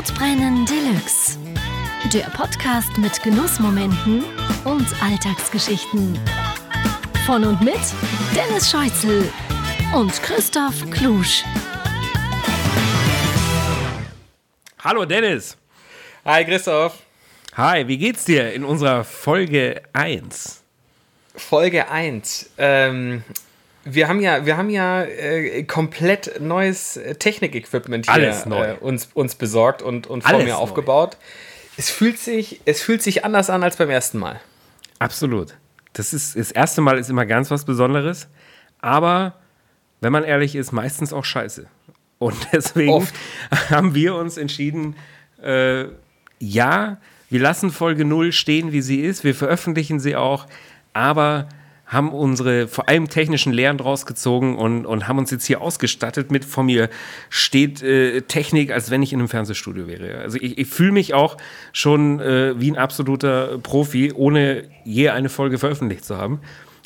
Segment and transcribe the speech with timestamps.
[0.00, 1.36] Sodbrennen Deluxe.
[2.14, 4.24] Der Podcast mit Genussmomenten
[4.64, 6.18] und Alltagsgeschichten.
[7.26, 7.80] Von und mit
[8.34, 9.30] Dennis Scheuzel
[9.94, 11.44] und Christoph Klusch.
[14.82, 15.58] Hallo Dennis.
[16.24, 16.94] Hi Christoph.
[17.58, 20.62] Hi, wie geht's dir in unserer Folge 1?
[21.34, 22.48] Folge 1.
[22.56, 23.22] Ähm,
[23.84, 28.72] wir haben ja, wir haben ja äh, komplett neues Technik-Equipment hier Alles neu.
[28.72, 30.58] Äh, uns, uns besorgt und, und vor Alles mir neu.
[30.58, 31.16] aufgebaut.
[31.76, 34.40] Es fühlt, sich, es fühlt sich anders an als beim ersten Mal.
[34.98, 35.56] Absolut.
[35.92, 38.28] Das ist das erste Mal ist immer ganz was Besonderes,
[38.80, 39.40] aber
[40.00, 41.66] wenn man ehrlich ist, meistens auch scheiße.
[42.18, 43.14] Und deswegen Oft.
[43.70, 44.96] haben wir uns entschieden,
[45.42, 45.86] äh,
[46.38, 50.46] ja, wir lassen Folge 0 stehen, wie sie ist, wir veröffentlichen sie auch,
[50.92, 51.48] aber
[51.90, 56.30] haben unsere vor allem technischen Lehren draus gezogen und, und haben uns jetzt hier ausgestattet
[56.30, 56.88] mit, vor mir
[57.30, 60.18] steht äh, Technik, als wenn ich in einem Fernsehstudio wäre.
[60.20, 61.36] Also ich, ich fühle mich auch
[61.72, 66.40] schon äh, wie ein absoluter Profi, ohne je eine Folge veröffentlicht zu haben.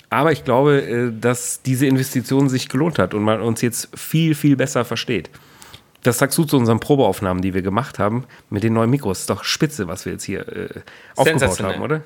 [0.09, 4.35] Aber ich glaube, äh, dass diese Investition sich gelohnt hat und man uns jetzt viel,
[4.35, 5.29] viel besser versteht.
[6.03, 9.21] Das sagst du zu unseren Probeaufnahmen, die wir gemacht haben mit den neuen Mikros.
[9.21, 10.69] Ist doch spitze, was wir jetzt hier äh,
[11.15, 12.03] aufgebaut haben, oder?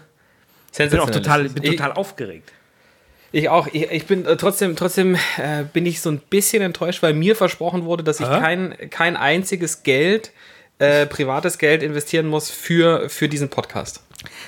[0.73, 2.53] Ich bin auch total, bin total aufgeregt.
[3.33, 3.67] Ich, auch.
[3.73, 7.37] Ich, ich bin äh, trotzdem, trotzdem äh, bin ich so ein bisschen enttäuscht, weil mir
[7.37, 8.41] versprochen wurde, dass ich Aha.
[8.41, 10.33] kein, kein einziges Geld,
[10.79, 14.03] äh, privates Geld investieren muss für, für diesen Podcast.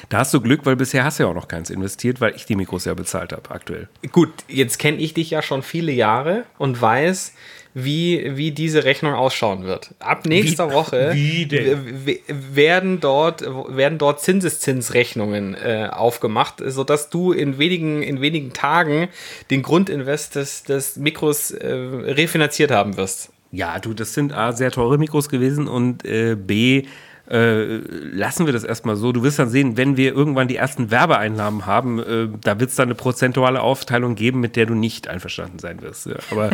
[0.09, 2.45] Da hast du Glück, weil bisher hast du ja auch noch keins investiert, weil ich
[2.45, 3.89] die Mikros ja bezahlt habe aktuell.
[4.11, 7.35] Gut, jetzt kenne ich dich ja schon viele Jahre und weiß,
[7.75, 9.95] wie, wie diese Rechnung ausschauen wird.
[10.01, 17.59] Ab nächster Wie- Woche wie werden dort, werden dort Zinseszinsrechnungen äh, aufgemacht, sodass du in
[17.59, 19.09] wenigen, in wenigen Tagen
[19.51, 23.33] den Grundinvest des, des Mikros äh, refinanziert haben wirst.
[23.53, 26.85] Ja, du, das sind A, sehr teure Mikros gewesen und äh, B,
[27.31, 27.77] äh,
[28.13, 29.13] lassen wir das erstmal so.
[29.13, 32.77] Du wirst dann sehen, wenn wir irgendwann die ersten Werbeeinnahmen haben, äh, da wird es
[32.77, 36.07] dann eine prozentuale Aufteilung geben, mit der du nicht einverstanden sein wirst.
[36.07, 36.17] Ja.
[36.31, 36.51] Aber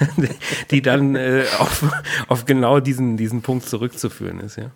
[0.70, 1.84] die dann äh, auf,
[2.28, 4.70] auf genau diesen, diesen Punkt zurückzuführen ist, ja.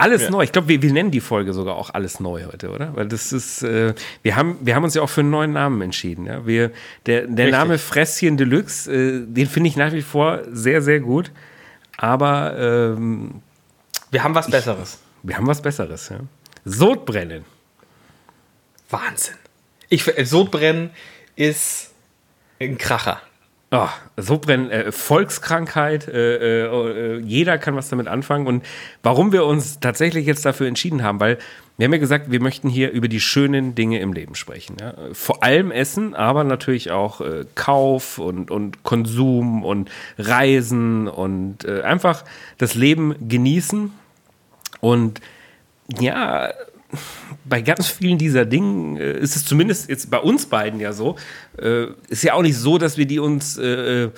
[0.00, 0.44] Alles neu.
[0.44, 2.94] Ich glaube, wir, wir nennen die Folge sogar auch alles neu heute, oder?
[2.94, 5.82] Weil das ist, äh, wir haben, wir haben uns ja auch für einen neuen Namen
[5.82, 6.24] entschieden.
[6.24, 6.46] Ja?
[6.46, 6.70] Wir,
[7.06, 7.50] der der Richtig.
[7.50, 11.32] Name Fresschen Deluxe, äh, den finde ich nach wie vor sehr, sehr gut.
[11.96, 12.56] Aber
[12.96, 13.42] ähm,
[14.10, 14.98] Wir haben was Besseres.
[15.22, 16.08] wir haben was Besseres.
[16.08, 16.20] Ja?
[16.64, 17.44] Sodbrennen.
[18.90, 19.36] Wahnsinn.
[19.88, 20.90] Ich, äh, Sodbrennen
[21.36, 21.92] ist
[22.60, 23.20] ein Kracher.
[23.70, 28.46] Oh, Sodbrennen, äh, Volkskrankheit, äh, äh, äh, jeder kann was damit anfangen.
[28.46, 28.64] Und
[29.02, 31.38] warum wir uns tatsächlich jetzt dafür entschieden haben, weil
[31.78, 34.76] wir haben ja gesagt, wir möchten hier über die schönen Dinge im Leben sprechen.
[34.80, 34.94] Ja?
[35.12, 39.88] Vor allem Essen, aber natürlich auch äh, Kauf und, und Konsum und
[40.18, 42.24] Reisen und äh, einfach
[42.58, 43.92] das Leben genießen.
[44.80, 45.20] Und
[46.00, 46.52] ja,
[47.44, 51.14] bei ganz vielen dieser Dingen äh, ist es zumindest jetzt bei uns beiden ja so,
[51.58, 54.10] äh, ist ja auch nicht so, dass wir die uns äh, äh,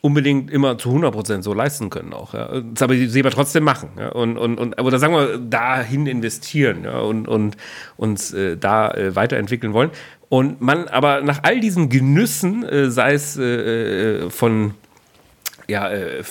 [0.00, 2.34] unbedingt immer zu 100% so leisten können auch.
[2.34, 2.60] Ja.
[2.60, 3.90] Das aber sie aber trotzdem machen.
[3.98, 4.10] Ja.
[4.10, 7.00] Und, und, und, oder sagen wir, dahin investieren ja.
[7.00, 7.56] und, und
[7.96, 9.90] uns äh, da äh, weiterentwickeln wollen.
[10.28, 14.74] Und man aber nach all diesen Genüssen, äh, sei es äh, äh, von
[15.68, 16.22] ja, äh,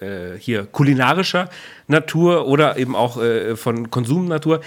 [0.00, 1.48] äh, hier kulinarischer
[1.86, 4.60] Natur oder eben auch äh, von Konsumnatur,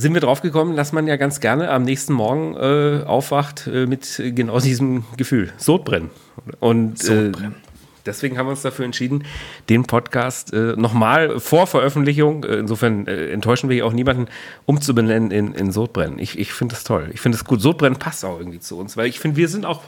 [0.00, 3.86] sind wir drauf gekommen, dass man ja ganz gerne am nächsten Morgen äh, aufwacht äh,
[3.86, 6.10] mit genau diesem Gefühl, Sodbrennen.
[6.58, 7.52] Und Sodbrennen.
[7.52, 7.70] Äh,
[8.06, 9.24] deswegen haben wir uns dafür entschieden,
[9.68, 14.26] den Podcast äh, nochmal vor Veröffentlichung, äh, insofern äh, enttäuschen wir hier auch niemanden,
[14.64, 16.18] umzubenennen in, in Sodbrennen.
[16.18, 17.10] Ich, ich finde das toll.
[17.12, 17.60] Ich finde es gut.
[17.60, 19.82] Sodbrennen passt auch irgendwie zu uns, weil ich finde, wir sind auch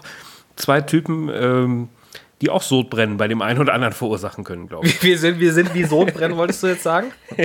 [0.56, 1.88] zwei Typen, ähm,
[2.42, 5.00] die auch Sodbrennen bei dem einen oder anderen verursachen können, glaube ich.
[5.02, 7.12] Wir sind, wir sind wie Sodbrennen, wolltest du jetzt sagen?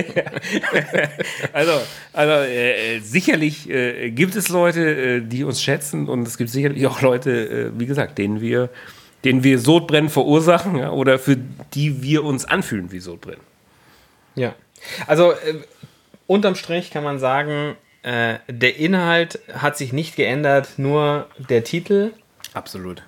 [1.52, 1.72] Also,
[2.12, 6.50] also äh, äh, sicherlich äh, gibt es Leute, äh, die uns schätzen und es gibt
[6.50, 8.68] sicherlich auch Leute, äh, wie gesagt, denen wir,
[9.24, 11.36] denen wir Sodbrennen verursachen ja, oder für
[11.74, 13.40] die wir uns anfühlen wie Sodbrennen.
[14.34, 14.54] Ja.
[15.06, 15.54] Also äh,
[16.26, 22.12] unterm Strich kann man sagen, der Inhalt hat sich nicht geändert, nur der Titel.
[22.54, 23.02] Absolut.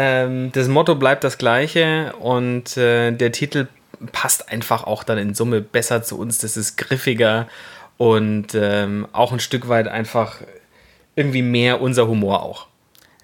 [0.00, 3.66] Ähm, das Motto bleibt das gleiche und äh, der Titel
[4.12, 6.38] passt einfach auch dann in Summe besser zu uns.
[6.38, 7.48] Das ist griffiger
[7.96, 10.36] und ähm, auch ein Stück weit einfach
[11.16, 12.68] irgendwie mehr unser Humor auch.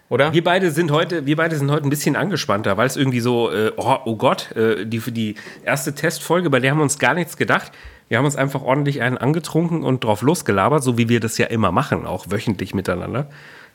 [0.09, 0.32] Oder?
[0.32, 3.53] Wir beide sind heute, wir beide sind heute ein bisschen angespannter, weil es irgendwie so,
[3.53, 6.99] äh, oh, oh Gott, äh, die für die erste Testfolge, bei der haben wir uns
[6.99, 7.70] gar nichts gedacht.
[8.09, 11.47] Wir haben uns einfach ordentlich einen angetrunken und drauf losgelabert, so wie wir das ja
[11.47, 13.29] immer machen, auch wöchentlich miteinander.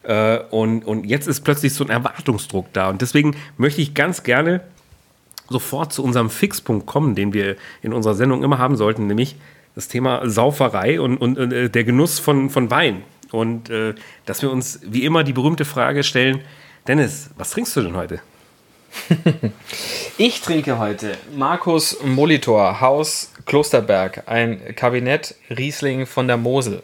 [0.04, 2.90] Äh, und, und jetzt ist plötzlich so ein Erwartungsdruck da.
[2.90, 4.62] Und deswegen möchte ich ganz gerne
[5.50, 9.36] sofort zu unserem Fixpunkt kommen, den wir in unserer Sendung immer haben sollten, nämlich
[9.76, 13.04] das Thema Sauferei und, und, äh, der Genuss von, von Wein.
[13.32, 13.94] Und äh,
[14.26, 16.42] dass wir uns wie immer die berühmte Frage stellen,
[16.88, 18.22] Dennis, was trinkst du denn heute?
[20.18, 26.82] ich trinke heute Markus Molitor, Haus Klosterberg, ein Kabinett Riesling von der Mosel.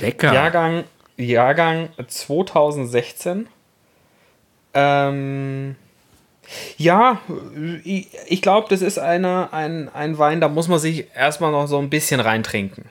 [0.00, 0.32] Lecker.
[0.32, 0.84] Jahrgang,
[1.16, 3.48] Jahrgang 2016.
[4.74, 5.76] Ähm,
[6.76, 7.20] ja,
[7.84, 11.78] ich, glaube, das ist eine, ein, ein Wein, da muss man sich erstmal noch so
[11.78, 12.86] ein bisschen reintrinken.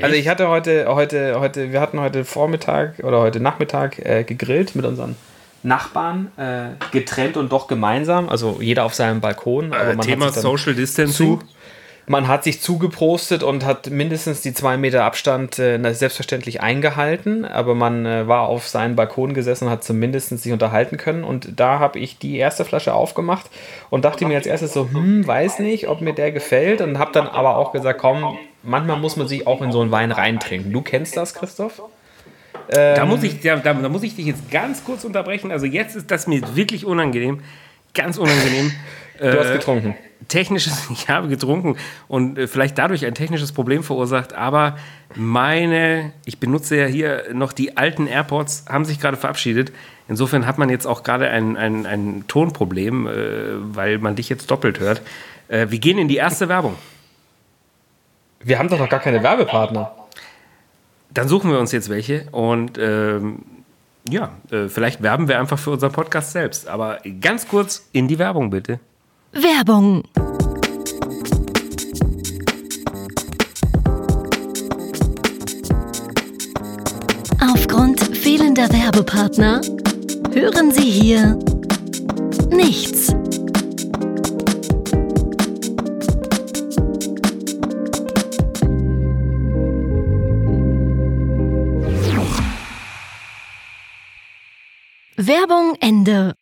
[0.00, 4.74] Also ich hatte heute, heute, heute, wir hatten heute Vormittag oder heute Nachmittag äh, gegrillt
[4.74, 5.16] mit unseren
[5.62, 9.72] Nachbarn, äh, getrennt und doch gemeinsam, also jeder auf seinem Balkon.
[9.72, 11.40] Aber äh, Thema Social Distancing.
[11.40, 11.46] Zu,
[12.08, 17.74] man hat sich zugeprostet und hat mindestens die zwei Meter Abstand äh, selbstverständlich eingehalten, aber
[17.74, 21.24] man äh, war auf seinem Balkon gesessen und hat zumindest sich unterhalten können.
[21.24, 23.50] Und da habe ich die erste Flasche aufgemacht
[23.90, 26.80] und dachte mir als erstes so, hm, weiß nicht, ob mir der gefällt.
[26.80, 29.90] Und habe dann aber auch gesagt, komm, manchmal muss man sich auch in so einen
[29.90, 30.72] Wein reintrinken.
[30.72, 31.82] Du kennst das, Christoph?
[32.68, 35.50] Ähm, da, muss ich, da, da muss ich dich jetzt ganz kurz unterbrechen.
[35.50, 37.40] Also jetzt ist das mir wirklich unangenehm.
[37.94, 38.70] Ganz unangenehm.
[39.18, 39.94] Du hast äh, getrunken
[40.28, 41.76] technisches, ich habe getrunken
[42.08, 44.76] und äh, vielleicht dadurch ein technisches Problem verursacht, aber
[45.14, 49.72] meine, ich benutze ja hier noch die alten AirPods, haben sich gerade verabschiedet.
[50.08, 53.12] Insofern hat man jetzt auch gerade ein, ein, ein Tonproblem, äh,
[53.74, 55.02] weil man dich jetzt doppelt hört.
[55.48, 56.76] Äh, wir gehen in die erste Werbung.
[58.40, 59.92] Wir haben doch noch gar keine Werbepartner.
[61.10, 63.40] Dann suchen wir uns jetzt welche und ähm,
[64.08, 66.68] ja, äh, vielleicht werben wir einfach für unseren Podcast selbst.
[66.68, 68.78] Aber ganz kurz in die Werbung bitte.
[69.38, 70.02] Werbung
[77.38, 79.60] Aufgrund fehlender Werbepartner
[80.32, 81.38] hören Sie hier
[82.50, 83.14] nichts.
[95.16, 96.36] Werbung Ende.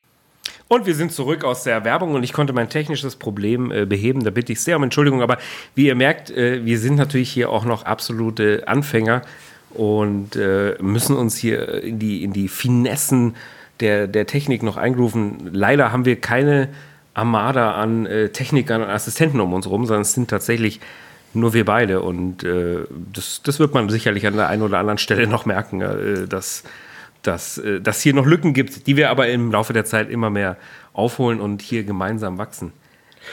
[0.74, 4.24] Und wir sind zurück aus der Werbung und ich konnte mein technisches Problem äh, beheben.
[4.24, 5.22] Da bitte ich sehr um Entschuldigung.
[5.22, 5.38] Aber
[5.76, 9.22] wie ihr merkt, äh, wir sind natürlich hier auch noch absolute Anfänger
[9.70, 13.36] und äh, müssen uns hier in die, in die Finessen
[13.78, 15.50] der, der Technik noch eingrooven.
[15.52, 16.70] Leider haben wir keine
[17.14, 20.80] Armada an äh, Technikern und Assistenten um uns herum, sondern es sind tatsächlich
[21.34, 22.00] nur wir beide.
[22.00, 22.78] Und äh,
[23.12, 26.64] das, das wird man sicherlich an der einen oder anderen Stelle noch merken, äh, dass
[27.26, 30.30] dass äh, dass hier noch Lücken gibt, die wir aber im Laufe der Zeit immer
[30.30, 30.56] mehr
[30.92, 32.72] aufholen und hier gemeinsam wachsen.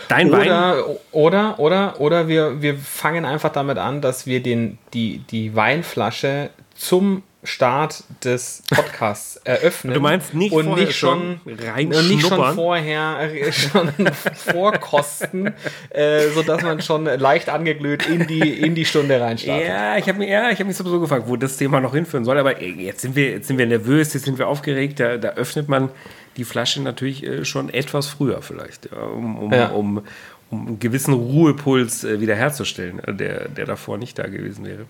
[0.08, 0.96] Dein oder, Wein.
[1.12, 6.50] Oder, oder, oder wir, wir fangen einfach damit an, dass wir den, die, die Weinflasche
[6.76, 9.96] zum Start des Podcasts eröffnen.
[9.96, 13.92] Du meinst nicht und nicht schon, rein nicht schon vorher äh, schon
[14.34, 15.54] vorkosten,
[15.90, 19.68] äh, sodass man schon leicht angeglüht in die, in die Stunde reinstartet.
[19.68, 22.38] Ja, ich habe mir, ja, hab mich sowieso gefragt, wo das Thema noch hinführen soll,
[22.38, 25.68] aber jetzt sind wir, jetzt sind wir nervös, jetzt sind wir aufgeregt, da, da öffnet
[25.68, 25.90] man
[26.38, 29.70] die Flasche natürlich äh, schon etwas früher vielleicht, um, um, ja.
[29.70, 30.04] um,
[30.52, 34.86] um, einen gewissen Ruhepuls äh, wiederherzustellen, der, der davor nicht da gewesen wäre.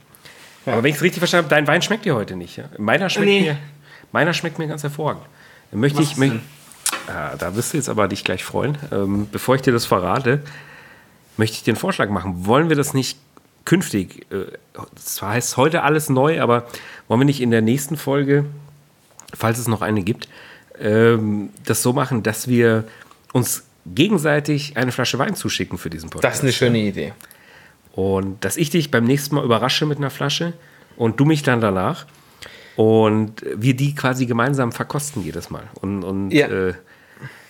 [0.65, 0.73] Ja.
[0.73, 2.57] Aber wenn ich es richtig verstanden habe, dein Wein schmeckt dir heute nicht.
[2.57, 2.65] Ja?
[2.77, 3.41] Meiner, schmeckt nee.
[3.41, 3.57] mir,
[4.11, 5.23] meiner schmeckt mir ganz hervorragend.
[5.71, 6.35] Möchte Was ich, möcht,
[7.07, 8.77] ah, da wirst du jetzt aber dich gleich freuen.
[8.91, 10.41] Ähm, bevor ich dir das verrate,
[11.37, 12.45] möchte ich dir einen Vorschlag machen.
[12.45, 13.17] Wollen wir das nicht
[13.65, 14.45] künftig, äh,
[14.95, 16.67] zwar heißt heute alles neu, aber
[17.07, 18.45] wollen wir nicht in der nächsten Folge,
[19.33, 20.27] falls es noch eine gibt,
[20.79, 22.85] ähm, das so machen, dass wir
[23.33, 26.23] uns gegenseitig eine Flasche Wein zuschicken für diesen Podcast?
[26.25, 27.13] Das ist eine schöne Idee.
[27.93, 30.53] Und dass ich dich beim nächsten Mal überrasche mit einer Flasche
[30.95, 32.05] und du mich dann danach.
[32.75, 35.63] Und wir die quasi gemeinsam verkosten jedes Mal.
[35.81, 36.47] Und, und ja.
[36.47, 36.73] äh,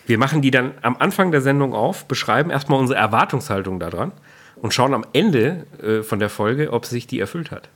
[0.08, 4.12] wir machen die dann am Anfang der Sendung auf, beschreiben erstmal unsere Erwartungshaltung daran
[4.56, 7.70] und schauen am Ende äh, von der Folge, ob sich die erfüllt hat.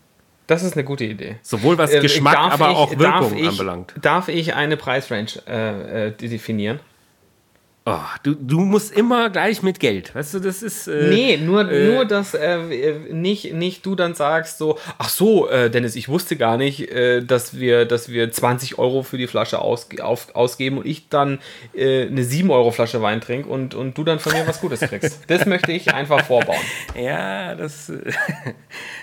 [0.47, 1.37] Das ist eine gute Idee.
[1.41, 3.93] Sowohl was äh, Geschmack, aber ich, auch Wirkung ich, anbelangt.
[4.01, 6.79] Darf ich eine Preisrange äh, äh, definieren?
[7.87, 10.15] Oh, du, du musst immer gleich mit Geld.
[10.15, 10.87] Weißt du, das ist.
[10.87, 12.57] Äh, nee, nur, äh, nur dass äh,
[13.11, 17.21] nicht, nicht du dann sagst so, ach so, äh, Dennis, ich wusste gar nicht, äh,
[17.21, 21.37] dass, wir, dass wir 20 Euro für die Flasche aus, auf, ausgeben und ich dann
[21.75, 24.79] äh, eine 7 Euro Flasche Wein trinke und, und du dann von mir was Gutes
[24.79, 25.19] kriegst.
[25.27, 26.57] das möchte ich einfach vorbauen.
[26.95, 27.91] Ja, das.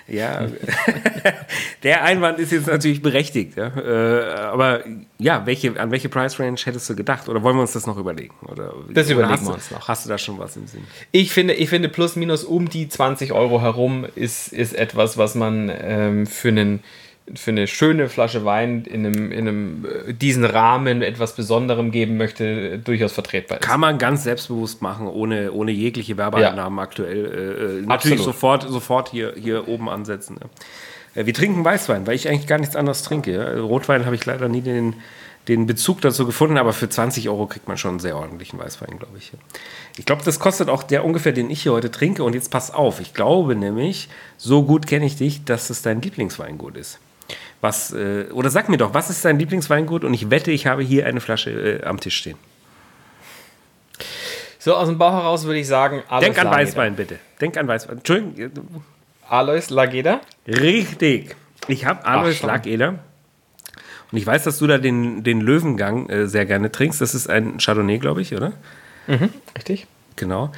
[0.08, 0.46] Ja.
[1.82, 3.56] Der Einwand ist jetzt natürlich berechtigt.
[3.56, 3.72] Ja?
[4.52, 4.84] aber
[5.18, 7.28] ja, welche, an welche Price Range hättest du gedacht?
[7.28, 8.34] Oder wollen wir uns das noch überlegen?
[8.46, 9.88] Oder das überlegen wir uns noch.
[9.88, 10.84] Hast du da schon was im Sinn?
[11.10, 15.34] Ich finde, ich finde plus minus um die 20 Euro herum ist, ist etwas, was
[15.34, 16.82] man ähm, für einen
[17.34, 22.16] für eine schöne Flasche Wein in einem, in einem äh, diesen Rahmen etwas Besonderem geben
[22.16, 23.64] möchte, durchaus vertretbar ist.
[23.64, 26.82] Kann man ganz selbstbewusst machen, ohne, ohne jegliche Werbeeinnahmen ja.
[26.82, 27.80] aktuell.
[27.82, 30.38] Äh, natürlich sofort, sofort hier, hier oben ansetzen.
[31.14, 31.26] Ja.
[31.26, 33.32] Wir trinken Weißwein, weil ich eigentlich gar nichts anderes trinke.
[33.32, 33.60] Ja.
[33.60, 34.94] Rotwein habe ich leider nie den,
[35.48, 38.98] den Bezug dazu gefunden, aber für 20 Euro kriegt man schon einen sehr ordentlichen Weißwein,
[38.98, 39.32] glaube ich.
[39.96, 42.24] Ich glaube, das kostet auch der ungefähr, den ich hier heute trinke.
[42.24, 46.00] Und jetzt pass auf, ich glaube nämlich, so gut kenne ich dich, dass es dein
[46.00, 46.98] Lieblingsweingut ist.
[47.62, 50.02] Was, äh, oder sag mir doch, was ist dein Lieblingsweingut?
[50.02, 52.36] Und ich wette, ich habe hier eine Flasche äh, am Tisch stehen.
[54.58, 56.60] So, aus dem Bauch heraus würde ich sagen, Alois Denk an Lageda.
[56.60, 57.18] Weißwein, bitte.
[57.40, 57.98] Denk an Weißwein.
[57.98, 58.82] Entschuldigung.
[59.28, 60.20] Alois Lageda?
[60.46, 61.36] Richtig.
[61.68, 62.88] Ich habe Alois Lageda.
[64.10, 67.00] Und ich weiß, dass du da den, den Löwengang äh, sehr gerne trinkst.
[67.00, 68.52] Das ist ein Chardonnay, glaube ich, oder?
[69.06, 69.86] Mhm, richtig.
[70.16, 70.50] Genau.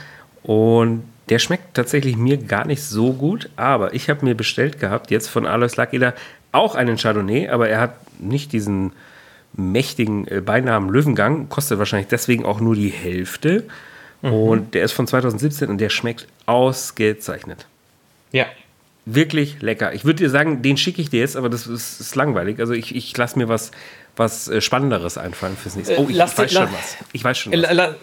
[0.43, 5.11] Und der schmeckt tatsächlich mir gar nicht so gut, aber ich habe mir bestellt gehabt,
[5.11, 6.15] jetzt von Alois Lageda,
[6.55, 8.93] auch einen Chardonnay, aber er hat nicht diesen
[9.57, 13.65] mächtigen äh, Beinamen Löwengang, kostet wahrscheinlich deswegen auch nur die Hälfte.
[14.23, 14.33] Mhm.
[14.33, 17.67] Und der ist von 2017 und der schmeckt ausgezeichnet.
[18.33, 18.47] Ja.
[19.07, 19.93] Wirklich lecker.
[19.93, 22.59] Ich würde dir sagen, den schicke ich dir jetzt, aber das ist, ist langweilig.
[22.59, 23.71] Also ich, ich lasse mir was,
[24.17, 25.99] was äh, Spannenderes einfallen fürs nächste.
[25.99, 26.97] Oh, ich Lass weiß schon was.
[27.13, 27.95] Ich weiß schon was.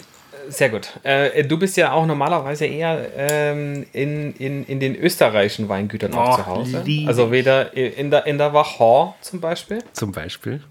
[0.49, 0.89] Sehr gut.
[1.03, 6.33] Äh, du bist ja auch normalerweise eher ähm, in, in, in den österreichischen Weingütern auch
[6.33, 6.83] oh, zu Hause.
[7.07, 9.79] Also weder in der, in der Wachau zum Beispiel.
[9.93, 10.61] Zum Beispiel.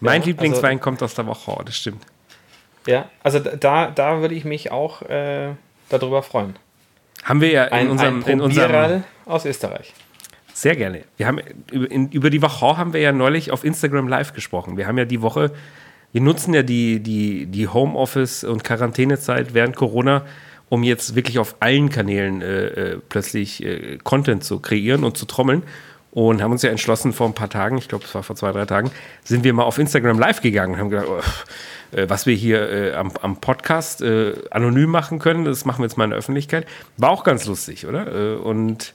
[0.00, 2.04] Mein ja, Lieblingswein also, kommt aus der Wachau, das stimmt.
[2.86, 5.50] Ja, also da, da würde ich mich auch äh,
[5.88, 6.56] darüber freuen.
[7.24, 9.92] Haben wir ja in ein, unserem, ein in unserem aus Österreich.
[10.54, 11.04] Sehr gerne.
[11.16, 14.76] Wir haben über, in, über die Wachau haben wir ja neulich auf Instagram live gesprochen.
[14.76, 15.52] Wir haben ja die Woche
[16.12, 20.24] wir nutzen ja die, die, die Homeoffice- und Quarantänezeit während Corona,
[20.68, 25.26] um jetzt wirklich auf allen Kanälen äh, äh, plötzlich äh, Content zu kreieren und zu
[25.26, 25.62] trommeln.
[26.10, 28.50] Und haben uns ja entschlossen, vor ein paar Tagen, ich glaube, es war vor zwei,
[28.50, 28.90] drei Tagen,
[29.24, 32.70] sind wir mal auf Instagram live gegangen und haben gedacht, oh, äh, was wir hier
[32.70, 34.02] äh, am, am, Podcast
[34.50, 36.66] anonym machen können, das machen wir jetzt mal in der Öffentlichkeit.
[36.96, 38.42] War auch ganz lustig, oder?
[38.42, 38.94] und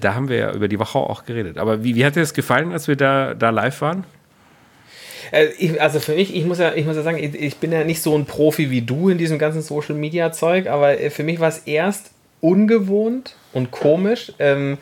[0.00, 1.56] da haben wir ja über die Wachau auch geredet.
[1.56, 4.04] Aber wie, wie hat dir das gefallen, als wir da, da live waren?
[5.30, 7.84] Äh, also für mich, ich muss ja, ich muss ja sagen, ich, ich, bin ja
[7.84, 11.22] nicht so ein Profi wie du in diesem ganzen Social Media Zeug, aber äh, für
[11.22, 14.32] mich war es erst ungewohnt und komisch.
[14.38, 14.78] Ähm,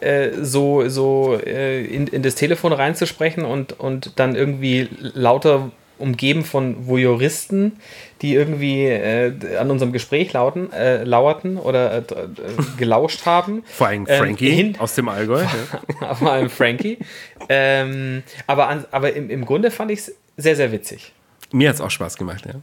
[0.00, 6.44] äh, so, so äh, in, in das Telefon reinzusprechen und, und dann irgendwie lauter umgeben
[6.44, 7.72] von Voyeuristen,
[8.22, 12.02] die irgendwie äh, an unserem Gespräch lauten, äh, lauerten oder äh,
[12.76, 13.62] gelauscht haben.
[13.66, 15.44] Vor allem ähm, Frankie ähm, aus dem Allgäu.
[16.18, 16.98] Vor allem Frankie.
[17.48, 21.12] ähm, aber an, aber im, im Grunde fand ich es sehr, sehr witzig.
[21.52, 22.54] Mir hat es auch Spaß gemacht, ja.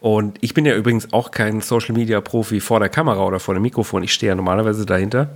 [0.00, 3.54] Und ich bin ja übrigens auch kein Social Media Profi vor der Kamera oder vor
[3.54, 4.02] dem Mikrofon.
[4.02, 5.30] Ich stehe ja normalerweise dahinter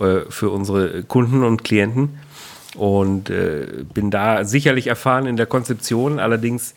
[0.00, 2.20] äh, für unsere Kunden und Klienten
[2.76, 6.18] und äh, bin da sicherlich erfahren in der Konzeption.
[6.18, 6.74] Allerdings,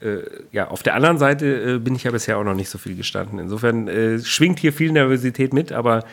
[0.00, 0.18] äh,
[0.52, 2.96] ja, auf der anderen Seite äh, bin ich ja bisher auch noch nicht so viel
[2.96, 3.38] gestanden.
[3.38, 6.04] Insofern äh, schwingt hier viel Nervosität mit, aber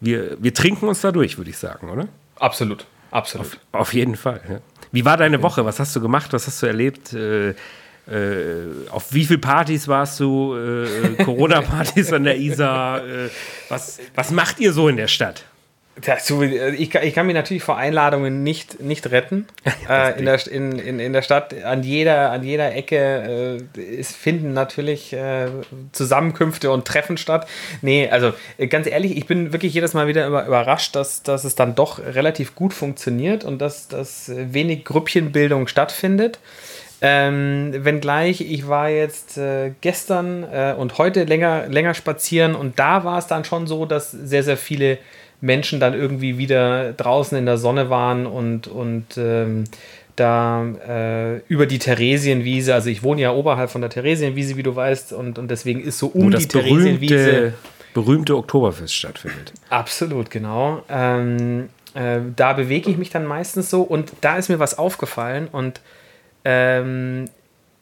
[0.00, 2.08] wir, wir trinken uns da durch, würde ich sagen, oder?
[2.36, 3.46] Absolut, absolut.
[3.46, 4.40] Auf, auf jeden Fall.
[4.48, 4.58] Ja.
[4.90, 5.64] Wie war deine Woche?
[5.64, 6.32] Was hast du gemacht?
[6.32, 7.12] Was hast du erlebt?
[7.12, 7.54] Äh, äh,
[8.90, 10.56] auf wie viele Partys warst du?
[11.24, 13.00] Corona-Partys an der Isar?
[13.68, 15.44] was, was macht ihr so in der Stadt?
[16.00, 19.46] Ich, ich, kann mich natürlich vor Einladungen nicht, nicht retten.
[19.88, 24.12] äh, in, der, in, in, in der Stadt, an jeder, an jeder Ecke äh, es
[24.12, 25.48] finden natürlich äh,
[25.92, 27.46] Zusammenkünfte und Treffen statt.
[27.82, 31.56] Nee, also äh, ganz ehrlich, ich bin wirklich jedes Mal wieder überrascht, dass, dass es
[31.56, 36.38] dann doch relativ gut funktioniert und dass, dass wenig Grüppchenbildung stattfindet.
[37.04, 43.02] Ähm, wenngleich, ich war jetzt äh, gestern äh, und heute länger, länger spazieren und da
[43.02, 44.98] war es dann schon so, dass sehr, sehr viele
[45.42, 49.64] Menschen dann irgendwie wieder draußen in der Sonne waren und, und ähm,
[50.16, 54.74] da äh, über die Theresienwiese, also ich wohne ja oberhalb von der Theresienwiese, wie du
[54.74, 57.54] weißt, und, und deswegen ist so um die Theresienwiese.
[57.92, 59.52] berühmte Oktoberfest stattfindet.
[59.68, 60.82] Absolut, genau.
[60.88, 65.48] Ähm, äh, da bewege ich mich dann meistens so und da ist mir was aufgefallen
[65.50, 65.80] und
[66.44, 67.26] ähm,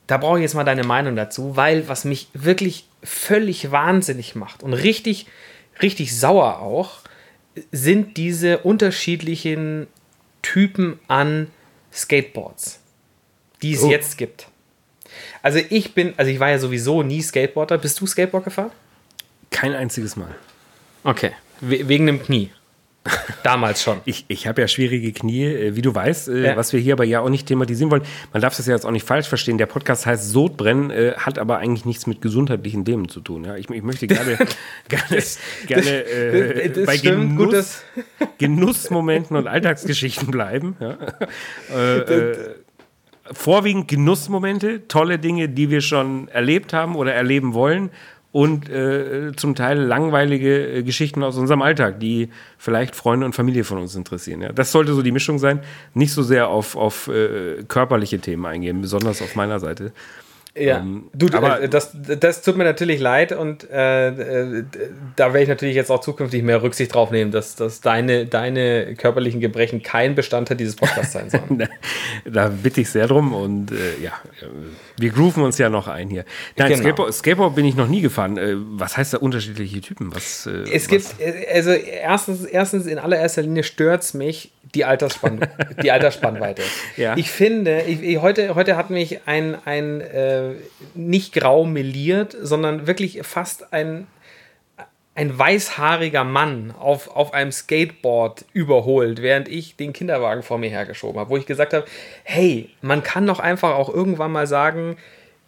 [0.07, 4.63] da brauche ich jetzt mal deine Meinung dazu, weil was mich wirklich völlig wahnsinnig macht
[4.63, 5.27] und richtig,
[5.83, 7.01] richtig sauer auch,
[7.73, 9.87] sind diese unterschiedlichen
[10.43, 11.49] Typen an
[11.93, 12.81] Skateboards,
[13.63, 13.91] die es oh.
[13.91, 14.49] jetzt gibt.
[15.43, 17.79] Also ich bin, also ich war ja sowieso nie Skateboarder.
[17.79, 18.71] Bist du Skateboard gefahren?
[19.51, 20.35] Kein einziges Mal.
[21.05, 21.33] Okay.
[21.61, 22.51] We wegen dem Knie.
[23.43, 24.01] Damals schon.
[24.05, 26.57] Ich, ich habe ja schwierige Knie, äh, wie du weißt, äh, Ja.
[26.57, 28.03] was wir hier aber ja auch nicht thematisieren wollen.
[28.33, 29.57] Man darf das ja jetzt auch nicht falsch verstehen.
[29.57, 33.45] Der Podcast heißt Sodbrennen, äh, hat aber eigentlich nichts mit gesundheitlichen Themen zu tun.
[33.45, 33.57] Ja?
[33.57, 34.37] Ich, ich möchte gerne,
[34.89, 35.23] gerne,
[35.67, 37.83] gerne äh, das bei stimmt, Genuss,
[38.39, 40.77] Genussmomenten und Alltagsgeschichten bleiben.
[40.81, 40.97] Ja?
[41.75, 42.35] Äh,
[43.33, 47.91] vorwiegend Genussmomente, tolle Dinge, die wir schon erlebt haben oder erleben wollen
[48.33, 53.65] und äh, zum Teil langweilige äh, Geschichten aus unserem Alltag, die vielleicht Freunde und Familie
[53.65, 54.43] von uns interessieren.
[54.43, 54.53] Ja?
[54.53, 55.61] Das sollte so die Mischung sein,
[55.95, 59.93] nicht so sehr auf, auf äh, körperliche Themen eingehen, besonders auf meiner Seite.
[60.57, 64.65] Ja, Ähm, du, aber- aber das, das tut mir natürlich leid und äh, äh,
[65.15, 68.97] da werde ich natürlich jetzt auch zukünftig mehr Rücksicht drauf nehmen, dass, dass deine, deine
[68.97, 71.69] körperlichen Gebrechen kein Bestandteil dieses Podcasts sein sollen.
[72.25, 74.11] da bitte ich sehr drum und äh, ja,
[74.43, 74.47] äh,
[74.99, 76.25] wir grooven uns ja noch ein hier.
[76.57, 76.81] Nein, Genau.
[76.83, 78.37] Skateboard, Skateboard bin ich noch nie gefahren.
[78.37, 80.13] Äh, was heißt da unterschiedliche Typen?
[80.13, 80.89] Was, äh, Es was?
[80.89, 85.41] gibt, äh, also erstens, erstens in allererster Linie stört es mich die, Altersspann,
[85.83, 86.63] die Altersspannweite.
[86.97, 87.17] Ja.
[87.17, 90.51] Ich finde, ich, ich, heute, heute hat mich ein, ein äh,
[90.95, 94.07] nicht grau meliert, sondern wirklich fast ein,
[95.15, 101.21] ein weißhaariger Mann auf, auf einem Skateboard überholt, während ich den Kinderwagen vor mir hergeschoben
[101.21, 101.85] habe, wo ich gesagt habe,
[102.23, 104.97] hey, man kann doch einfach auch irgendwann mal sagen,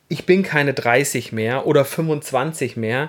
[0.09, 3.09] ich bin keine 30 mehr oder 25 mehr.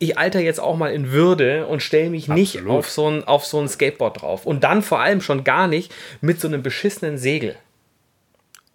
[0.00, 2.78] Ich alter jetzt auch mal in Würde und stelle mich nicht Absolut.
[2.78, 4.46] auf so, ein, auf so ein Skateboard drauf.
[4.46, 7.56] Und dann vor allem schon gar nicht mit so einem beschissenen Segel.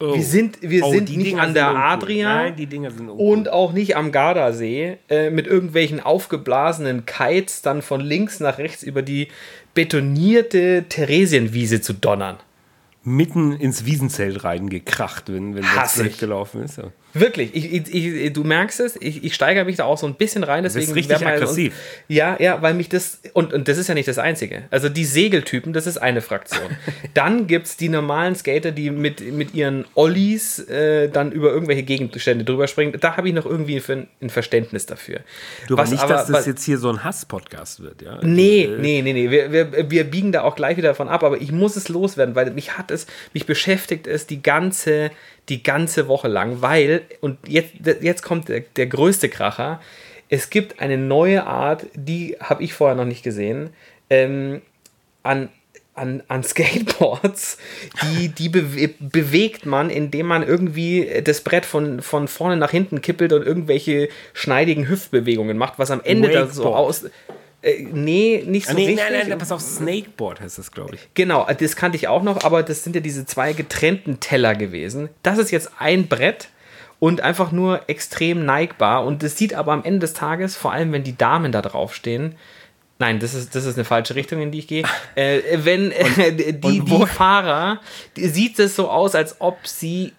[0.01, 0.15] Oh.
[0.15, 1.67] Wir sind, wir Oh, sind nicht Dinger an der.
[1.69, 3.25] Adria Nein, die Dinger sind uncool.
[3.37, 8.83] und auch nicht am Gardasee äh, mit irgendwelchen aufgeblasenen Kites dann von links nach rechts
[8.83, 9.29] über die
[9.93, 12.37] betonierte Theresienwiese zu donnern.
[13.03, 16.17] mitten ins Wiesenzelt reingekracht, wenn, wenn das Hass ich.
[16.17, 16.77] gelaufen ist.
[16.77, 16.85] Ja.
[17.13, 20.15] Wirklich, ich, ich, ich, du merkst es, ich, ich steigere mich da auch so ein
[20.15, 20.63] bisschen rein.
[20.63, 21.73] Deswegen richtig werden wir aggressiv.
[22.07, 24.63] ja, ja, weil mich das, und, und das ist ja nicht das Einzige.
[24.71, 26.69] Also die Segeltypen, das ist eine Fraktion.
[27.13, 31.83] dann gibt es die normalen Skater, die mit, mit ihren Ollies äh, dann über irgendwelche
[31.83, 32.95] Gegenstände drüber springen.
[32.99, 35.19] Da habe ich noch irgendwie für ein Verständnis dafür.
[35.67, 38.01] Du, aber Was nicht, aber- dass das was- jetzt hier so ein Hass-Podcast wird.
[38.01, 38.19] Ja?
[38.23, 39.29] Nee, Äh, nee, nee, nee.
[39.29, 42.35] Wir, wir, wir biegen da auch gleich wieder davon ab, aber ich muss es loswerden,
[42.35, 45.11] weil mich hat es, mich beschäftigt es die ganze,
[45.49, 49.81] die ganze Woche lang, weil, und jetzt, jetzt kommt der, der größte Kracher,
[50.29, 53.69] es gibt eine neue Art, die habe ich vorher noch nicht gesehen,
[54.09, 54.61] ähm,
[55.21, 55.49] an,
[55.93, 57.57] an, an Skateboards,
[58.01, 63.01] die, die bewe bewegt man, indem man irgendwie das Brett von, von vorne nach hinten
[63.01, 66.79] kippelt und irgendwelche schneidigen Hüftbewegungen macht, was am Ende da so Wakeboard.
[66.79, 67.05] aus.
[67.63, 69.09] Äh, nee, nicht so Ah, nee, richtig.
[69.09, 71.01] nein, nein, pass auf, Snakeboard heißt das, glaube ich.
[71.15, 75.09] Genau, das kannte ich auch noch, aber das sind ja diese zwei getrennten Teller gewesen.
[75.23, 76.49] Das ist jetzt ein Brett
[76.99, 79.05] und einfach nur extrem neigbar.
[79.05, 82.35] Und das sieht aber am Ende des Tages, vor allem wenn die Damen da draufstehen,
[82.99, 84.83] nein, das ist, das ist eine falsche Richtung, in die ich gehe.
[85.15, 87.79] Äh, wenn äh, die, und wo- die Fahrer,
[88.17, 90.13] die, sieht es so aus, als ob sie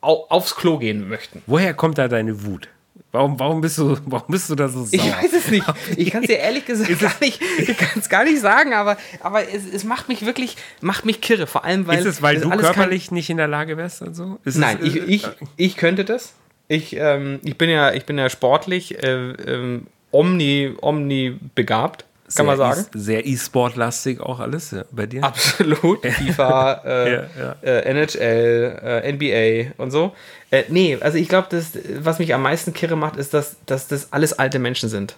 [0.00, 1.42] au, aufs Klo gehen möchten.
[1.46, 2.68] Woher kommt da deine Wut?
[3.12, 4.94] Warum, warum, bist, du, warum bist du da so sauer?
[4.94, 5.66] Ich weiß es nicht.
[5.98, 9.46] Ich kann es dir ehrlich gesagt gar nicht, ich kann gar nicht sagen, aber, aber
[9.46, 11.46] es, es macht mich wirklich, macht mich kirre.
[11.46, 11.98] Vor allem, weil.
[11.98, 14.02] ist es, weil du körperlich nicht in der Lage wärst?
[14.02, 14.38] Also?
[14.44, 16.32] Ist Nein, es, ich, äh, ich, ich könnte das.
[16.68, 22.46] Ich, ähm, ich, bin, ja, ich bin ja sportlich äh, ähm, omni, omni begabt, kann
[22.46, 22.86] man sehr sagen.
[22.94, 25.24] E- sehr E-Sport-lastig auch alles ja, bei dir.
[25.24, 26.06] Absolut.
[26.06, 27.56] FIFA, äh, Ja, ja.
[27.62, 30.14] Äh, NHL, äh, NBA und so.
[30.50, 33.88] Äh, nee, also ich glaube, das, was mich am meisten kirre macht, ist, dass, dass
[33.88, 35.16] das alles alte Menschen sind.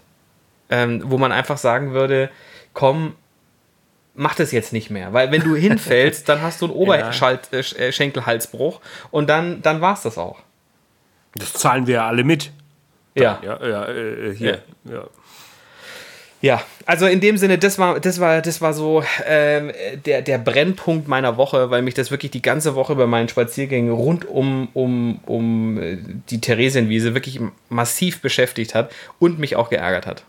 [0.70, 2.30] Ähm, wo man einfach sagen würde,
[2.72, 3.14] komm,
[4.14, 5.12] mach das jetzt nicht mehr.
[5.12, 10.18] Weil wenn du hinfällst, dann hast du einen Oberschenkelhalsbruch und dann, dann war es das
[10.18, 10.38] auch.
[11.34, 12.52] Das zahlen wir ja alle mit.
[13.14, 13.38] Ja.
[13.42, 14.62] Ja, ja, äh, hier.
[14.84, 15.04] Ja.
[16.44, 19.72] Ja, also in dem Sinne, das war, das war, das war so ähm,
[20.04, 23.90] der, der Brennpunkt meiner Woche, weil mich das wirklich die ganze Woche bei meinen Spaziergängen
[23.90, 25.96] rund um, um, um äh,
[26.28, 30.24] die Theresienwiese wirklich massiv beschäftigt hat und mich auch geärgert hat.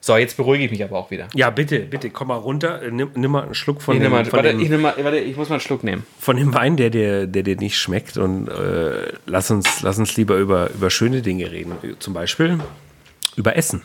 [0.00, 1.28] So, jetzt beruhige ich mich aber auch wieder.
[1.34, 2.82] ja, bitte, bitte, komm mal runter.
[2.82, 4.92] Äh, Nimm, nimm mal einen Schluck von, Ich, dem, mal, von, warte, dem, ich, mal,
[5.02, 6.04] warte, ich muss mal einen Schluck nehmen.
[6.18, 8.18] von dem Wein, der dir, der dir nicht schmeckt.
[8.18, 11.72] Und äh, lass, uns, lass uns lieber über, über schöne Dinge reden.
[12.00, 12.58] Zum Beispiel
[13.36, 13.80] über Essen.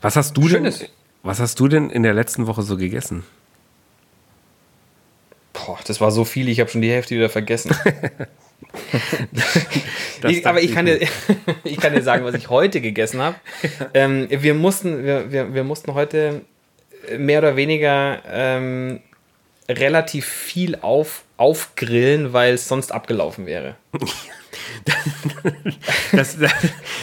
[0.00, 0.84] Was hast du denn, Schönes.
[1.22, 3.24] was hast du denn in der letzten Woche so gegessen?
[5.52, 7.76] Boah, das war so viel, ich habe schon die Hälfte wieder vergessen.
[10.28, 11.00] Ich, aber ich kann, dir,
[11.64, 13.36] ich kann dir sagen, was ich heute gegessen habe.
[13.92, 16.42] Ähm, wir, mussten, wir, wir, wir mussten heute
[17.18, 19.00] mehr oder weniger ähm,
[19.68, 23.74] relativ viel auf, aufgrillen, weil es sonst abgelaufen wäre.
[26.12, 26.52] das, das,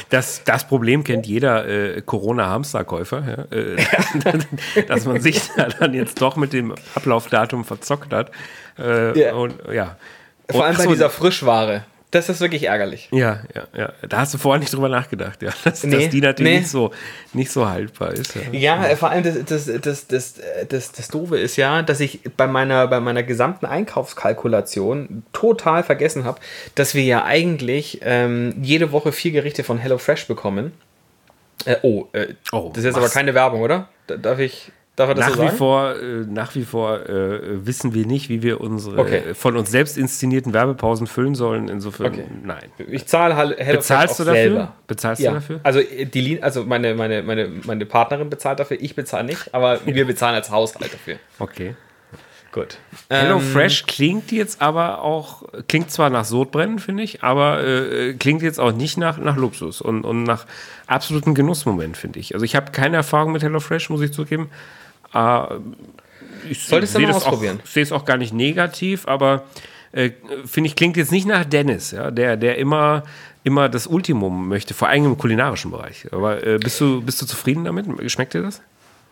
[0.10, 5.42] das, Problem kennt jeder äh, Corona-Hamsterkäufer, ja, äh, dass man sich
[5.80, 8.32] dann jetzt doch mit dem Ablaufdatum verzockt hat.
[8.78, 9.34] Äh, ja.
[9.34, 9.98] Und, ja.
[10.50, 11.86] Vor allem bei so, dieser Frischware.
[12.12, 13.08] Das ist wirklich ärgerlich.
[13.12, 13.94] Ja, ja, ja.
[14.08, 15.52] Da hast du vorher nicht drüber nachgedacht, ja.
[15.64, 16.60] Dass, nee, dass die natürlich nee.
[16.60, 16.92] nicht, so,
[17.34, 18.34] nicht so haltbar ist.
[18.36, 18.96] Ja, ja, ja.
[18.96, 20.36] vor allem das, das, das, das,
[20.68, 26.24] das, das Doofe ist ja, dass ich bei meiner, bei meiner gesamten Einkaufskalkulation total vergessen
[26.24, 26.40] habe,
[26.74, 30.74] dass wir ja eigentlich ähm, jede Woche vier Gerichte von HelloFresh bekommen.
[31.66, 33.90] Äh, oh, äh, oh, das ist jetzt aber keine Werbung, oder?
[34.08, 34.72] Darf ich.
[35.00, 35.54] Darf er das nach so sagen?
[35.54, 39.30] Wie vor, äh, nach wie vor äh, wissen wir nicht, wie wir unsere okay.
[39.30, 41.70] äh, von uns selbst inszenierten Werbepausen füllen sollen.
[41.70, 42.26] Insofern, okay.
[42.44, 42.66] nein.
[42.86, 44.42] Ich zahle halt Bezahlst du dafür?
[44.42, 44.76] Selber.
[44.88, 45.32] Bezahlst ja.
[45.32, 45.62] du dafür?
[45.64, 49.80] Also, äh, die, also meine, meine, meine, meine Partnerin bezahlt dafür, ich bezahle nicht, aber
[49.86, 51.16] wir bezahlen als Haushalt dafür.
[51.40, 51.76] Okay.
[52.52, 52.78] Gut.
[53.10, 58.16] Hello ähm, Fresh klingt jetzt aber auch, klingt zwar nach Sodbrennen, finde ich, aber äh,
[58.16, 60.46] klingt jetzt auch nicht nach, nach Luxus und, und nach
[60.88, 62.34] absoluten Genussmoment, finde ich.
[62.34, 64.50] Also ich habe keine Erfahrung mit Hello Fresh, muss ich zugeben.
[65.14, 65.44] Äh,
[66.50, 67.60] ich Solltest du mal ausprobieren.
[67.64, 69.44] Ich sehe es auch gar nicht negativ, aber
[69.92, 70.12] äh,
[70.46, 73.04] finde ich, klingt jetzt nicht nach Dennis, ja, der, der immer,
[73.44, 76.08] immer das Ultimum möchte, vor allem im kulinarischen Bereich.
[76.12, 77.86] Aber äh, bist, du, bist du zufrieden damit?
[78.12, 78.62] Schmeckt dir das?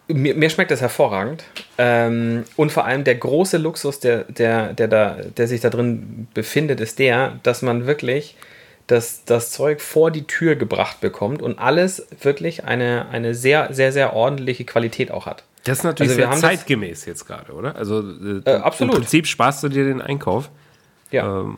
[0.07, 1.43] Mir, mir schmeckt das hervorragend.
[1.77, 6.27] Ähm, und vor allem der große Luxus, der, der, der, da, der sich da drin
[6.33, 8.35] befindet, ist der, dass man wirklich
[8.85, 13.91] das, das Zeug vor die Tür gebracht bekommt und alles wirklich eine, eine sehr, sehr,
[13.91, 15.43] sehr ordentliche Qualität auch hat.
[15.67, 17.75] Das ist natürlich also sehr zeitgemäß jetzt gerade, oder?
[17.75, 18.93] Also äh, äh, absolut.
[18.93, 20.49] im Prinzip sparst du dir den Einkauf.
[21.11, 21.41] Ja.
[21.41, 21.57] Ähm,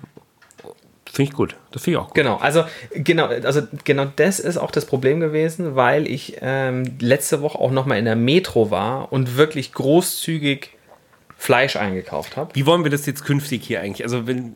[1.06, 1.56] finde ich gut.
[1.72, 2.15] Das finde ich auch gut.
[2.15, 7.41] Genau, also genau, also genau das ist auch das Problem gewesen, weil ich ähm, letzte
[7.41, 10.72] Woche auch nochmal in der Metro war und wirklich großzügig
[11.38, 12.54] Fleisch eingekauft habe.
[12.54, 14.04] Wie wollen wir das jetzt künftig hier eigentlich?
[14.04, 14.56] Also wenn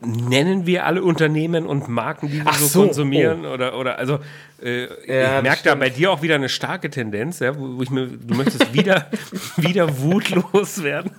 [0.00, 3.44] nennen wir alle Unternehmen und Marken, die wir so, so, konsumieren?
[3.44, 3.52] Oh.
[3.52, 4.18] Oder, oder also
[4.62, 7.82] äh, ja, ich merke da bei dir auch wieder eine starke Tendenz, ja, wo, wo
[7.82, 9.06] ich mir, du möchtest wieder,
[9.56, 11.10] wieder wutlos werden.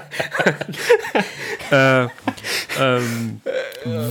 [1.70, 2.04] äh,
[2.80, 3.40] ähm,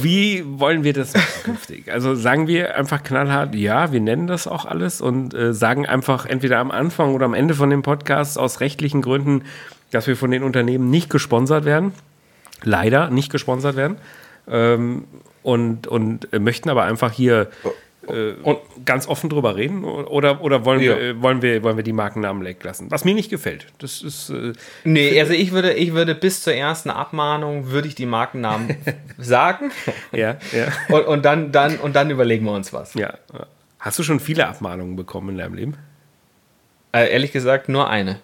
[0.01, 1.13] wie wollen wir das
[1.43, 1.91] künftig?
[1.91, 6.25] Also sagen wir einfach knallhart, ja, wir nennen das auch alles und äh, sagen einfach
[6.25, 9.43] entweder am Anfang oder am Ende von dem Podcast aus rechtlichen Gründen,
[9.91, 11.93] dass wir von den Unternehmen nicht gesponsert werden
[12.63, 13.97] leider nicht gesponsert werden.
[14.49, 15.05] Ähm,
[15.43, 17.49] und, und möchten aber einfach hier
[18.09, 20.97] äh, und ganz offen drüber reden oder, oder wollen, ja.
[20.97, 22.89] wir, wollen, wir, wollen wir die Markennamen weglassen?
[22.91, 23.67] Was mir nicht gefällt.
[23.79, 24.29] Das ist.
[24.29, 28.75] Äh, nee, also ich würde, ich würde bis zur ersten Abmahnung würde ich die Markennamen
[29.17, 29.71] sagen.
[30.11, 30.67] Ja, ja.
[30.89, 32.93] Und, und, dann, dann, und dann überlegen wir uns was.
[32.93, 33.13] Ja.
[33.79, 35.77] Hast du schon viele Abmahnungen bekommen in deinem Leben?
[36.91, 38.19] Äh, ehrlich gesagt, nur eine.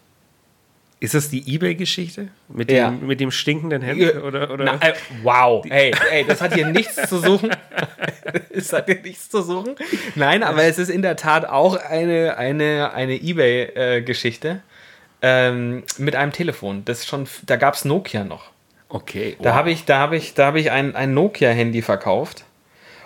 [1.06, 2.30] Ist das die Ebay-Geschichte?
[2.50, 2.90] Mit, dem, ja.
[2.90, 4.16] mit dem stinkenden Hemd?
[4.24, 4.66] Oder, oder?
[4.66, 7.52] Na, äh, wow, hey, hey, das hat hier nichts zu suchen.
[8.50, 9.76] es hat hier nichts zu suchen.
[10.16, 14.64] Nein, aber es ist in der Tat auch eine, eine, eine Ebay-Geschichte
[15.22, 16.84] ähm, mit einem Telefon.
[16.86, 18.50] Das schon, da gab es Nokia noch.
[18.90, 19.36] Okay.
[19.38, 19.44] Wow.
[19.44, 22.46] Da habe ich, da hab ich, da hab ich ein, ein Nokia-Handy verkauft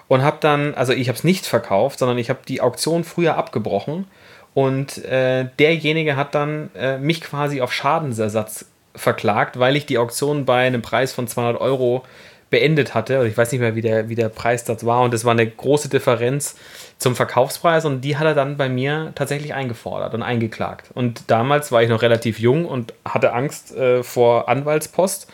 [0.08, 3.36] und habe dann, also ich habe es nicht verkauft, sondern ich habe die Auktion früher
[3.36, 4.06] abgebrochen
[4.54, 10.46] und äh, derjenige hat dann äh, mich quasi auf Schadensersatz verklagt, weil ich die Auktion
[10.46, 12.04] bei einem Preis von 200 Euro
[12.50, 13.26] beendet hatte.
[13.28, 15.02] Ich weiß nicht mehr, wie der, wie der Preissatz war.
[15.02, 16.56] Und es war eine große Differenz
[16.98, 17.86] zum Verkaufspreis.
[17.86, 20.90] Und die hat er dann bei mir tatsächlich eingefordert und eingeklagt.
[20.94, 25.28] Und damals war ich noch relativ jung und hatte Angst äh, vor Anwaltspost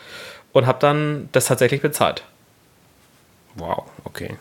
[0.52, 2.22] und habe dann das tatsächlich bezahlt.
[3.54, 4.36] Wow, okay.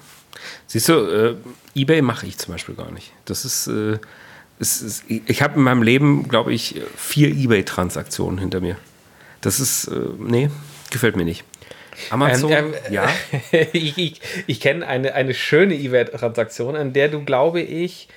[0.67, 1.35] Siehst du, äh,
[1.75, 3.13] eBay mache ich zum Beispiel gar nicht.
[3.23, 3.99] Das ist äh,
[4.59, 8.77] ist, ich habe in meinem Leben, glaube ich, vier Ebay-Transaktionen hinter mir.
[9.41, 10.49] Das ist, äh, nee,
[10.91, 11.43] gefällt mir nicht.
[12.09, 13.09] Amazon, ähm, ähm, ja.
[13.73, 18.07] ich ich, ich kenne eine, eine schöne Ebay-Transaktion, an der du, glaube ich,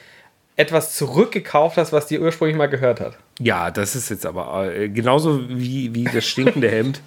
[0.57, 3.17] etwas zurückgekauft hast, was dir ursprünglich mal gehört hat.
[3.39, 7.01] Ja, das ist jetzt aber äh, genauso wie, wie das stinkende Hemd.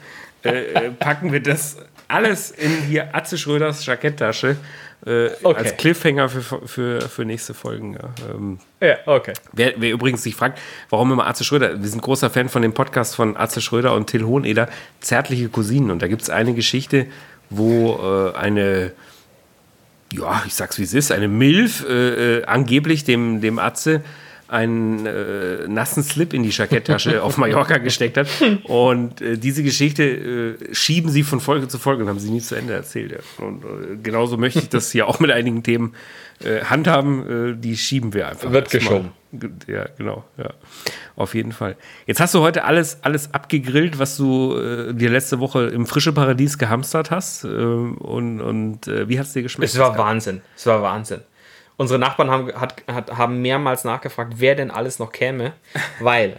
[0.44, 4.56] Äh, äh, packen wir das alles in hier Atze Schröders Jacketttasche
[5.06, 5.58] äh, okay.
[5.58, 7.94] als Cliffhanger für, für, für nächste Folgen.
[7.94, 9.34] Ja, ähm, ja okay.
[9.52, 10.60] Wer, wer, übrigens sich fragt,
[10.90, 14.08] warum immer Atze Schröder, wir sind großer Fan von dem Podcast von Atze Schröder und
[14.08, 15.92] Till Hoheneder, Zärtliche Cousinen.
[15.92, 17.08] Und da gibt es eine Geschichte,
[17.50, 18.92] wo äh, eine,
[20.14, 24.04] ja, ich sag's wie es ist, eine Milf äh, äh angeblich dem, dem Atze
[24.52, 28.28] einen äh, nassen Slip in die Jacketttasche auf Mallorca gesteckt hat.
[28.64, 32.42] Und äh, diese Geschichte äh, schieben sie von Folge zu Folge und haben sie nie
[32.42, 33.14] zu Ende erzählt.
[33.14, 33.46] Ja.
[33.46, 35.94] Und äh, genauso möchte ich das hier auch mit einigen Themen
[36.44, 37.54] äh, handhaben.
[37.54, 38.52] Äh, die schieben wir einfach.
[38.52, 39.12] Wird geschoben.
[39.68, 40.26] Ja, genau.
[40.38, 40.54] Ja.
[41.16, 41.78] Auf jeden Fall.
[42.06, 46.58] Jetzt hast du heute alles, alles abgegrillt, was du dir letzte Woche im frische Paradies
[46.58, 47.46] gehamstert hast.
[47.46, 49.72] Äh, und und wie hat es dir geschmeckt?
[49.72, 50.42] Es war Wahnsinn.
[50.58, 51.22] Es war Wahnsinn.
[51.82, 55.54] Unsere Nachbarn haben, hat, hat, haben mehrmals nachgefragt, wer denn alles noch käme,
[56.00, 56.36] weil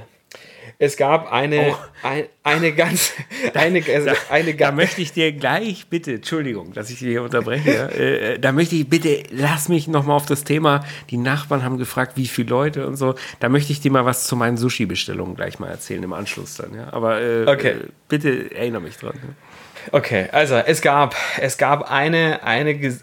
[0.79, 1.77] es gab eine, oh.
[2.05, 3.13] ein, eine ganz,
[3.55, 7.25] eine, also da, eine da möchte ich dir gleich bitte, Entschuldigung, dass ich dich hier
[7.25, 11.77] unterbreche, äh, da möchte ich bitte, lass mich nochmal auf das Thema, die Nachbarn haben
[11.77, 15.35] gefragt, wie viele Leute und so, da möchte ich dir mal was zu meinen Sushi-Bestellungen
[15.35, 17.71] gleich mal erzählen im Anschluss dann, ja, aber äh, okay.
[17.71, 19.15] äh, bitte erinnere mich dran.
[19.15, 19.52] Ja.
[19.91, 22.99] Okay, also es gab, es gab eine, eine,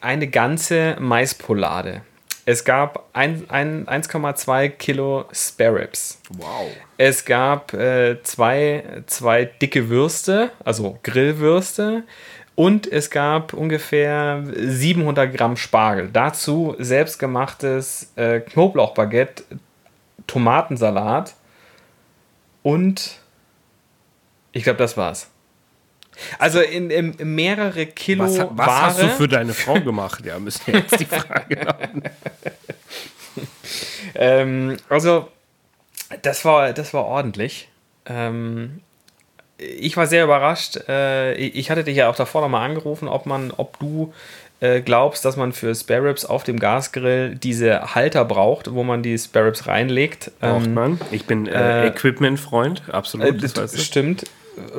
[0.00, 2.02] eine ganze Maispolade
[2.48, 6.20] es gab 1,2 Kilo Spare Ribs.
[6.30, 6.70] Wow.
[6.96, 12.04] Es gab äh, zwei, zwei dicke Würste, also Grillwürste.
[12.54, 16.08] Und es gab ungefähr 700 Gramm Spargel.
[16.12, 19.42] Dazu selbstgemachtes äh, Knoblauchbaguette,
[20.28, 21.34] Tomatensalat
[22.62, 23.18] und
[24.52, 25.30] ich glaube, das war's.
[26.38, 28.82] Also in, in, mehrere Kilo was, was Ware.
[28.82, 30.24] hast du für deine Frau gemacht?
[30.24, 32.02] Ja, müssen wir jetzt die Frage haben.
[34.14, 35.28] ähm, also,
[36.22, 37.68] das war, das war ordentlich.
[38.06, 38.80] Ähm,
[39.58, 40.76] ich war sehr überrascht.
[40.88, 44.12] Äh, ich hatte dich ja auch davor nochmal angerufen, ob man, ob du
[44.60, 49.02] äh, glaubst, dass man für Spare Ribs auf dem Gasgrill diese Halter braucht, wo man
[49.02, 50.30] die Spare Ribs reinlegt.
[50.40, 51.00] Braucht ähm, man.
[51.10, 53.42] Ich bin äh, äh Equipment-Freund, absolut.
[53.42, 54.24] Äh, das stimmt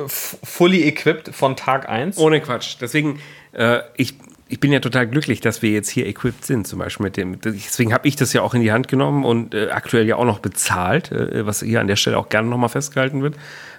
[0.06, 2.18] fully equipped von Tag 1.
[2.18, 2.76] Ohne Quatsch.
[2.80, 3.20] Deswegen,
[3.52, 4.14] äh, ich,
[4.48, 7.40] ich bin ja total glücklich, dass wir jetzt hier equipped sind, zum Beispiel mit dem.
[7.40, 10.24] Deswegen habe ich das ja auch in die Hand genommen und äh, aktuell ja auch
[10.24, 13.36] noch bezahlt, äh, was hier an der Stelle auch gerne nochmal festgehalten wird.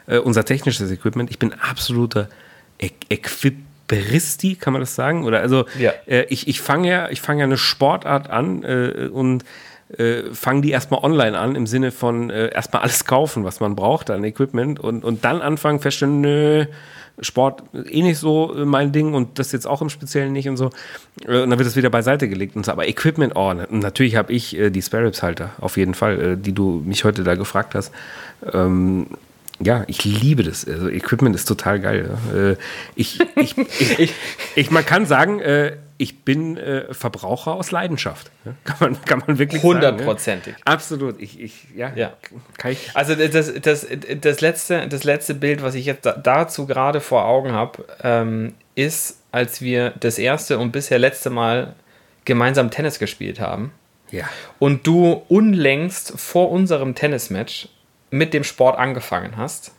[0.07, 1.29] Äh, unser technisches Equipment.
[1.29, 2.29] Ich bin absoluter
[2.79, 5.25] e Equiperisti, kann man das sagen?
[5.25, 5.91] Oder also ja.
[6.05, 9.43] Äh, ich, ich fange ja, ich fange ja eine Sportart an äh, und
[9.97, 13.75] äh, fangen die erstmal online an, im Sinne von äh, erstmal alles kaufen, was man
[13.75, 16.65] braucht an Equipment und, und dann anfangen, feststellen, nö,
[17.21, 20.58] Sport eh nicht so äh, mein Ding und das jetzt auch im Speziellen nicht und
[20.58, 20.69] so.
[21.25, 22.71] Äh, und dann wird es wieder beiseite gelegt und so.
[22.71, 26.38] Aber Equipment, oh, natürlich habe ich äh, die Spare Ribs Halter, auf jeden Fall, äh,
[26.38, 27.91] die du mich heute da gefragt hast.
[28.54, 29.08] Ähm,
[29.62, 30.65] ja, ich liebe das.
[30.65, 32.17] Also Equipment ist total geil.
[32.34, 32.52] Ja.
[32.52, 32.58] Äh,
[32.95, 34.13] ich, ich, ich,
[34.56, 38.31] ich, man kann sagen, äh, ich bin äh, Verbraucher aus Leidenschaft.
[38.45, 38.53] Ja.
[38.63, 40.53] Kann, man, kann man wirklich Hundertprozentig.
[40.53, 40.63] sagen.
[40.65, 41.21] Absolut.
[41.21, 42.13] Ich, ich, ja, ja.
[42.69, 43.85] Ich also das, das,
[44.21, 49.21] das, letzte, das letzte Bild, was ich jetzt dazu gerade vor Augen habe, ähm, ist,
[49.33, 51.75] als wir das erste und bisher letzte Mal
[52.23, 53.73] gemeinsam Tennis gespielt haben.
[54.09, 54.23] Ja.
[54.57, 57.67] Und du unlängst vor unserem Tennismatch
[58.09, 59.73] mit dem Sport angefangen hast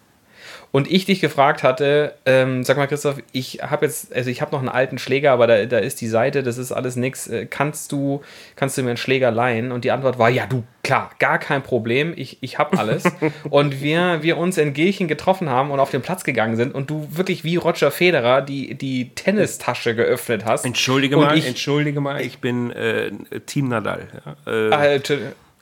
[0.72, 4.52] und ich dich gefragt hatte, ähm, sag mal Christoph, ich habe jetzt, also ich habe
[4.52, 7.26] noch einen alten Schläger, aber da, da ist die Seite, das ist alles nix.
[7.26, 8.22] Äh, kannst du,
[8.54, 9.72] kannst du mir einen Schläger leihen?
[9.72, 13.02] Und die Antwort war, ja du, klar, gar kein Problem, ich, ich habe alles.
[13.50, 16.88] und wir, wir uns in Gelchen getroffen haben und auf den Platz gegangen sind und
[16.88, 20.64] du wirklich wie Roger Federer die, die Tennistasche geöffnet hast.
[20.64, 23.10] Entschuldige und mal, ich, entschuldige mal, ich bin äh,
[23.46, 24.06] Team Nadal.
[24.46, 24.68] Ja.
[24.68, 25.00] Äh, ah,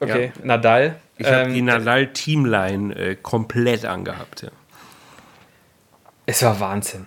[0.00, 0.44] okay, ja.
[0.44, 0.96] Nadal.
[1.16, 4.42] Ich habe ähm, die Nadal-Teamline äh, komplett angehabt.
[4.42, 4.50] Ja.
[6.28, 7.06] Es war Wahnsinn.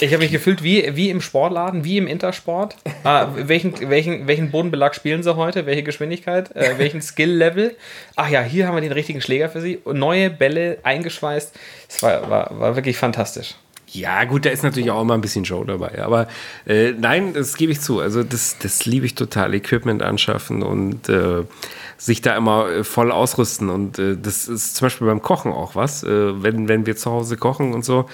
[0.00, 2.74] Ich habe mich gefühlt wie, wie im Sportladen, wie im Intersport.
[3.04, 5.64] Ah, welchen, welchen, welchen Bodenbelag spielen sie heute?
[5.64, 6.54] Welche Geschwindigkeit?
[6.56, 7.76] Äh, welchen Skill-Level?
[8.16, 9.80] Ach ja, hier haben wir den richtigen Schläger für sie.
[9.84, 11.54] Neue Bälle eingeschweißt.
[11.88, 13.54] Es war, war, war wirklich fantastisch.
[13.88, 16.02] Ja, gut, da ist natürlich auch immer ein bisschen Show dabei.
[16.02, 16.26] Aber
[16.66, 18.00] äh, nein, das gebe ich zu.
[18.00, 19.54] Also, das, das liebe ich total.
[19.54, 21.44] Equipment anschaffen und äh,
[21.96, 23.70] sich da immer äh, voll ausrüsten.
[23.70, 26.02] Und äh, das ist zum Beispiel beim Kochen auch was.
[26.02, 28.06] Äh, wenn, wenn wir zu Hause kochen und so,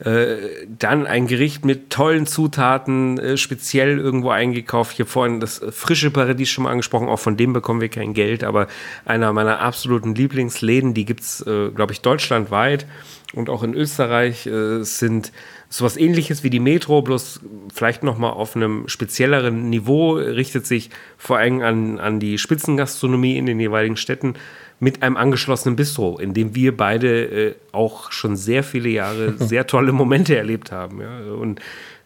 [0.00, 4.98] äh, dann ein Gericht mit tollen Zutaten, äh, speziell irgendwo eingekauft.
[4.98, 8.42] Habe vorhin das frische Paradies schon mal angesprochen, auch von dem bekommen wir kein Geld,
[8.42, 8.66] aber
[9.04, 12.86] einer meiner absoluten Lieblingsläden, die gibt es, äh, glaube ich, deutschlandweit
[13.34, 15.32] und auch in Österreich äh, sind
[15.68, 17.40] sowas ähnliches wie die Metro, bloß
[17.72, 23.46] vielleicht nochmal auf einem spezielleren Niveau, richtet sich vor allem an, an die Spitzengastronomie in
[23.46, 24.34] den jeweiligen Städten
[24.80, 29.66] mit einem angeschlossenen Bistro, in dem wir beide äh, auch schon sehr viele Jahre sehr
[29.66, 31.00] tolle Momente erlebt haben.
[31.00, 31.32] Ja?
[31.32, 31.60] Und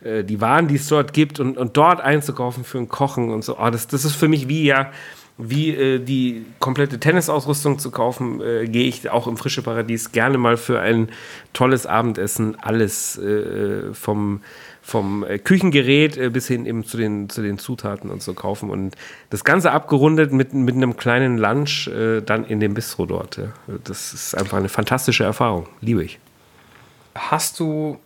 [0.04, 3.42] äh, die Waren, die es dort gibt und, und dort einzukaufen für ein Kochen und
[3.42, 4.92] so, oh, das, das ist für mich wie ja
[5.38, 10.38] wie äh, die komplette Tennisausrüstung zu kaufen, äh, gehe ich auch im Frische Paradies gerne
[10.38, 11.10] mal für ein
[11.52, 12.56] tolles Abendessen.
[12.60, 14.40] Alles äh, vom,
[14.80, 18.70] vom äh, Küchengerät äh, bis hin eben zu den, zu den Zutaten und so kaufen.
[18.70, 18.96] Und
[19.28, 23.36] das Ganze abgerundet mit, mit einem kleinen Lunch äh, dann in dem Bistro dort.
[23.36, 23.52] Ja.
[23.84, 25.68] Das ist einfach eine fantastische Erfahrung.
[25.82, 26.18] Liebe ich.
[27.14, 27.98] Hast du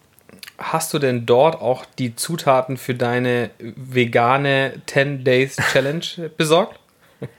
[0.59, 6.79] hast du denn dort auch die Zutaten für deine vegane 10 Days Challenge besorgt?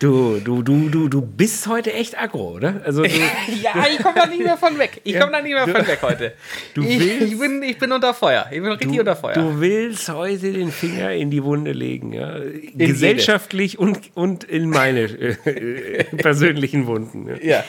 [0.00, 2.82] Du, du, du, du, du bist heute echt aggro, oder?
[2.84, 3.08] Also du,
[3.62, 5.00] ja, ich komme da nicht mehr von weg.
[5.02, 6.34] Ich komme da nicht mehr von weg heute.
[6.74, 8.46] Du ich, willst- ich, bin, ich bin unter Feuer.
[8.52, 9.34] Ich bin richtig du, unter Feuer.
[9.34, 12.38] du willst heute den Finger in die Wunde legen, ja?
[12.74, 15.00] Gesellschaftlich und, und in meine
[15.46, 17.28] äh, persönlichen Wunden.
[17.42, 17.64] Ja.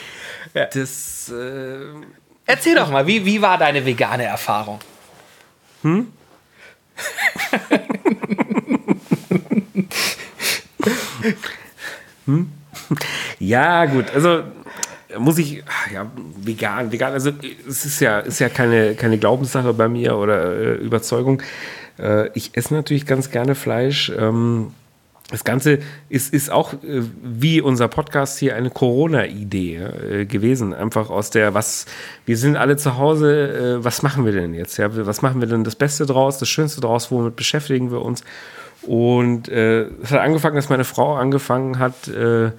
[0.54, 0.66] ja.
[0.66, 1.78] Das, äh,
[2.46, 4.78] Erzähl doch mal, wie, wie war deine vegane Erfahrung?
[13.38, 14.42] Ja, gut, also
[15.18, 17.32] muss ich, ja, vegan, vegan, also
[17.68, 21.42] es ist ja, ist ja keine, keine Glaubenssache bei mir oder äh, Überzeugung.
[21.98, 24.12] Äh, ich esse natürlich ganz gerne Fleisch.
[24.16, 24.72] Ähm,
[25.30, 25.78] das Ganze
[26.08, 30.74] ist, ist auch äh, wie unser Podcast hier eine Corona-Idee äh, gewesen.
[30.74, 31.86] Einfach aus der, was,
[32.26, 34.76] wir sind alle zu Hause, äh, was machen wir denn jetzt?
[34.76, 34.88] Ja?
[35.06, 38.24] Was machen wir denn das Beste draus, das Schönste draus, womit beschäftigen wir uns?
[38.82, 42.50] Und äh, es hat angefangen, dass meine Frau angefangen hat, äh,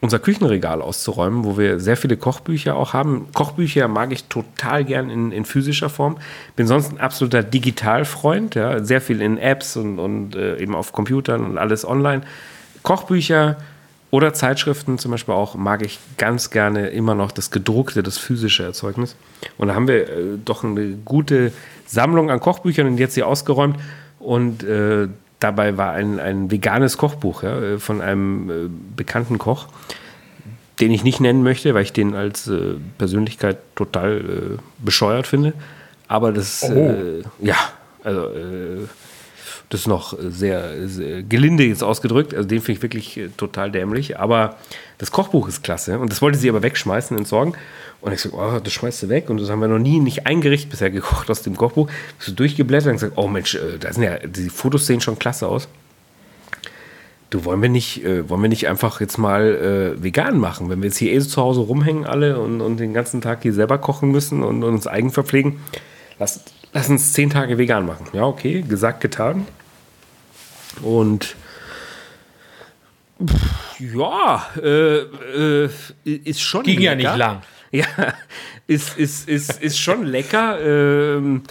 [0.00, 3.28] unser Küchenregal auszuräumen, wo wir sehr viele Kochbücher auch haben.
[3.34, 6.16] Kochbücher mag ich total gern in, in physischer Form.
[6.56, 10.92] Bin sonst ein absoluter Digitalfreund, ja, sehr viel in Apps und, und äh, eben auf
[10.92, 12.22] Computern und alles online.
[12.82, 13.58] Kochbücher
[14.10, 18.64] oder Zeitschriften zum Beispiel auch mag ich ganz gerne immer noch das gedruckte, das physische
[18.64, 19.16] Erzeugnis.
[19.58, 21.52] Und da haben wir äh, doch eine gute
[21.86, 23.76] Sammlung an Kochbüchern und jetzt sie ausgeräumt
[24.18, 25.08] und äh,
[25.40, 28.54] dabei war ein, ein veganes Kochbuch ja, äh, von einem äh,
[28.96, 29.66] bekannten Koch,
[30.78, 35.54] den ich nicht nennen möchte, weil ich den als äh, Persönlichkeit total äh, bescheuert finde.
[36.08, 37.56] Aber das, äh, ja,
[38.02, 38.86] also äh,
[39.70, 42.34] das ist noch sehr, sehr gelinde jetzt ausgedrückt.
[42.34, 44.18] Also den finde ich wirklich äh, total dämlich.
[44.18, 44.56] Aber
[44.98, 46.00] das Kochbuch ist klasse.
[46.00, 47.54] Und das wollte sie aber wegschmeißen, entsorgen.
[48.00, 49.30] Und ich so, oh, das schmeißt du weg.
[49.30, 51.88] Und das haben wir noch nie, nicht ein Gericht bisher gekocht aus dem Kochbuch.
[52.18, 55.46] So durchgeblättert und gesagt, oh Mensch, äh, da sind ja, die Fotos sehen schon klasse
[55.46, 55.68] aus.
[57.30, 60.68] Du, wollen wir nicht, äh, wollen wir nicht einfach jetzt mal äh, vegan machen?
[60.68, 63.52] Wenn wir jetzt hier eh zu Hause rumhängen alle und, und den ganzen Tag hier
[63.52, 65.60] selber kochen müssen und, und uns eigen verpflegen,
[66.18, 66.40] lass,
[66.72, 68.08] lass uns zehn Tage vegan machen.
[68.12, 69.46] Ja, okay, gesagt, getan.
[70.82, 71.36] Und
[73.24, 75.70] pff, ja, äh, äh,
[76.04, 77.10] ist schon Ging ja lecker.
[77.10, 77.42] nicht lang.
[77.72, 77.86] Ja,
[78.66, 80.58] ist, ist, ist, ist schon lecker.
[80.60, 81.42] Ähm,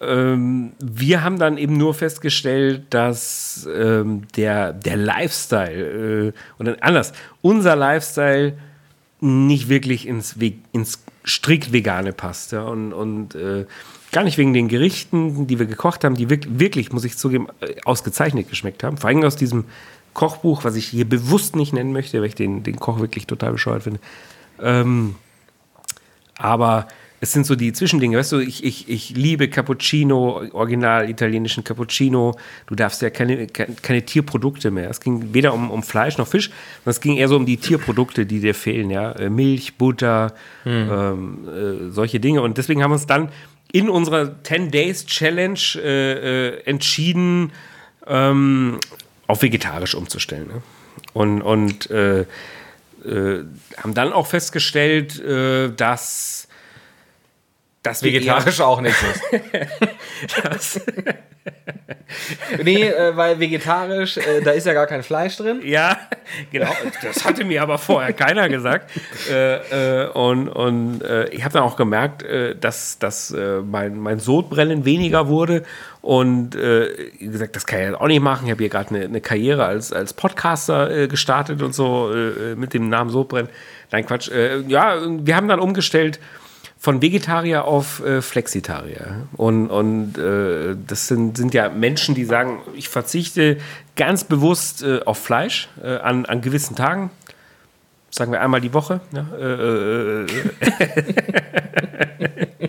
[0.00, 7.12] ähm, wir haben dann eben nur festgestellt, dass ähm, der, der Lifestyle, äh, oder anders,
[7.40, 8.54] unser Lifestyle
[9.20, 10.36] nicht wirklich ins,
[10.72, 12.52] ins strikt Vegane passt.
[12.52, 12.62] Ja?
[12.62, 13.66] Und, und äh,
[14.14, 17.48] gar nicht wegen den Gerichten, die wir gekocht haben, die wirklich, wirklich muss ich zugeben,
[17.60, 18.96] äh, ausgezeichnet geschmeckt haben.
[18.96, 19.64] Vor allem aus diesem
[20.14, 23.52] Kochbuch, was ich hier bewusst nicht nennen möchte, weil ich den, den Koch wirklich total
[23.52, 24.00] bescheuert finde.
[24.62, 25.16] Ähm,
[26.38, 26.86] aber
[27.20, 32.36] es sind so die Zwischendinge, weißt du, ich, ich, ich liebe Cappuccino, original italienischen Cappuccino.
[32.66, 34.90] Du darfst ja keine, keine, Tierprodukte mehr.
[34.90, 36.50] Es ging weder um, um Fleisch noch Fisch,
[36.84, 39.12] sondern es ging eher so um die Tierprodukte, die dir fehlen, ja.
[39.12, 40.34] Äh, Milch, Butter,
[40.66, 42.42] ähm, äh, solche Dinge.
[42.42, 43.30] Und deswegen haben wir uns dann
[43.74, 46.12] in unserer 10 Days Challenge äh,
[46.52, 47.50] äh, entschieden,
[48.06, 48.78] ähm,
[49.26, 50.46] auf vegetarisch umzustellen.
[50.46, 50.62] Ne?
[51.12, 53.44] Und, und äh, äh,
[53.76, 56.43] haben dann auch festgestellt, äh, dass,
[57.84, 60.80] wir Vegetarisch auch nicht ist.
[62.64, 65.60] nee, äh, weil vegetarisch, äh, da ist ja gar kein Fleisch drin.
[65.64, 65.98] ja,
[66.50, 66.72] genau.
[67.02, 68.90] Das hatte mir aber vorher keiner gesagt.
[69.30, 74.18] Äh, äh, und und äh, ich habe dann auch gemerkt, äh, dass, dass mein, mein
[74.18, 75.62] Sodbrennen weniger wurde.
[76.00, 78.44] Und gesagt, das kann ich auch nicht machen.
[78.44, 82.12] Ich habe hier gerade eine, eine Karriere als, als Podcaster gestartet und so
[82.56, 83.48] mit dem Namen Sodbrennen.
[83.90, 84.30] Nein, Quatsch.
[84.68, 86.20] Ja, wir haben dann umgestellt
[86.84, 89.26] von Vegetarier auf äh, Flexitarier.
[89.38, 93.56] Und, und äh, das sind, sind ja Menschen, die sagen, ich verzichte
[93.96, 97.10] ganz bewusst äh, auf Fleisch äh, an, an gewissen Tagen.
[98.10, 99.00] Sagen wir einmal die Woche.
[99.14, 100.26] Äh, äh, äh,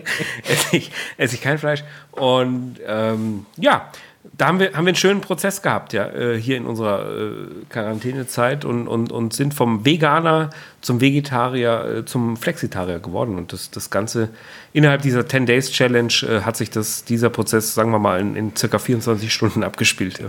[0.48, 1.84] esse, ich, esse ich kein Fleisch.
[2.12, 3.92] Und ähm, ja,
[4.38, 7.32] da haben wir, haben wir einen schönen Prozess gehabt, ja, äh, hier in unserer äh,
[7.70, 10.50] Quarantänezeit und, und, und sind vom Veganer
[10.82, 13.38] zum Vegetarier, äh, zum Flexitarier geworden.
[13.38, 14.28] Und das, das Ganze
[14.74, 18.36] innerhalb dieser 10 Days Challenge äh, hat sich das, dieser Prozess, sagen wir mal, in,
[18.36, 20.18] in circa 24 Stunden abgespielt.
[20.20, 20.28] Ja.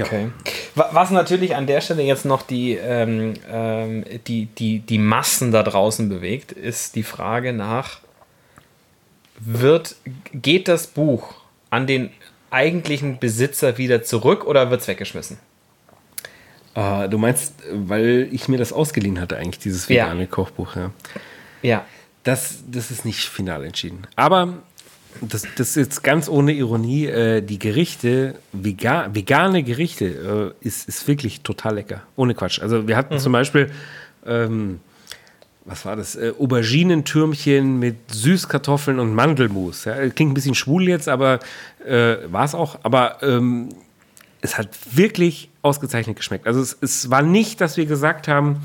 [0.00, 0.28] Okay.
[0.74, 5.50] Wa- Was natürlich an der Stelle jetzt noch die, ähm, ähm, die, die, die Massen
[5.50, 7.98] da draußen bewegt, ist die Frage nach,
[9.40, 9.96] wird,
[10.32, 11.34] geht das Buch
[11.70, 12.10] an den
[12.50, 15.38] eigentlichen Besitzer wieder zurück oder wird es weggeschmissen?
[16.74, 20.06] Ah, du meinst, weil ich mir das ausgeliehen hatte, eigentlich, dieses Ja.
[20.06, 20.90] vegane Kochbuch, ja.
[21.62, 21.84] Ja.
[22.24, 24.06] Das, das ist nicht final entschieden.
[24.14, 24.58] Aber
[25.20, 30.88] das, das ist jetzt ganz ohne Ironie, äh, die Gerichte, vegan, vegane Gerichte, äh, ist,
[30.88, 32.02] ist wirklich total lecker.
[32.16, 32.60] Ohne Quatsch.
[32.60, 33.18] Also wir hatten mhm.
[33.18, 33.70] zum Beispiel,
[34.26, 34.80] ähm,
[35.68, 36.16] was war das?
[36.16, 39.84] Äh, Auberginentürmchen mit Süßkartoffeln und Mandelmus.
[39.84, 41.40] Ja, klingt ein bisschen schwul jetzt, aber
[41.86, 42.78] äh, war es auch.
[42.82, 43.68] Aber ähm,
[44.40, 46.46] es hat wirklich ausgezeichnet geschmeckt.
[46.46, 48.62] Also es, es war nicht, dass wir gesagt haben,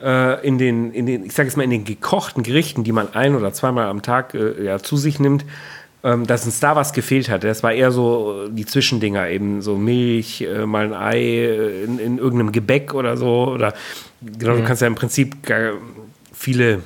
[0.00, 3.14] äh, in den, in den, ich sage jetzt mal, in den gekochten Gerichten, die man
[3.14, 5.44] ein- oder zweimal am Tag äh, ja, zu sich nimmt,
[6.04, 7.44] ähm, dass uns da was gefehlt hat.
[7.44, 11.98] Das war eher so die Zwischendinger, eben so Milch, äh, mal ein Ei äh, in,
[11.98, 13.48] in, irgendeinem Gebäck oder so.
[13.48, 13.74] Oder
[14.20, 14.58] genau, mhm.
[14.58, 15.42] du kannst ja im Prinzip
[16.36, 16.82] viele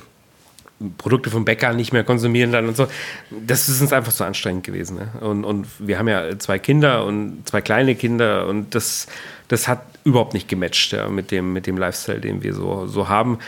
[0.97, 2.87] Produkte vom Bäcker nicht mehr konsumieren dann und so.
[3.29, 4.97] Das ist uns einfach so anstrengend gewesen.
[4.97, 5.09] Ne?
[5.21, 9.07] Und, und wir haben ja zwei Kinder und zwei kleine Kinder und das,
[9.47, 13.09] das hat überhaupt nicht gematcht ja, mit, dem, mit dem Lifestyle, den wir so, so
[13.09, 13.39] haben.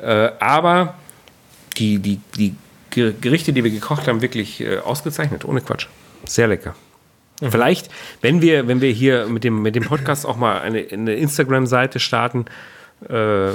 [0.00, 0.94] Äh, aber
[1.78, 2.54] die, die, die
[2.90, 5.86] Gerichte, die wir gekocht haben, wirklich äh, ausgezeichnet, ohne Quatsch.
[6.26, 6.74] Sehr lecker.
[7.40, 7.50] Mhm.
[7.50, 7.90] Vielleicht,
[8.20, 12.00] wenn wir, wenn wir hier mit dem, mit dem Podcast auch mal eine, eine Instagram-Seite
[12.00, 12.44] starten,
[13.08, 13.52] äh,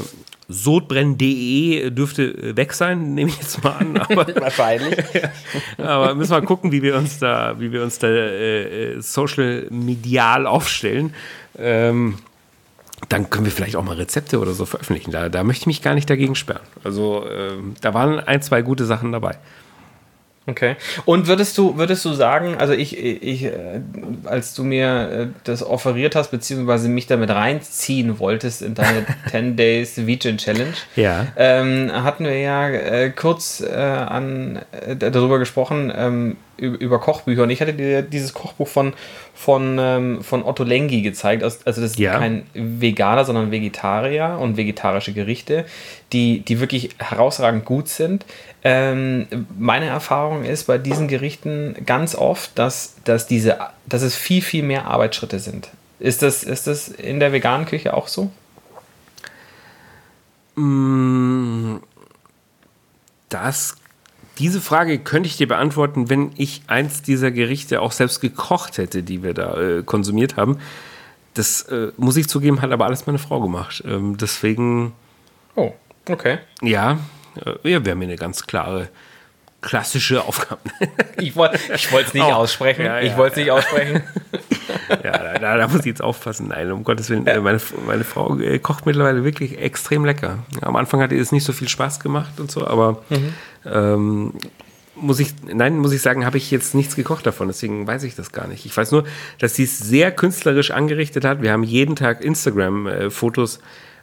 [0.48, 3.98] sodbrennen.de dürfte weg sein, nehme ich jetzt mal an.
[3.98, 4.98] Aber, Wahrscheinlich.
[5.78, 9.68] aber müssen wir gucken, wie wir uns da, wie wir uns da äh, äh, social
[9.70, 11.14] medial aufstellen.
[11.58, 12.18] Ähm,
[13.10, 15.12] dann können wir vielleicht auch mal Rezepte oder so veröffentlichen.
[15.12, 16.66] Da, da möchte ich mich gar nicht dagegen sperren.
[16.84, 19.38] Also ähm, da waren ein, zwei gute Sachen dabei.
[20.50, 20.78] Okay.
[21.04, 23.82] Und würdest du, würdest du sagen, also ich, ich äh,
[24.24, 29.58] als du mir äh, das offeriert hast, beziehungsweise mich damit reinziehen wolltest in deine 10
[29.58, 31.28] Days Vegan Challenge, ja.
[31.36, 37.43] ähm, hatten wir ja äh, kurz äh, an, äh, darüber gesprochen, ähm, über Kochbücher.
[37.43, 38.93] Und ich hatte dir dieses Kochbuch von,
[39.34, 41.43] von, ähm, von Otto Lengi gezeigt.
[41.43, 42.18] Also das ist ja.
[42.18, 45.66] kein Veganer, sondern Vegetarier und vegetarische Gerichte,
[46.14, 48.26] die, die wirklich herausragend gut sind.
[48.64, 49.28] Ähm,
[49.58, 54.64] meine Erfahrung ist bei diesen Gerichten ganz oft, dass, dass, diese, dass es viel, viel
[54.64, 55.70] mehr Arbeitsschritte sind.
[55.99, 58.30] Ist das, ist das in der veganen Küche auch so?
[60.55, 61.78] Mm,
[63.30, 63.76] das
[64.38, 69.04] diese Frage könnte ich dir beantworten, wenn ich eins dieser Gerichte auch selbst gekocht hätte,
[69.04, 70.60] die wir da äh, konsumiert haben.
[71.34, 73.84] Das äh, muss ich zugeben, hat aber alles meine Frau gemacht.
[73.86, 74.94] Ähm, deswegen.
[75.56, 75.74] Oh,
[76.10, 76.40] okay.
[76.62, 77.00] Ja,
[77.46, 78.90] äh, ja, wir haben hier eine ganz klare
[79.62, 80.62] klassische Aufgabe.
[81.18, 82.86] ich wollte es nicht oh, aussprechen.
[82.86, 84.04] Ja, ja, ich wollte es nicht aussprechen.
[85.04, 86.48] ja, da, da, muss ich jetzt aufpassen.
[86.50, 87.26] Nein, um Gottes Willen.
[87.26, 87.42] Ja.
[87.42, 90.40] Meine, meine Frau äh, kocht mittlerweile wirklich extrem lecker.
[90.62, 93.34] Am Anfang hat ihr es nicht so viel Spaß gemacht und so, aber mhm.
[93.72, 94.34] Ähm,
[94.95, 98.15] muss ich, nein, muss ich sagen, habe ich jetzt nichts gekocht davon, deswegen weiß ich
[98.15, 98.65] das gar nicht.
[98.65, 99.03] Ich weiß nur,
[99.39, 101.41] dass sie es sehr künstlerisch angerichtet hat.
[101.41, 103.59] Wir haben jeden Tag Instagram-Fotos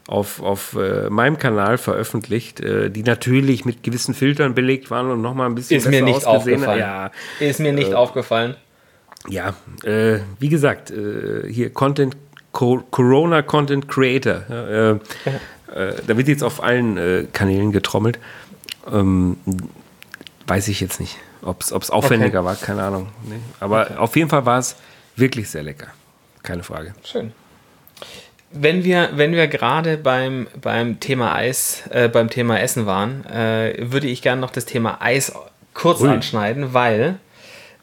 [0.06, 5.22] auf, auf äh, meinem Kanal veröffentlicht, äh, die natürlich mit gewissen Filtern belegt waren und
[5.22, 6.78] nochmal ein bisschen ist mir nicht aufgefallen.
[6.78, 7.10] Ja,
[7.40, 8.56] ist mir nicht äh, aufgefallen
[9.28, 9.54] ja,
[9.84, 12.16] äh, wie gesagt, äh, hier Content,
[12.52, 15.00] Co Corona Content Creator.
[15.74, 18.20] Äh, da wird jetzt auf allen äh, Kanälen getrommelt.
[18.90, 19.36] Ähm,
[20.46, 22.46] weiß ich jetzt nicht, ob es aufwendiger okay.
[22.46, 23.08] war, keine Ahnung.
[23.28, 23.36] Nee.
[23.60, 23.96] Aber okay.
[23.96, 24.76] auf jeden Fall war es
[25.16, 25.88] wirklich sehr lecker.
[26.42, 26.94] Keine Frage.
[27.04, 27.32] Schön.
[28.50, 33.74] Wenn wir, wenn wir gerade beim, beim Thema Eis, äh, beim Thema Essen waren, äh,
[33.78, 35.32] würde ich gerne noch das Thema Eis
[35.72, 36.08] kurz Ui.
[36.08, 37.18] anschneiden, weil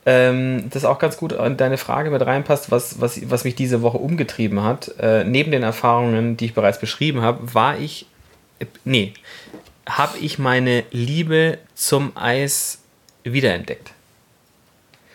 [0.06, 3.82] ähm, das auch ganz gut an deine Frage mit reinpasst, was, was, was mich diese
[3.82, 4.94] Woche umgetrieben hat.
[5.00, 8.08] Äh, neben den Erfahrungen, die ich bereits beschrieben habe, war ich,
[8.60, 9.14] äh, nee,
[9.88, 12.80] habe ich meine Liebe zum Eis
[13.24, 13.92] wiederentdeckt.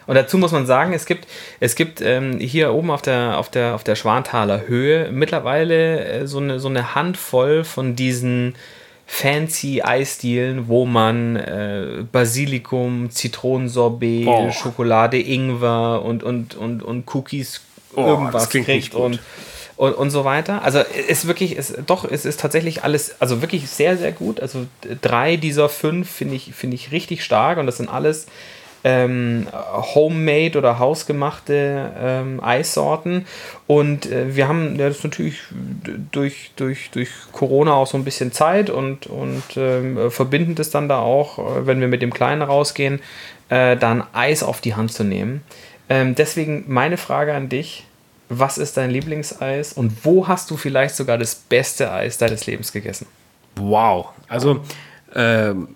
[0.06, 1.26] Und dazu muss man sagen, es gibt,
[1.58, 6.26] es gibt ähm, hier oben auf der, auf, der, auf der Schwanthaler Höhe mittlerweile äh,
[6.26, 8.54] so, eine, so eine Handvoll von diesen
[9.06, 14.50] fancy Eisdielen, wo man äh, Basilikum, Zitronensorbet, oh.
[14.52, 17.62] Schokolade, Ingwer und, und, und, und Cookies
[17.94, 19.20] oh, irgendwas kriegt und,
[19.76, 20.62] und, und so weiter.
[20.62, 24.40] Also ist wirklich, ist, doch, es ist tatsächlich alles, also wirklich sehr, sehr gut.
[24.40, 24.66] Also
[25.02, 28.26] drei dieser fünf finde ich, finde ich richtig stark und das sind alles
[28.86, 29.48] ähm,
[29.94, 33.26] homemade oder hausgemachte ähm, Eissorten.
[33.66, 35.40] Und äh, wir haben ja, das natürlich
[36.12, 40.88] durch, durch, durch Corona auch so ein bisschen Zeit und, und ähm, verbinden das dann
[40.88, 43.00] da auch, äh, wenn wir mit dem Kleinen rausgehen,
[43.48, 45.42] äh, dann Eis auf die Hand zu nehmen.
[45.88, 47.84] Ähm, deswegen meine Frage an dich.
[48.28, 52.72] Was ist dein Lieblingseis und wo hast du vielleicht sogar das beste Eis deines Lebens
[52.72, 53.06] gegessen?
[53.56, 54.08] Wow.
[54.28, 54.60] Also,
[55.14, 55.68] ähm,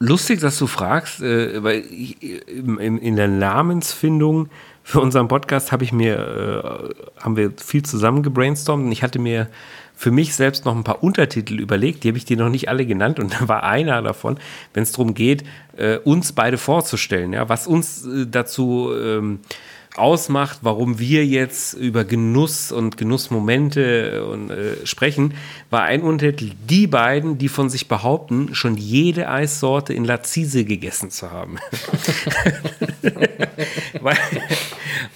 [0.00, 4.48] lustig, dass du fragst, äh, weil ich, in, in, der Namensfindung
[4.82, 9.20] für unseren Podcast habe ich mir, äh, haben wir viel zusammen gebrainstormt und ich hatte
[9.20, 9.48] mir
[9.94, 12.86] für mich selbst noch ein paar Untertitel überlegt, die habe ich dir noch nicht alle
[12.86, 14.38] genannt und da war einer davon,
[14.74, 15.44] wenn es darum geht,
[15.76, 19.40] äh, uns beide vorzustellen, ja, was uns äh, dazu ähm,
[19.96, 25.34] ausmacht, warum wir jetzt über Genuss und Genussmomente und, äh, sprechen,
[25.68, 31.10] war ein Untertitel, die beiden, die von sich behaupten, schon jede Eissorte in Lazise gegessen
[31.10, 31.58] zu haben.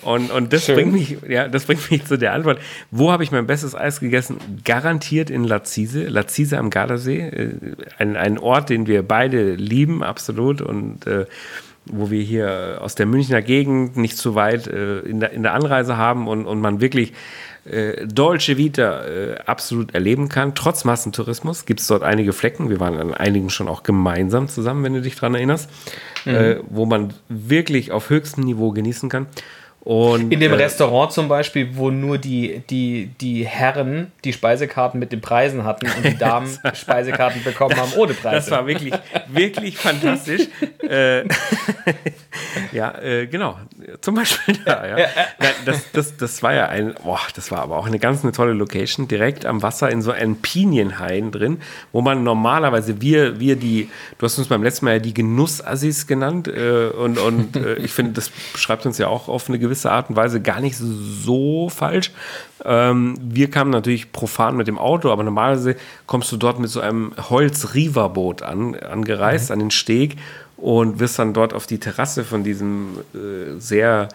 [0.03, 2.59] und, und das bringt mich, ja, das bringt mich zu der Antwort.
[2.91, 4.39] Wo habe ich mein bestes Eis gegessen?
[4.65, 7.55] Garantiert in Lazise, Lazise am Gardasee, äh,
[7.99, 11.27] ein, ein Ort, den wir beide lieben, absolut und äh,
[11.87, 15.55] wo wir hier aus der Münchner Gegend nicht zu weit äh, in, der, in der
[15.55, 17.13] Anreise haben und, und man wirklich
[17.65, 20.55] äh, Dolce Vita äh, absolut erleben kann.
[20.55, 22.69] Trotz Massentourismus gibt es dort einige Flecken.
[22.69, 25.71] Wir waren an einigen schon auch gemeinsam zusammen, wenn du dich daran erinnerst,
[26.25, 26.35] mhm.
[26.35, 29.27] äh, wo man wirklich auf höchstem Niveau genießen kann.
[29.85, 34.99] Und, in dem äh, Restaurant zum Beispiel, wo nur die, die, die Herren die Speisekarten
[34.99, 38.37] mit den Preisen hatten und die Damen Speisekarten bekommen haben ohne Preise.
[38.37, 38.95] Das war wirklich,
[39.29, 40.49] wirklich fantastisch.
[40.81, 41.25] äh,
[42.73, 43.59] ja, äh, genau.
[44.01, 45.07] Zum Beispiel da, ja.
[45.67, 48.55] Das, das, das war ja ein, boah, das war aber auch eine ganz eine tolle
[48.55, 51.61] Location, direkt am Wasser in so einem Pinienhain drin,
[51.93, 56.07] wo man normalerweise, wir, wir die, du hast uns beim letzten Mal ja die Genussassis
[56.07, 59.74] genannt äh, und, und äh, ich finde, das beschreibt uns ja auch auf eine gewisse
[59.75, 62.13] gewisse Art und Weise gar nicht so falsch.
[62.65, 66.81] Ähm, wir kamen natürlich profan mit dem Auto, aber normalerweise kommst du dort mit so
[66.81, 69.53] einem Holz-Riva-Boot an, angereist mhm.
[69.53, 70.17] an den Steg
[70.57, 74.09] und wirst dann dort auf die Terrasse von diesem äh, sehr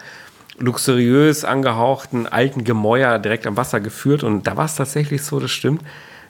[0.58, 4.24] luxuriös angehauchten alten Gemäuer direkt am Wasser geführt.
[4.24, 5.82] Und da war es tatsächlich so, das stimmt.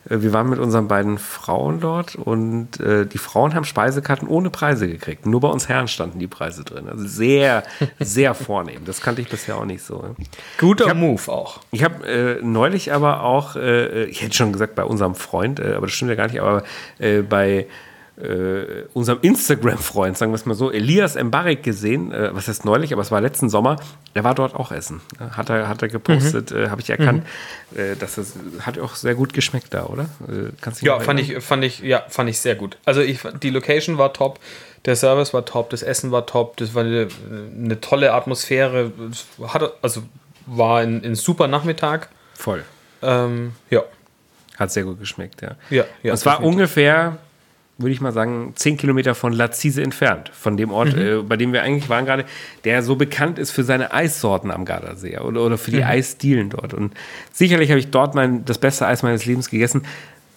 [0.08, 4.50] Äh, wir waren mit unseren beiden Frauen dort und äh, die Frauen haben Speisekarten ohne
[4.50, 5.26] Preise gekriegt.
[5.26, 6.88] Nur bei uns Herren standen die Preise drin.
[6.88, 7.62] Also sehr,
[7.98, 8.84] sehr vornehm.
[8.84, 10.14] Das kannte ich bisher auch nicht so.
[10.58, 11.60] Guter hab, Move auch.
[11.70, 15.74] Ich habe äh, neulich aber auch, äh, ich hätte schon gesagt bei unserem Freund, äh,
[15.74, 16.62] aber das stimmt ja gar nicht, aber
[16.98, 17.66] äh, bei
[18.22, 22.92] äh, unserem Instagram-Freund, sagen wir es mal so, Elias Mbarek gesehen, äh, was heißt neulich,
[22.92, 23.76] aber es war letzten Sommer,
[24.14, 25.00] er war dort auch essen.
[25.18, 26.56] Hat er, hat er gepostet, mhm.
[26.56, 27.24] äh, habe ich erkannt,
[27.70, 27.78] mhm.
[27.78, 30.04] äh, dass es hat auch sehr gut geschmeckt da, oder?
[30.28, 32.76] Äh, kannst du ja, fand ich, fand ich, ja, fand ich sehr gut.
[32.84, 34.38] Also ich, die Location war top,
[34.84, 37.08] der Service war top, das Essen war top, das war eine,
[37.56, 38.92] eine tolle Atmosphäre,
[39.48, 40.02] hat, also
[40.46, 42.08] war ein, ein super Nachmittag.
[42.34, 42.64] Voll.
[43.02, 43.82] Ähm, ja.
[44.58, 45.56] Hat sehr gut geschmeckt, ja.
[45.70, 46.12] Ja, ja.
[46.12, 47.18] Es war ungefähr
[47.80, 51.02] würde ich mal sagen, zehn Kilometer von Lazise entfernt, von dem Ort, mhm.
[51.02, 52.24] äh, bei dem wir eigentlich waren gerade,
[52.64, 55.84] der so bekannt ist für seine Eissorten am Gardasee oder, oder für die mhm.
[55.84, 56.74] Eisdielen dort.
[56.74, 56.94] Und
[57.32, 59.82] sicherlich habe ich dort mein, das beste Eis meines Lebens gegessen.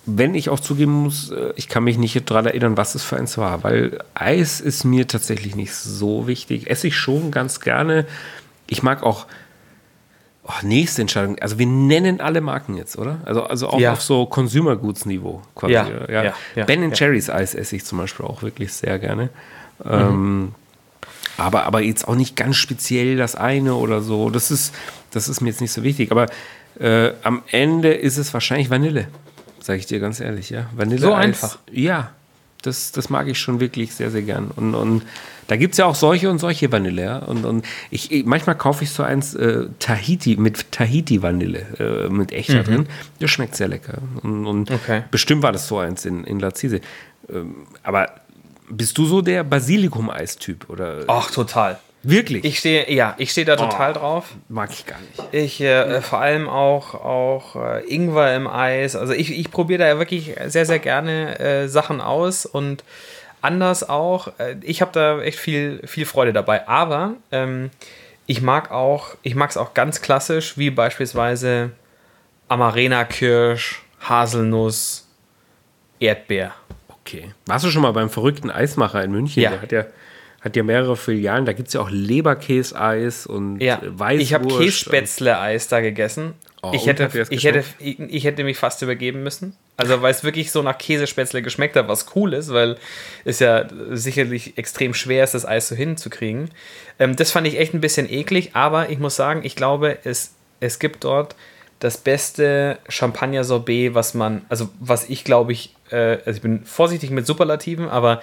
[0.06, 3.18] Wenn ich auch zugeben muss, äh, ich kann mich nicht daran erinnern, was es für
[3.18, 6.70] eins war, weil Eis ist mir tatsächlich nicht so wichtig.
[6.70, 8.06] Esse ich schon ganz gerne.
[8.68, 9.28] Ich mag auch
[10.46, 11.39] Oh, nächste Entscheidung.
[11.39, 13.20] Also wir nennen alle Marken jetzt, oder?
[13.24, 13.94] Also, also auch ja.
[13.94, 15.74] auf so Consumer Goods Niveau quasi.
[15.74, 16.34] Ja, ja.
[16.56, 19.30] ja ben Jerry's Eis esse ich zum Beispiel auch wirklich sehr gerne.
[19.84, 19.91] Mhm.
[19.91, 20.56] Ähm,
[21.38, 24.30] aber, aber jetzt auch nicht ganz speziell das eine oder so.
[24.30, 24.76] Das ist,
[25.12, 26.12] das ist mir jetzt nicht so wichtig.
[26.12, 26.28] Aber
[26.80, 29.08] äh, am Ende ist es wahrscheinlich Vanille.
[29.62, 30.66] Sage ich dir ganz ehrlich, ja.
[30.76, 31.00] Vanille.
[31.00, 31.58] So einfach.
[31.72, 32.12] Ja,
[32.64, 34.51] das, das mag ich schon wirklich sehr, sehr gern.
[34.55, 35.03] Und, und
[35.47, 37.03] da gibt es ja auch solche und solche Vanille.
[37.03, 37.18] Ja?
[37.20, 42.59] Und, und ich, manchmal kaufe ich so eins äh, Tahiti mit Tahiti-Vanille äh, mit echter
[42.59, 42.64] mhm.
[42.64, 42.88] drin.
[43.20, 43.99] Das schmeckt sehr lecker.
[44.22, 45.03] Und, und okay.
[45.11, 46.82] bestimmt war das so eins in, in Lazise.
[47.30, 48.09] Ähm, aber
[48.70, 50.68] bist du so der Basilikum-Eis-Typ?
[51.07, 51.80] Ach, total.
[52.04, 52.43] Wirklich?
[52.43, 54.26] Ich stehe, ja, ich stehe da total oh, drauf.
[54.49, 55.34] Mag ich gar nicht.
[55.34, 58.97] Ich äh, vor allem auch, auch äh, Ingwer im Eis.
[58.97, 62.84] Also ich, ich probiere da ja wirklich sehr, sehr gerne äh, Sachen aus und
[63.41, 64.38] anders auch.
[64.38, 66.68] Äh, ich habe da echt viel, viel Freude dabei.
[66.68, 67.70] Aber ähm,
[68.26, 71.72] ich mag auch, ich mag es auch ganz klassisch, wie beispielsweise
[72.49, 75.08] Amarena-Kirsch, Haselnuss,
[75.99, 76.54] Erdbeer.
[76.89, 77.34] Okay.
[77.45, 79.41] Warst du schon mal beim verrückten Eismacher in München?
[79.41, 79.51] Ja.
[79.51, 79.86] Der hat ja,
[80.44, 81.46] hat ja mehrere Filialen.
[81.46, 83.80] Da gibt es ja auch Leberkäseis und ja.
[83.82, 84.22] Weißwurst.
[84.22, 86.34] Ich habe Kässpätzle-Eis da gegessen.
[86.62, 89.56] Oh, ich, hätte, ich, hätte, ich, ich, hätte mich fast übergeben müssen.
[89.76, 92.78] Also, weil es wirklich so nach Käsespätzle geschmeckt hat, was cool ist, weil
[93.26, 96.52] es ja sicherlich extrem schwer ist, das Eis so hinzukriegen.
[97.00, 100.36] Ähm, das fand ich echt ein bisschen eklig, aber ich muss sagen, ich glaube, es,
[100.60, 101.36] es gibt dort
[101.80, 107.10] das beste Champagner-Sorbet, was man, also was ich glaube ich, äh, also ich bin vorsichtig
[107.12, 108.22] mit Superlativen, aber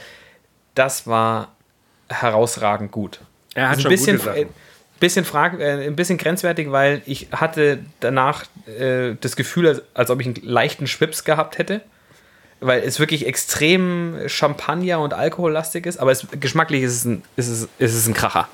[0.74, 1.54] das war
[2.10, 3.20] herausragend gut.
[3.54, 4.48] Er hat also ein bisschen, gute
[5.00, 8.44] bisschen, frag, äh, ein bisschen grenzwertig, weil ich hatte danach
[8.78, 11.80] äh, das Gefühl, als, als ob ich einen leichten Schwips gehabt hätte.
[12.62, 17.48] Weil es wirklich extrem Champagner- und Alkohollastig ist, aber es, geschmacklich ist es, ein, ist,
[17.48, 18.48] es, ist es ein Kracher.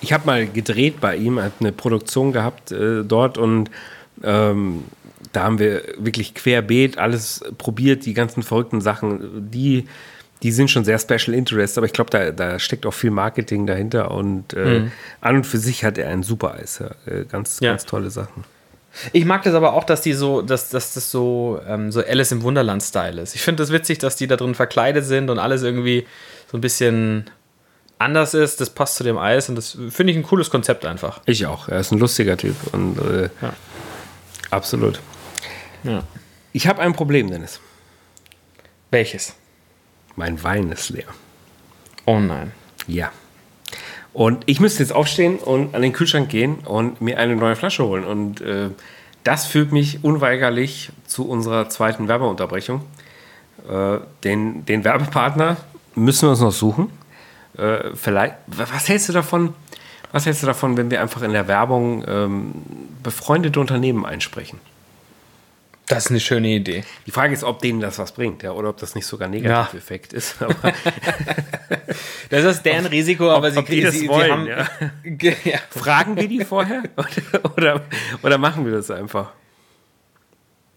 [0.00, 3.72] ich habe mal gedreht bei ihm, hat eine Produktion gehabt äh, dort und
[4.22, 4.84] ähm,
[5.32, 9.86] da haben wir wirklich querbeet alles probiert, die ganzen verrückten Sachen, die,
[10.42, 13.66] die sind schon sehr Special Interest, aber ich glaube, da, da steckt auch viel Marketing
[13.66, 14.92] dahinter und äh, mhm.
[15.20, 16.80] an und für sich hat er ein super Eis.
[16.80, 17.12] Ja.
[17.12, 17.70] Äh, ganz, ja.
[17.70, 18.44] ganz tolle Sachen.
[19.12, 22.32] Ich mag das aber auch, dass die so, dass, dass das so, ähm, so Alice
[22.32, 23.34] im Wunderland-Style ist.
[23.34, 26.06] Ich finde das witzig, dass die da drin verkleidet sind und alles irgendwie
[26.50, 27.30] so ein bisschen
[27.98, 28.60] anders ist.
[28.60, 31.20] Das passt zu dem Eis und das finde ich ein cooles Konzept einfach.
[31.26, 31.68] Ich auch.
[31.68, 33.52] Er ist ein lustiger Typ und äh, ja.
[34.50, 35.00] absolut.
[35.84, 36.02] Ja.
[36.52, 37.60] Ich habe ein Problem, Dennis.
[38.90, 39.34] Welches?
[40.16, 41.08] Mein Wein ist leer.
[42.06, 42.52] Oh nein.
[42.86, 43.10] Ja.
[44.12, 47.84] Und ich müsste jetzt aufstehen und an den Kühlschrank gehen und mir eine neue Flasche
[47.84, 48.04] holen.
[48.04, 48.70] Und äh,
[49.22, 52.82] das führt mich unweigerlich zu unserer zweiten Werbeunterbrechung.
[53.68, 55.58] Äh, den, den Werbepartner
[55.94, 56.90] müssen wir uns noch suchen.
[57.56, 59.54] Äh, vielleicht, was hältst du davon?
[60.12, 62.52] Was hältst du davon, wenn wir einfach in der Werbung ähm,
[63.02, 64.58] befreundete Unternehmen einsprechen?
[65.90, 66.84] Das ist eine schöne Idee.
[67.04, 69.32] Die Frage ist, ob denen das was bringt, ja, oder ob das nicht sogar ein
[69.32, 70.18] Negativeffekt ja.
[70.18, 70.36] ist.
[72.30, 74.44] das ist deren Risiko, aber ob, sie, ob die das sie, wollen.
[74.46, 75.58] Sie haben, ja.
[75.70, 77.82] Fragen wir die vorher oder, oder,
[78.22, 79.32] oder machen wir das einfach?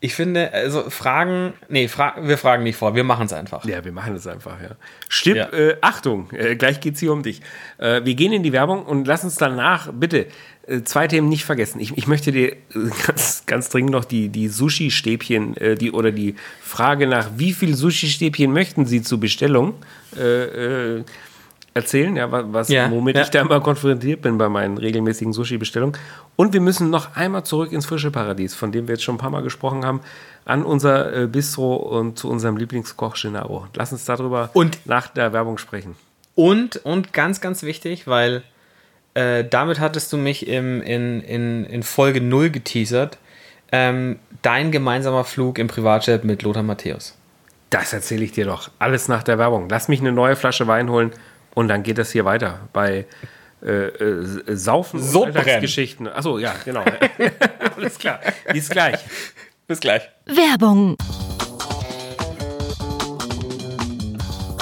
[0.04, 3.64] Ich finde, also Fragen, nee, fra wir fragen nicht vor, wir machen es einfach.
[3.64, 4.72] Ja, wir machen es einfach, ja.
[5.08, 5.48] Stipp, ja.
[5.54, 7.40] Äh, Achtung, äh, gleich geht es hier um dich.
[7.78, 10.26] Äh, wir gehen in die Werbung und lass uns danach, bitte,
[10.68, 11.80] äh, zwei Themen nicht vergessen.
[11.80, 12.56] Ich, ich möchte dir äh,
[13.08, 17.74] ganz, ganz dringend noch die, die Sushi-Stäbchen äh, die, oder die Frage nach, wie viel
[17.74, 19.76] Sushi-Stäbchen möchten Sie zur Bestellung
[20.18, 20.98] äh,
[21.74, 23.24] erzählen, ja, was, ja, womit ja.
[23.24, 25.98] ich da immer konfrontiert bin bei meinen regelmäßigen Sushi-Bestellungen.
[26.36, 29.20] Und wir müssen noch einmal zurück ins frische Paradies, von dem wir jetzt schon ein
[29.20, 30.02] paar Mal gesprochen haben,
[30.46, 33.68] an unser äh, Bistro und zu unserem Lieblingskoch Gennaro.
[33.76, 35.96] Lass uns darüber und, nach der Werbung sprechen.
[36.36, 38.44] Und, und ganz, ganz wichtig, weil
[39.14, 43.18] äh, damit hattest du mich im, in, in, in Folge 0 geteasert.
[43.72, 47.18] Ähm, dein gemeinsamer Flug im Privatjet mit Lothar Matthäus.
[47.72, 48.70] Das erzähle ich dir doch.
[48.78, 49.68] Alles nach der Werbung.
[49.70, 51.12] Lass mich eine neue Flasche Wein holen
[51.56, 53.06] und dann geht das hier weiter bei
[53.64, 56.08] äh, äh, Saufen und Alltagsgeschichten.
[56.08, 56.84] Achso, ja, genau.
[57.78, 58.20] Alles klar.
[58.52, 59.00] Bis gleich.
[59.68, 60.02] Bis gleich.
[60.26, 60.98] Werbung.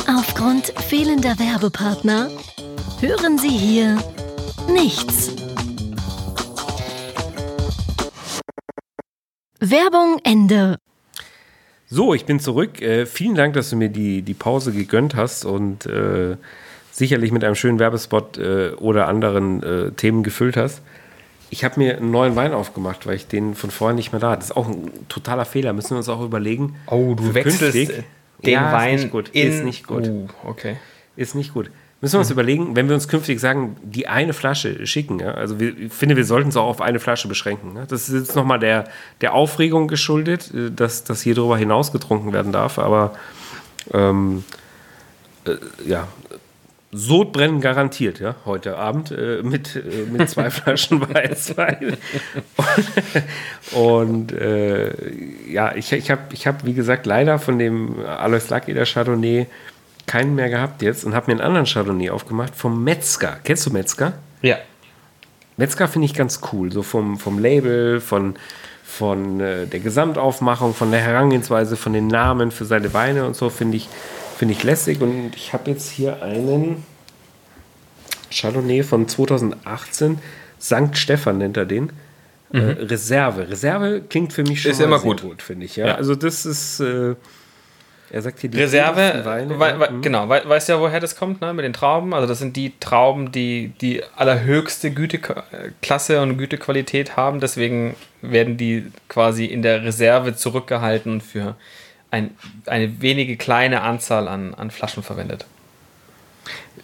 [0.07, 2.29] Aufgrund fehlender Werbepartner
[2.99, 3.97] hören Sie hier
[4.69, 5.31] nichts.
[9.59, 10.77] Werbung Ende.
[11.87, 12.81] So, ich bin zurück.
[12.81, 16.37] Äh, vielen Dank, dass du mir die, die Pause gegönnt hast und äh,
[16.91, 20.81] sicherlich mit einem schönen Werbespot äh, oder anderen äh, Themen gefüllt hast.
[21.49, 24.31] Ich habe mir einen neuen Wein aufgemacht, weil ich den von vorher nicht mehr da
[24.31, 24.39] hatte.
[24.39, 25.73] Das ist auch ein totaler Fehler.
[25.73, 26.75] Müssen wir uns auch überlegen.
[26.87, 28.03] Oh, du wechselst künftig.
[28.43, 29.29] den ja, Wein ist nicht gut.
[29.29, 30.07] In ist nicht gut.
[30.07, 30.77] Uh, okay.
[31.17, 31.69] Ist nicht gut.
[32.01, 32.33] Müssen wir uns mhm.
[32.33, 35.35] überlegen, wenn wir uns künftig sagen, die eine Flasche schicken, ja?
[35.35, 37.73] also wir, ich finde, wir sollten es auch auf eine Flasche beschränken.
[37.73, 37.85] Ne?
[37.87, 38.85] Das ist jetzt nochmal der,
[39.21, 43.13] der Aufregung geschuldet, äh, dass, dass hier drüber hinaus getrunken werden darf, aber
[43.93, 44.43] ähm,
[45.45, 46.07] äh, ja,
[46.93, 51.97] Sodbrennen garantiert, ja, heute Abend äh, mit, äh, mit zwei Flaschen Weißwein.
[52.57, 54.91] und, und äh,
[55.49, 59.47] ja, ich, ich habe, ich hab, wie gesagt, leider von dem Alois Lucky, der Chardonnay,
[60.05, 63.37] keinen mehr gehabt jetzt und habe mir einen anderen Chardonnay aufgemacht vom Metzger.
[63.43, 64.13] Kennst du Metzger?
[64.41, 64.57] Ja.
[65.55, 68.35] Metzger finde ich ganz cool, so vom, vom Label, von,
[68.83, 73.49] von äh, der Gesamtaufmachung, von der Herangehensweise, von den Namen für seine Weine und so
[73.49, 73.87] finde ich
[74.41, 76.83] Finde ich lässig und ich habe jetzt hier einen
[78.31, 80.17] Chardonnay von 2018.
[80.59, 80.97] St.
[80.97, 81.91] Stefan nennt er den.
[82.51, 82.69] Äh, mhm.
[82.69, 83.47] Äh, Reserve.
[83.51, 85.75] Reserve klingt für mich schon ist immer gut, gut finde ich.
[85.75, 85.89] Ja?
[85.89, 85.93] ja?
[85.93, 87.13] Also das ist, äh,
[88.09, 89.91] er sagt hier die Reserve, Weine, wei ja.
[89.91, 90.01] Mhm.
[90.01, 92.11] genau, we weißt du ja, woher das kommt, ne, mit den Trauben.
[92.15, 97.41] Also das sind die Trauben, die die allerhöchste Güteklasse und Gütequalität haben.
[97.41, 101.55] Deswegen werden die quasi in der Reserve zurückgehalten für
[102.11, 102.31] ein,
[102.65, 105.45] eine wenige kleine Anzahl an, an Flaschen verwendet.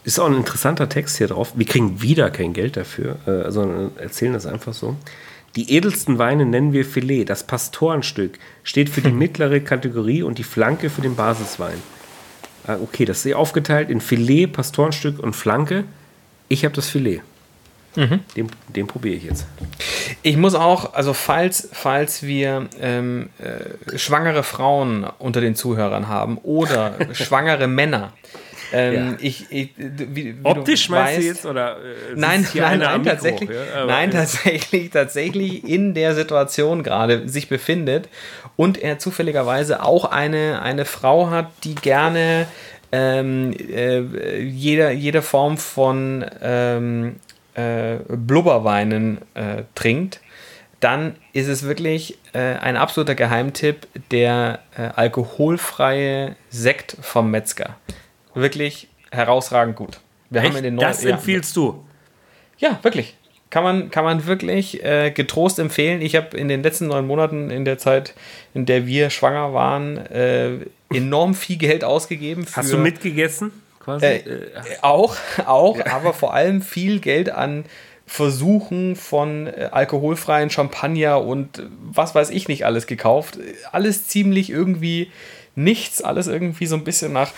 [0.03, 1.53] Ist auch ein interessanter Text hier drauf.
[1.55, 4.95] Wir kriegen wieder kein Geld dafür, äh, also erzählen das einfach so.
[5.55, 7.25] Die edelsten Weine nennen wir Filet.
[7.25, 11.81] Das Pastorenstück steht für die mittlere Kategorie und die Flanke für den Basiswein.
[12.65, 15.85] Ah, okay, das ist aufgeteilt in Filet, Pastorenstück und Flanke.
[16.47, 17.21] Ich habe das Filet.
[17.97, 18.19] Mhm.
[18.35, 19.47] Den, den probiere ich jetzt.
[20.21, 26.37] Ich muss auch, also falls, falls wir ähm, äh, schwangere Frauen unter den Zuhörern haben
[26.37, 28.13] oder schwangere Männer,
[28.71, 29.17] ähm, ja.
[29.19, 31.77] ich, ich, wie, wie Optisch meinst du jetzt oder?
[31.77, 38.09] Äh, nein, nein, nein, tatsächlich, ja, nein, tatsächlich, tatsächlich in der Situation gerade sich befindet
[38.57, 42.47] und er zufälligerweise auch eine, eine Frau hat, die gerne
[42.91, 47.15] ähm, äh, jede, jede Form von ähm,
[47.57, 50.21] äh, Blubberweinen äh, trinkt,
[50.79, 57.75] dann ist es wirklich äh, ein absoluter Geheimtipp der äh, alkoholfreie Sekt vom Metzger.
[58.35, 59.99] Wirklich herausragend gut.
[60.29, 60.49] Wir Echt?
[60.51, 61.85] haben in den das empfiehlst ja, du?
[62.59, 63.15] Ja, wirklich.
[63.49, 66.01] Kann man, kann man wirklich äh, getrost empfehlen.
[66.01, 68.13] Ich habe in den letzten neun Monaten, in der Zeit,
[68.53, 70.59] in der wir schwanger waren, äh,
[70.93, 72.45] enorm viel Geld ausgegeben.
[72.51, 73.51] Hast du mitgegessen?
[73.87, 74.05] Quasi?
[74.05, 75.15] Äh, auch,
[75.45, 75.93] auch, ja.
[75.93, 77.63] aber vor allem viel Geld an
[78.05, 83.39] Versuchen von äh, alkoholfreien Champagner und was weiß ich nicht alles gekauft.
[83.71, 85.09] Alles ziemlich irgendwie
[85.55, 87.31] nichts, alles irgendwie so ein bisschen nach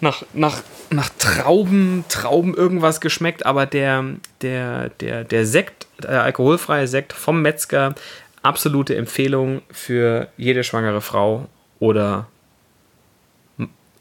[0.00, 4.04] nach, nach, nach Trauben, Trauben irgendwas geschmeckt, aber der,
[4.40, 7.94] der, der, der Sekt, der alkoholfreie Sekt vom Metzger,
[8.42, 11.48] absolute Empfehlung für jede schwangere Frau
[11.80, 12.28] oder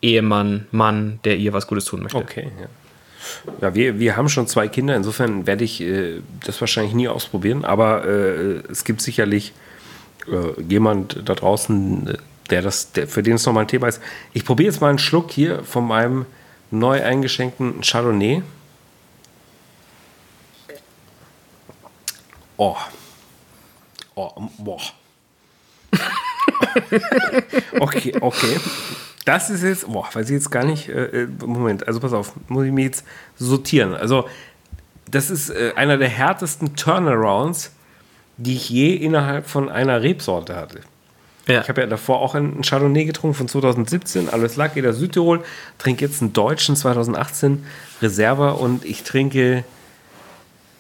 [0.02, 2.18] Ehemann, Mann, der ihr was Gutes tun möchte.
[2.18, 2.68] Okay, ja.
[3.62, 7.66] Ja, wir, wir haben schon zwei Kinder, insofern werde ich äh, das wahrscheinlich nie ausprobieren,
[7.66, 9.54] aber äh, es gibt sicherlich
[10.28, 12.18] äh, jemand da draußen,
[12.50, 14.02] der das, der, für den es nochmal ein Thema ist.
[14.34, 16.26] Ich probiere jetzt mal einen Schluck hier von meinem
[16.72, 18.42] neu eingeschenkten Chardonnay.
[22.58, 22.76] Oh.
[24.16, 24.82] Oh, boah.
[27.80, 28.58] okay, okay.
[29.30, 30.90] Das ist jetzt, boah, weiß ich jetzt gar nicht.
[30.90, 33.06] Äh, äh, Moment, also pass auf, muss ich mich jetzt
[33.38, 33.94] sortieren.
[33.94, 34.28] Also,
[35.12, 37.72] das ist äh, einer der härtesten Turnarounds,
[38.38, 40.80] die ich je innerhalb von einer Rebsorte hatte.
[41.46, 41.62] Ja.
[41.62, 45.44] Ich habe ja davor auch einen Chardonnay getrunken von 2017, alles lag jeder Südtirol,
[45.78, 47.64] trinke jetzt einen deutschen 2018
[48.02, 49.64] Reserva und ich trinke,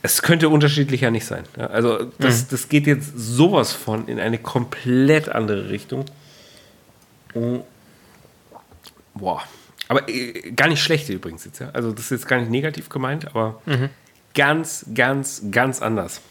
[0.01, 1.43] es könnte unterschiedlicher nicht sein.
[1.55, 2.47] Also das, mhm.
[2.49, 6.05] das geht jetzt sowas von in eine komplett andere Richtung.
[9.19, 9.43] Boah.
[9.87, 11.59] Aber äh, gar nicht schlecht übrigens jetzt.
[11.59, 11.69] Ja?
[11.71, 13.89] Also das ist jetzt gar nicht negativ gemeint, aber mhm.
[14.33, 16.21] ganz, ganz, ganz anders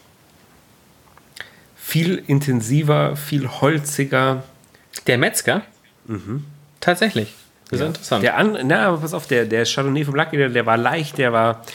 [1.89, 4.43] viel intensiver, viel holziger.
[5.07, 5.63] Der Metzger?
[6.05, 6.45] Mhm.
[6.79, 7.33] Tatsächlich.
[7.65, 7.87] Das ist ja.
[7.87, 8.23] interessant.
[8.23, 11.17] Der an, na, aber pass auf, der, der Chardonnay vom Lucky, der, der war leicht,
[11.17, 11.65] der war,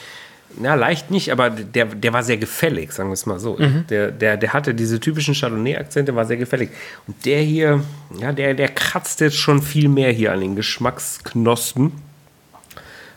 [0.59, 3.57] na, leicht nicht, aber der, der war sehr gefällig, sagen wir es mal so.
[3.59, 3.86] Mhm.
[3.88, 6.70] Der, der, der hatte diese typischen Chardonnay-Akzente, war sehr gefällig.
[7.07, 7.82] Und der hier,
[8.18, 11.92] ja, der, der kratzt jetzt schon viel mehr hier an den Geschmacksknospen.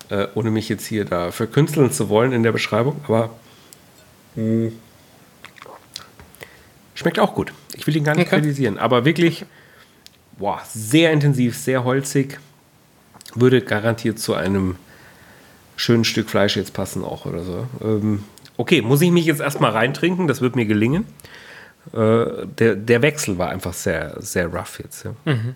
[0.10, 3.30] Äh, ohne mich jetzt hier da verkünsteln zu wollen in der Beschreibung, aber
[4.36, 4.72] mh, hm,
[6.98, 7.54] Schmeckt auch gut.
[7.76, 8.38] Ich will ihn gar nicht okay.
[8.38, 9.46] kritisieren, aber wirklich
[10.40, 12.40] boah, sehr intensiv, sehr holzig.
[13.36, 14.78] Würde garantiert zu einem
[15.78, 17.68] schönen Stück Fleisch jetzt passen auch oder so.
[17.82, 18.24] Ähm,
[18.58, 21.06] okay, muss ich mich jetzt erstmal reintrinken, das wird mir gelingen.
[21.94, 25.06] Äh, der, der Wechsel war einfach sehr, sehr rough jetzt.
[25.06, 25.14] Ja.
[25.26, 25.56] Mhm.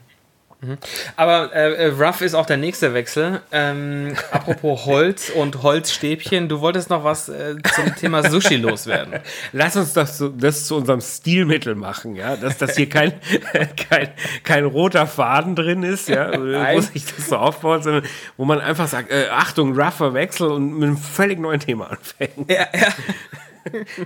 [0.62, 0.78] Mhm.
[1.16, 3.42] Aber äh, äh, Rough ist auch der nächste Wechsel.
[3.52, 9.22] Ähm, apropos Holz und Holzstäbchen, du wolltest noch was äh, zum Thema Sushi loswerden.
[9.54, 13.14] Lass uns das, das zu unserem Stilmittel machen, ja, dass das hier kein,
[13.90, 14.10] kein,
[14.44, 18.04] kein roter Faden drin ist, ja, wo sich das so aufbaut, sondern
[18.38, 22.52] wo man einfach sagt, äh, Achtung, rougher Wechsel und mit einem völlig neuen Thema anfängt.
[22.52, 22.88] Ja, ja.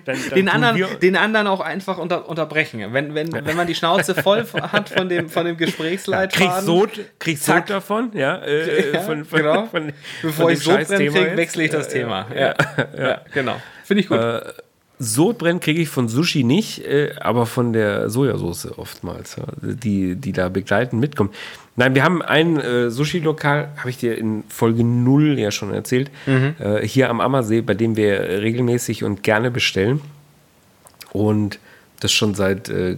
[0.05, 2.93] Dann, dann den, anderen, den anderen auch einfach unter, unterbrechen.
[2.93, 6.45] Wenn, wenn, wenn man die Schnauze voll hat von dem, von dem Gesprächsleitfaden.
[6.45, 8.37] Ja, kriegst Sod, kriegst Sod davon, ja.
[8.37, 9.65] Äh, ja von, von, genau.
[9.67, 12.27] Von, Bevor ich Sodbrennen kriege, wechsle ich das Thema.
[12.35, 12.53] Ja,
[12.97, 13.55] ja, genau.
[13.83, 14.19] Finde ich gut.
[14.19, 14.41] Äh,
[14.97, 20.49] Sodbrennen kriege ich von Sushi nicht, äh, aber von der Sojasauce oftmals, die, die da
[20.49, 21.35] begleitend mitkommt.
[21.77, 26.09] Nein, wir haben ein äh, Sushi-Lokal, habe ich dir in Folge 0 ja schon erzählt,
[26.25, 26.55] mhm.
[26.59, 30.01] äh, hier am Ammersee, bei dem wir regelmäßig und gerne bestellen.
[31.11, 31.59] Und
[31.99, 32.97] das schon seit äh,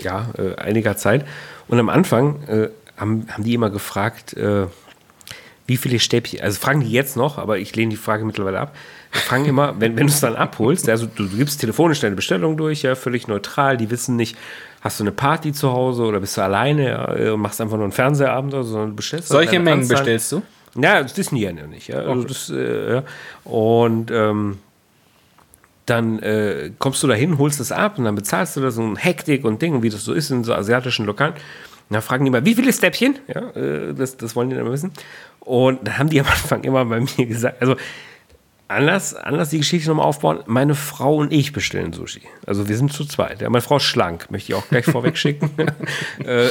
[0.00, 1.24] ja, äh, einiger Zeit.
[1.68, 4.66] Und am Anfang äh, haben, haben die immer gefragt, äh,
[5.66, 8.76] wie viele Stäbchen, also fragen die jetzt noch, aber ich lehne die Frage mittlerweile ab.
[9.12, 12.16] Wir fragen immer, wenn, wenn du es dann abholst, also du, du gibst telefonisch deine
[12.16, 14.36] Bestellung durch, ja, völlig neutral, die wissen nicht,
[14.86, 17.84] hast du eine Party zu Hause oder bist du alleine ja, und machst einfach nur
[17.84, 19.96] einen Fernsehabend oder so, sondern du bestellst Solche Mengen Anzahl.
[19.96, 20.42] bestellst du?
[20.76, 21.88] Ja, das die ja nicht.
[21.88, 21.98] Ja.
[21.98, 22.26] Also okay.
[22.28, 23.02] das, äh, ja.
[23.44, 24.58] Und ähm,
[25.86, 28.96] dann äh, kommst du dahin, holst es ab und dann bezahlst du da so ein
[28.96, 31.32] Hektik und Ding, wie das so ist in so asiatischen Lokalen.
[31.32, 33.18] Und dann fragen die mal, wie viele Stäbchen?
[33.28, 34.92] Ja, äh, das, das wollen die dann wissen.
[35.40, 37.76] Und dann haben die am Anfang immer bei mir gesagt, also
[38.68, 40.40] anders, anders die Geschichte nochmal aufbauen.
[40.46, 42.22] Meine Frau und ich bestellen Sushi.
[42.46, 43.40] Also wir sind zu zweit.
[43.40, 45.50] Ja, meine Frau ist schlank, möchte ich auch gleich vorweg schicken.
[46.24, 46.48] äh,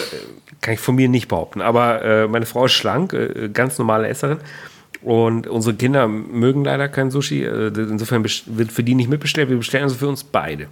[0.62, 1.62] kann ich von mir nicht behaupten.
[1.62, 4.40] Aber äh, meine Frau ist schlank, äh, ganz normale Esserin.
[5.02, 7.44] Und unsere Kinder mögen leider kein Sushi.
[7.44, 9.50] Äh, insofern wird für die nicht mitbestellt.
[9.50, 10.68] Wir bestellen also für uns beide.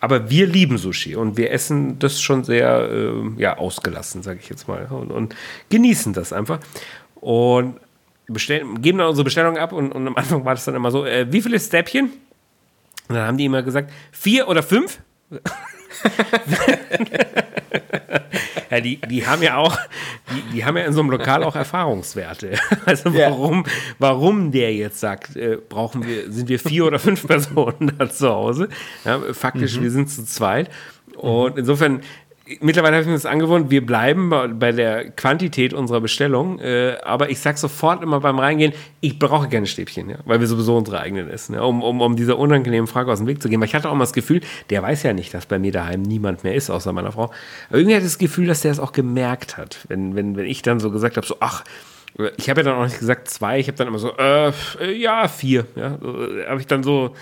[0.00, 4.48] Aber wir lieben Sushi und wir essen das schon sehr äh, ja, ausgelassen, sage ich
[4.48, 4.86] jetzt mal.
[4.90, 5.36] Und, und
[5.70, 6.58] genießen das einfach.
[7.14, 7.76] Und
[8.32, 11.04] bestellen, geben dann unsere Bestellung ab und, und am Anfang war das dann immer so,
[11.06, 12.10] äh, wie viele Stäbchen?
[13.08, 15.00] Und dann haben die immer gesagt, vier oder fünf?
[18.70, 19.76] ja, die, die haben ja auch,
[20.30, 22.58] die, die haben ja in so einem Lokal auch Erfahrungswerte.
[22.84, 23.30] Also Ja.
[23.30, 23.64] warum,
[23.98, 28.28] warum der jetzt sagt, äh, brauchen wir, sind wir vier oder fünf Personen da zu
[28.28, 28.68] Hause?
[29.04, 30.70] Ja, faktisch, wir sind zu zweit.
[31.16, 32.00] Und insofern,
[32.60, 36.96] mittlerweile habe ich mir das angewohnt, wir bleiben bei, bei der Quantität unserer Bestellung, äh,
[37.04, 40.76] aber ich sage sofort immer beim Reingehen, ich brauche keine Stäbchen, ja, weil wir sowieso
[40.76, 43.60] unsere eigenen essen, ja, um, um, um dieser unangenehmen Frage aus dem Weg zu gehen.
[43.60, 44.40] Weil ich hatte auch mal das Gefühl,
[44.70, 47.24] der weiß ja nicht, dass bei mir daheim niemand mehr ist, außer meiner Frau.
[47.68, 50.46] Aber irgendwie hatte ich das Gefühl, dass der es auch gemerkt hat, wenn, wenn, wenn
[50.46, 51.64] ich dann so gesagt habe, so, ach,
[52.36, 54.92] ich habe ja dann auch nicht gesagt zwei, ich habe dann immer so, äh, äh,
[54.92, 57.14] ja, vier, ja, äh, habe ich dann so,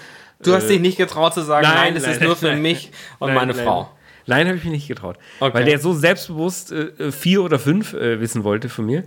[0.42, 2.62] Du hast dich nicht getraut zu sagen, nein, nein, das nein, ist nur für nein.
[2.62, 3.52] mich und meine.
[3.54, 3.90] Frau.
[4.26, 5.16] Nein, habe ich mich nicht getraut.
[5.40, 5.54] Okay.
[5.54, 9.04] Weil der so selbstbewusst äh, vier oder fünf äh, wissen wollte von mir.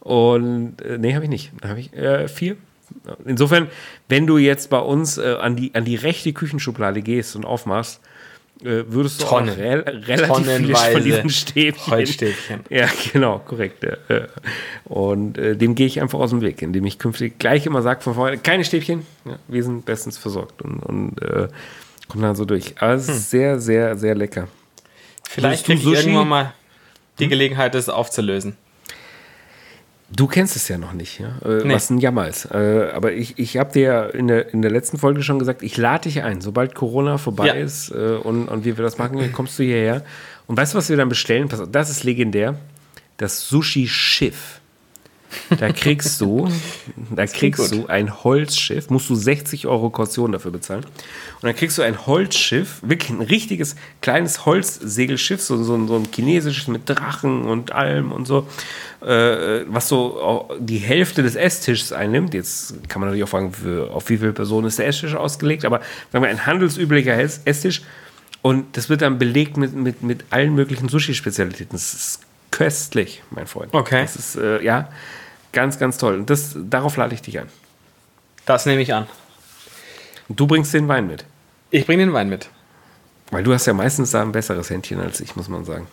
[0.00, 1.52] Und äh, nee, habe ich nicht.
[1.62, 2.56] Habe ich äh, vier.
[3.26, 3.68] Insofern,
[4.08, 8.00] wenn du jetzt bei uns äh, an, die, an die rechte Küchenschublade gehst und aufmachst,
[8.62, 9.50] äh, würdest du Tonnen.
[9.50, 11.92] auch rel relativ viele von diesen Stäbchen.
[11.92, 12.60] Holzstäbchen.
[12.70, 13.84] Ja, genau, korrekt.
[13.84, 13.96] ja.
[14.14, 14.26] Äh,
[14.84, 18.00] Und äh, dem gehe ich einfach aus dem Weg, indem ich künftig gleich immer sage
[18.00, 21.48] von vorne, keine Stäbchen, ja, wir sind bestens versorgt und, und äh,
[22.08, 22.74] kommen dann so durch.
[22.80, 24.48] Aber es ist sehr, sehr, sehr lecker.
[25.28, 25.96] Vielleicht kriege ich Sushi?
[26.08, 26.54] irgendwann mal
[27.18, 28.56] die Gelegenheit, das aufzulösen.
[30.10, 31.36] Du kennst es ja noch nicht, ja?
[31.44, 31.74] Äh, Nee.
[31.74, 32.46] was ein Jammer ist.
[32.46, 35.62] Äh, aber ich, ich habe dir ja in der, in der letzten Folge schon gesagt,
[35.62, 36.40] ich lade dich ein.
[36.40, 37.52] Sobald Corona vorbei Ja.
[37.52, 40.02] ist äh, und, und wie wir das machen, kommst du hierher.
[40.46, 41.48] Und weißt du, was wir dann bestellen?
[41.50, 42.54] Pass auf, das ist legendär.
[43.18, 44.60] Das Sushi-Schiff.
[45.58, 46.48] Da kriegst du,
[47.14, 50.84] da kriegst du ein Holzschiff, musst du 60 Euro Kaution dafür bezahlen.
[50.84, 55.96] Und dann kriegst du ein Holzschiff, wirklich ein richtiges kleines Holzsegelschiff, so, so, ein- so
[55.96, 58.46] ein chinesisches mit Drachen und allem und so,
[59.02, 62.32] äh, was so die Hälfte des Esstischs einnimmt.
[62.34, 65.64] Jetzt kann man natürlich auch fragen, für, auf wie viele Personen ist der Esstisch ausgelegt,
[65.64, 67.82] aber sagen wir ein handelsüblicher Ess- Esstisch.
[68.40, 71.72] Und das wird dann belegt mit, mit, mit allen möglichen Sushi-Spezialitäten.
[71.72, 72.20] Das ist
[72.50, 73.74] köstlich, mein Freund.
[73.74, 74.02] Okay.
[74.02, 74.88] Das ist, äh, ja,
[75.52, 76.14] ganz, ganz toll.
[76.14, 77.48] Und das, darauf lade ich dich an.
[78.46, 79.06] Das nehme ich an.
[80.28, 81.24] Und du bringst den Wein mit.
[81.70, 82.48] Ich bringe den Wein mit.
[83.30, 85.86] Weil du hast ja meistens da ein besseres Händchen als ich, muss man sagen.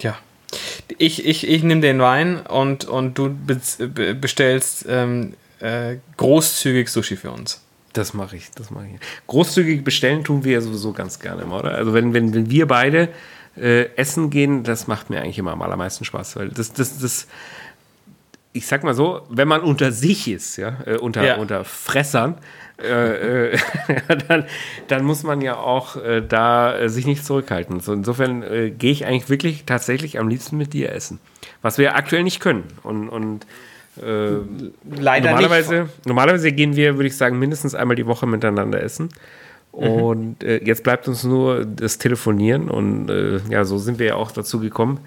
[0.00, 0.16] Ja.
[0.98, 7.16] Ich, ich, ich nehme den Wein und, und du be- bestellst ähm, äh, großzügig Sushi
[7.16, 7.60] für uns.
[7.92, 9.00] Das mache ich, das mache ich.
[9.26, 11.74] Großzügig bestellen tun wir ja sowieso ganz gerne immer, oder?
[11.74, 13.08] Also wenn, wenn, wenn wir beide
[13.56, 16.36] äh, essen gehen, das macht mir eigentlich immer am allermeisten Spaß.
[16.36, 17.26] Weil das, das, das,
[18.52, 21.36] ich sag mal so, wenn man unter sich ist, ja, äh, unter, Ja.
[21.36, 22.36] unter Fressern,
[22.82, 23.58] äh, äh,
[24.28, 24.46] dann,
[24.88, 27.80] dann muss man ja auch äh, da äh, sich nicht zurückhalten.
[27.80, 31.18] So, insofern äh, gehe ich eigentlich wirklich tatsächlich am liebsten mit dir essen.
[31.62, 32.64] Was wir aktuell nicht können.
[32.82, 33.46] Und, und
[34.02, 34.36] äh,
[34.98, 39.10] Leider normalerweise, normalerweise gehen wir, würde ich sagen, mindestens einmal die Woche miteinander essen.
[39.72, 42.68] Und äh, jetzt bleibt uns nur das Telefonieren.
[42.68, 45.00] Und äh, ja, so sind wir ja auch dazu gekommen,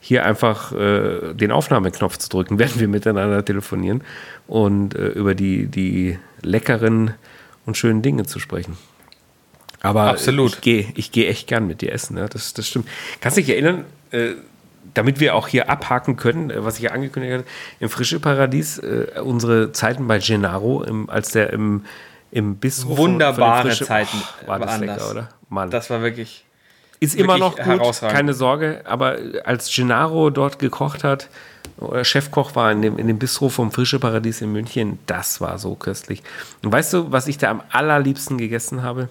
[0.00, 4.02] hier einfach äh, den Aufnahmeknopf zu drücken, während wir miteinander telefonieren
[4.46, 7.14] und äh, über die, die leckeren
[7.66, 8.76] und schönen Dinge zu sprechen.
[9.82, 10.54] Aber Absolut.
[10.54, 12.88] ich gehe ich geh echt gern mit dir essen, ja, das, das stimmt.
[13.20, 14.32] Kannst du dich erinnern, äh,
[14.94, 17.44] damit wir auch hier abhaken können, äh, was ich ja angekündigt hatte,
[17.80, 18.80] im Frische Paradies,
[19.22, 21.82] unsere Zeiten bei Gennaro, im, als der im,
[22.30, 25.28] im Bistro von- von Wunderbare Frische- Zeiten Oh, war das lecker, oder?
[25.48, 25.70] Mann.
[25.70, 26.44] Das war wirklich.
[26.98, 28.16] Ist immer noch gut, herausragend.
[28.16, 28.80] keine Sorge.
[28.84, 31.28] Aber als Gennaro dort gekocht hat,
[31.78, 35.58] oder Chefkoch war in dem, in dem Bistro vom Frische Paradies in München, das war
[35.58, 36.22] so köstlich.
[36.62, 39.08] Und weißt du, was ich da am allerliebsten gegessen habe?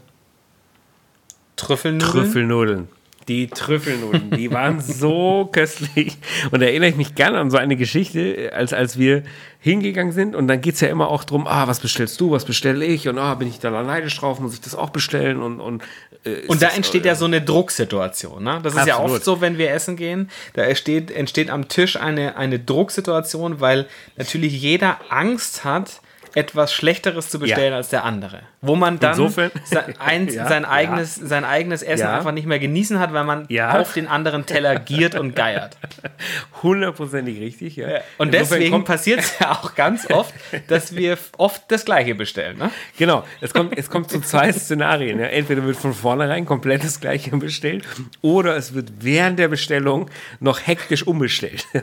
[1.57, 2.11] Trüffelnudeln.
[2.11, 2.88] Trüffelnudeln.
[3.28, 6.17] Die Trüffelnudeln, die waren so köstlich.
[6.51, 9.23] Und da erinnere ich mich gerne an so eine Geschichte, als, als wir
[9.59, 10.36] hingegangen sind.
[10.36, 13.07] Und dann geht es ja immer auch darum, ah, was bestellst du, was bestelle ich?
[13.07, 15.41] Und ah, bin ich da neidisch drauf, muss ich das auch bestellen?
[15.41, 15.82] Und, und,
[16.23, 18.43] äh, Und da das, entsteht äh, ja so eine Drucksituation.
[18.43, 18.59] Ne?
[18.61, 19.17] Das ist ja Absolut.
[19.17, 20.30] oft so, wenn wir essen gehen.
[20.53, 26.01] Da entsteht, entsteht am Tisch eine, eine Drucksituation, weil natürlich jeder Angst hat,
[26.36, 27.77] etwas Schlechteres zu bestellen Ja.
[27.77, 28.41] als der andere.
[28.61, 30.69] Wo man dann Insofern- sein, ein, Ja, sein, ja.
[30.69, 32.17] eigenes, sein eigenes Essen Ja.
[32.17, 33.79] einfach nicht mehr genießen hat, weil man Ja.
[33.79, 35.77] auf den anderen Teller giert und geiert.
[36.63, 37.88] Hundertprozentig richtig, ja.
[38.17, 40.33] Und Insofern deswegen passiert es ja auch ganz oft,
[40.67, 42.57] dass wir oft das Gleiche bestellen.
[42.57, 42.69] Ne?
[42.97, 45.19] Genau, es kommt, es kommt zu zwei Szenarien.
[45.19, 45.27] Ja.
[45.27, 47.86] Entweder wird von vornherein komplett das Gleiche bestellt
[48.21, 50.09] oder es wird während der Bestellung
[50.39, 51.65] noch hektisch umbestellt.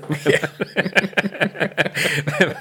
[2.38, 2.56] wenn, man,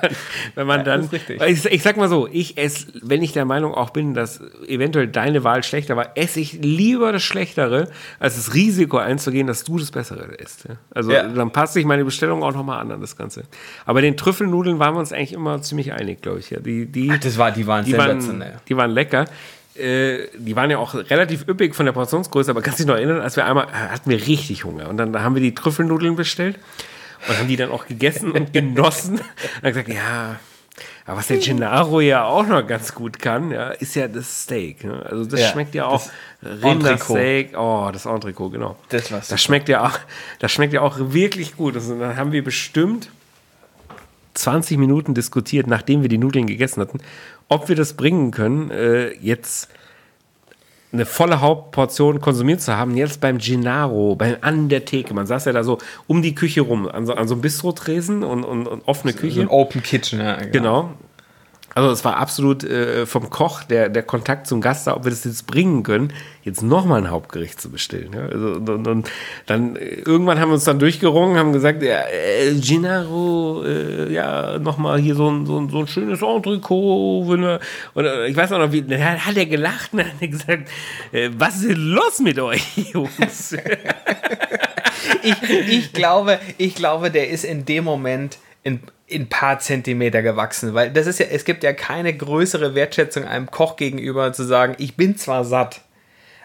[0.56, 1.02] wenn man dann.
[1.02, 1.42] ist richtig.
[1.42, 5.08] Ich, ich sag mal so, ich esse, wenn ich der Meinung auch bin, dass eventuell
[5.08, 9.80] deine Wahl schlechter war, esse ich lieber das Schlechtere, als das Risiko einzugehen, dass du
[9.80, 10.66] das Bessere isst.
[10.70, 10.76] Ja.
[10.94, 11.24] Also Ja.
[11.28, 13.46] dann passe ich meine Bestellung auch nochmal an an das Ganze.
[13.88, 16.52] Aber den Trüffelnudeln waren wir uns eigentlich immer ziemlich einig, glaube ich.
[16.52, 16.60] Ja.
[16.60, 18.60] Die, die, Das war, die waren die waren, sensationell.
[18.70, 19.26] die waren lecker.
[19.76, 22.96] äh, die waren ja auch relativ üppig von der Portionsgröße, aber kannst du dich noch
[22.98, 26.16] erinnern, als wir einmal, äh, hatten wir richtig Hunger und dann haben wir die Trüffelnudeln
[26.16, 26.60] bestellt
[27.28, 29.16] und haben die dann auch gegessen und genossen.
[29.16, 29.24] Und
[29.64, 30.40] dann gesagt, ja,
[31.12, 34.86] aber was der Gennaro ja auch noch ganz gut kann, ja, ist ja das Steak.
[34.86, 35.06] Ne?
[35.10, 36.02] Also das Ja, schmeckt ja auch
[36.42, 37.54] Rindersteak.
[37.58, 38.78] Oh, das Entrecot, genau.
[38.88, 39.28] Das war's.
[39.28, 40.00] Das schmeckt ja auch,
[40.40, 41.76] das schmeckt ja auch wirklich gut.
[41.76, 43.10] Also, dann haben wir bestimmt
[44.36, 47.00] 20 Minuten diskutiert, nachdem wir die Nudeln gegessen hatten,
[47.50, 49.68] ob wir das bringen können, äh, jetzt
[50.94, 55.14] eine volle Hauptportion konsumiert zu haben, jetzt beim Gennaro, beim, an der Theke.
[55.14, 55.78] Man saß ja da so
[56.08, 59.20] um die Küche rum, an so, an so einem Bistrotresen und, und, und offene So
[59.20, 59.42] Küche.
[59.42, 60.36] ein Open Kitchen, ja.
[60.36, 60.92] Genau.
[61.74, 65.12] Also es war absolut äh, vom Koch der, der Kontakt zum Gast da, ob wir
[65.12, 66.12] das jetzt bringen können,
[66.44, 68.12] jetzt nochmal ein Hauptgericht zu bestellen.
[68.14, 68.26] Ja?
[68.26, 69.12] Also, und, und, und
[69.46, 74.60] dann äh, irgendwann haben wir uns dann durchgerungen, haben gesagt, ja, äh, Gennaro, äh, ja,
[74.60, 77.30] nochmal hier so ein, so, ein, so ein schönes Entrecot.
[77.30, 77.60] Wenn wir,
[77.94, 80.28] und, äh, ich weiß auch noch, wie, dann hat er gelacht und dann hat er
[80.28, 80.70] gesagt,
[81.14, 82.64] äh, was ist denn los mit euch,
[82.94, 83.56] Jungs?
[85.24, 90.22] ich, ich, glaube, ich glaube, der ist in dem Moment in, in ein paar Zentimeter
[90.22, 94.44] gewachsen, weil das ist ja, es gibt ja keine größere Wertschätzung einem Koch gegenüber zu
[94.44, 95.82] sagen, ich bin zwar satt,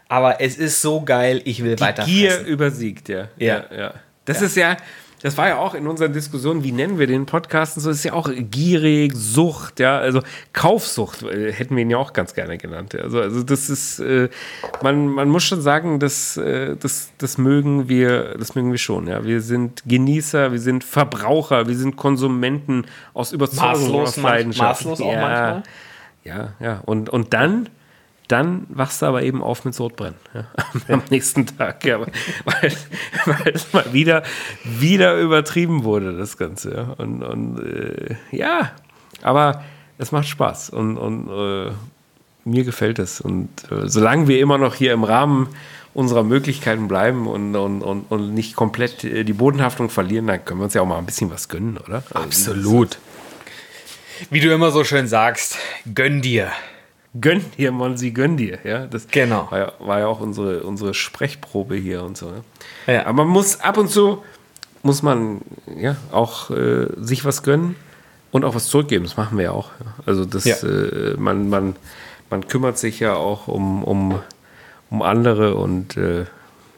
[0.08, 3.28] aber es ist so geil, ich will weiter Gier übersiegt, ja.
[3.36, 3.64] Ja.
[3.76, 3.94] ja.
[4.24, 4.76] Das ist ja,
[5.22, 8.04] das war ja auch in unseren Diskussionen, wie nennen wir den Podcast und so, ist
[8.04, 10.20] ja auch gierig, Sucht, ja, also
[10.52, 12.92] Kaufsucht äh, hätten wir ihn ja auch ganz gerne genannt.
[12.92, 13.00] ja.
[13.00, 14.28] Also, also das ist, äh,
[14.82, 19.06] man, man muss schon sagen, das, äh, das, das mögen wir, das mögen wir schon,
[19.06, 19.24] ja.
[19.24, 24.84] Wir sind Genießer, wir sind Verbraucher, wir sind Konsumenten aus Überzeugung, Maßlos aus Leidenschaft.
[24.84, 25.20] maßlos auch ja.
[25.20, 25.62] manchmal.
[26.24, 26.82] Ja, ja.
[26.84, 27.68] Und, und dann,
[28.28, 30.16] dann wachst du aber eben auf mit Sodbrennen.
[30.34, 30.46] Ja,
[30.94, 32.72] am nächsten Tag, ja, weil,
[33.24, 34.22] weil es mal wieder,
[34.64, 36.74] wieder übertrieben wurde, das Ganze.
[36.74, 36.82] Ja.
[36.98, 38.72] Und, und äh, ja,
[39.22, 39.62] aber
[39.98, 41.72] es macht Spaß und, und äh,
[42.44, 43.20] mir gefällt es.
[43.20, 45.48] Und äh, solange wir immer noch hier im Rahmen
[45.94, 50.60] unserer Möglichkeiten bleiben und, und, und, und nicht komplett äh, die Bodenhaftung verlieren, dann können
[50.60, 52.02] wir uns ja auch mal ein bisschen was gönnen, oder?
[52.10, 52.98] Also, Absolut.
[54.30, 55.56] Wie du immer so schön sagst,
[55.94, 56.50] gönn dir.
[57.20, 58.58] Gönn dir, Monsi, gönn dir.
[58.64, 59.48] Ja, das Genau.
[59.50, 62.30] war, ja, war ja auch unsere, unsere Sprechprobe hier und so.
[62.30, 62.44] Ne?
[62.86, 63.02] Ja.
[63.06, 64.22] Aber man muss ab und zu,
[64.82, 65.40] muss man
[65.78, 67.76] ja auch äh, sich was gönnen
[68.32, 69.04] und auch was zurückgeben.
[69.04, 69.70] Das machen wir ja auch.
[69.80, 69.94] Ja.
[70.06, 70.56] Also das, Ja.
[70.56, 71.76] äh, man, man,
[72.30, 74.20] man kümmert sich ja auch um, um,
[74.90, 76.24] um andere und äh,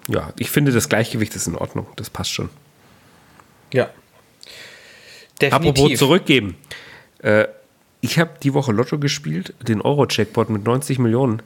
[0.08, 1.86] ja, ich finde, das Gleichgewicht ist in Ordnung.
[1.96, 2.48] Das passt schon.
[3.72, 3.88] Ja.
[5.50, 6.56] Apropos zurückgeben.
[7.20, 7.46] Äh,
[8.00, 11.42] ich habe die Woche Lotto gespielt, den Euro-Checkpot mit 90 Millionen.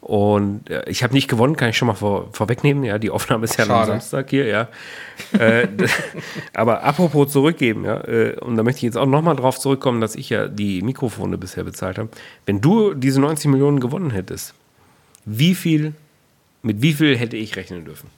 [0.00, 2.82] Und äh, ich habe nicht gewonnen, kann ich schon mal vor, vorwegnehmen.
[2.82, 3.86] Ja, die Aufnahme ist ja am.
[3.86, 4.68] Samstag hier, ja.
[5.38, 5.68] äh,
[6.54, 10.16] aber apropos zurückgeben, ja, äh, und da möchte ich jetzt auch nochmal drauf zurückkommen, dass
[10.16, 12.08] ich ja die Mikrofone bisher bezahlt habe.
[12.46, 14.54] Wenn du diese 90 Millionen gewonnen hättest,
[15.24, 15.92] wie viel,
[16.62, 18.10] mit wie viel hätte ich rechnen dürfen?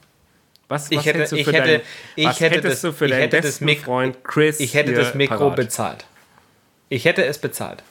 [0.67, 1.81] Was, Ich was hätte, hättest du ich für hätte, deinen-
[2.15, 5.13] ich was hätte das, du für ich deinen hätte besten Freund Chris Ich hätte das
[5.13, 5.55] Mikro parat?
[5.57, 6.05] bezahlt.
[6.89, 7.83] Ich hätte es bezahlt.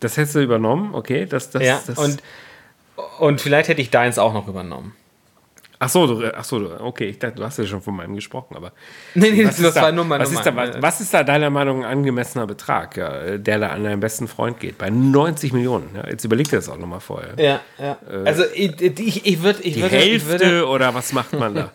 [0.00, 1.26] Das hättest du übernommen, okay?
[1.26, 2.22] Das, das, Ja, das, und,
[3.18, 4.94] und vielleicht hätte ich deins auch noch übernommen.
[5.78, 8.56] Ach so, du, ach so, okay, ich dachte, du hast ja schon von meinem gesprochen,
[8.56, 8.72] aber
[9.14, 11.22] Nee, nee, das ist, da, war nur mein was, ist, da, was, was ist da
[11.22, 14.78] deiner Meinung ein angemessener Betrag, ja, der da an deinen besten Freund geht?
[14.78, 15.90] Bei 90 Millionen.
[15.94, 17.34] Ja, jetzt überleg dir das auch nochmal vorher.
[17.38, 17.98] Ja, ja.
[18.24, 21.54] Also ich, ich, ich würde, ich Die würde, ich Hälfte würde, oder was macht man
[21.54, 21.70] da?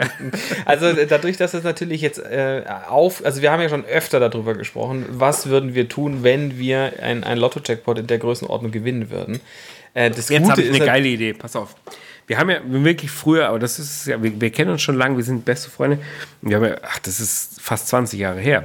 [0.64, 4.54] also dadurch, dass es natürlich jetzt äh, auf, also wir haben ja schon öfter darüber
[4.54, 9.40] gesprochen, was würden wir tun, wenn wir ein, ein Lotto-Jackpot in der Größenordnung gewinnen würden.
[9.94, 11.32] Äh, das Jetzt habe ich ist eine nat- geile Idee.
[11.32, 11.74] Pass auf.
[12.30, 15.16] Wir haben ja wirklich früher, aber das ist ja, wir, wir kennen uns schon lange,
[15.16, 15.98] wir sind beste Freunde.
[16.42, 18.62] Wir haben ja, ach, das ist fast 20 Jahre her,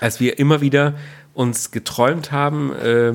[0.00, 0.94] als wir immer wieder
[1.32, 3.12] uns geträumt haben, äh,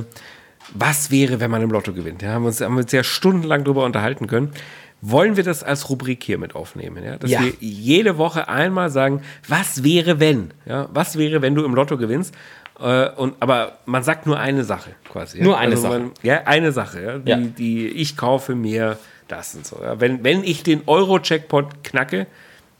[0.73, 2.21] was wäre, wenn man im Lotto gewinnt.
[2.21, 4.53] Ja, haben wir uns, haben wir uns ja stundenlang darüber unterhalten können.
[5.01, 7.03] Wollen wir das als Rubrik hier mit aufnehmen?
[7.03, 7.17] Ja?
[7.17, 7.41] Dass Ja.
[7.43, 10.51] wir jede Woche einmal sagen, was wäre, wenn?
[10.65, 10.87] Ja?
[10.93, 12.33] Was wäre, wenn du im Lotto gewinnst?
[12.79, 15.39] Äh, und, aber man sagt nur eine Sache quasi.
[15.39, 15.43] Ja?
[15.43, 15.99] Nur eine Sache.
[15.99, 17.01] Man, ja, eine Sache.
[17.03, 17.17] Ja?
[17.17, 17.37] Die, Ja.
[17.57, 18.97] die ich kaufe mir
[19.27, 19.79] das und so.
[19.81, 19.99] Ja?
[19.99, 22.27] Wenn, wenn ich den Euro-Checkpot knacke,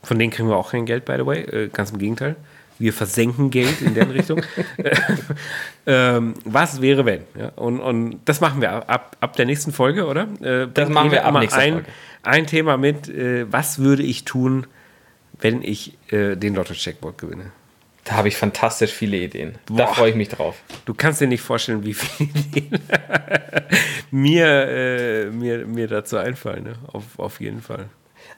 [0.04, 2.36] von denen kriegen wir auch kein Geld, by the way, äh, ganz im Gegenteil.
[2.80, 4.42] Wir versenken Geld in der Richtung.
[5.88, 7.24] ähm, was wäre, wenn?
[7.38, 7.50] Ja?
[7.56, 10.28] Und, und das machen wir ab, ab der nächsten Folge, oder?
[10.42, 11.90] Äh, bringen machen wir ab immer nächster ein, Folge.
[12.24, 14.68] ein Thema mit, äh, was würde ich tun,
[15.40, 17.52] wenn ich äh, den Lotto-Checkpot gewinne?
[18.08, 19.56] Da habe ich fantastisch viele Ideen.
[19.66, 19.94] Da Boah.
[19.94, 20.56] freue ich mich drauf.
[20.86, 22.80] Du kannst dir nicht vorstellen, wie viele Ideen
[24.12, 26.64] mir, äh, mir, mir dazu einfallen.
[26.64, 26.76] Ne?
[26.94, 27.90] Auf, auf jeden Fall.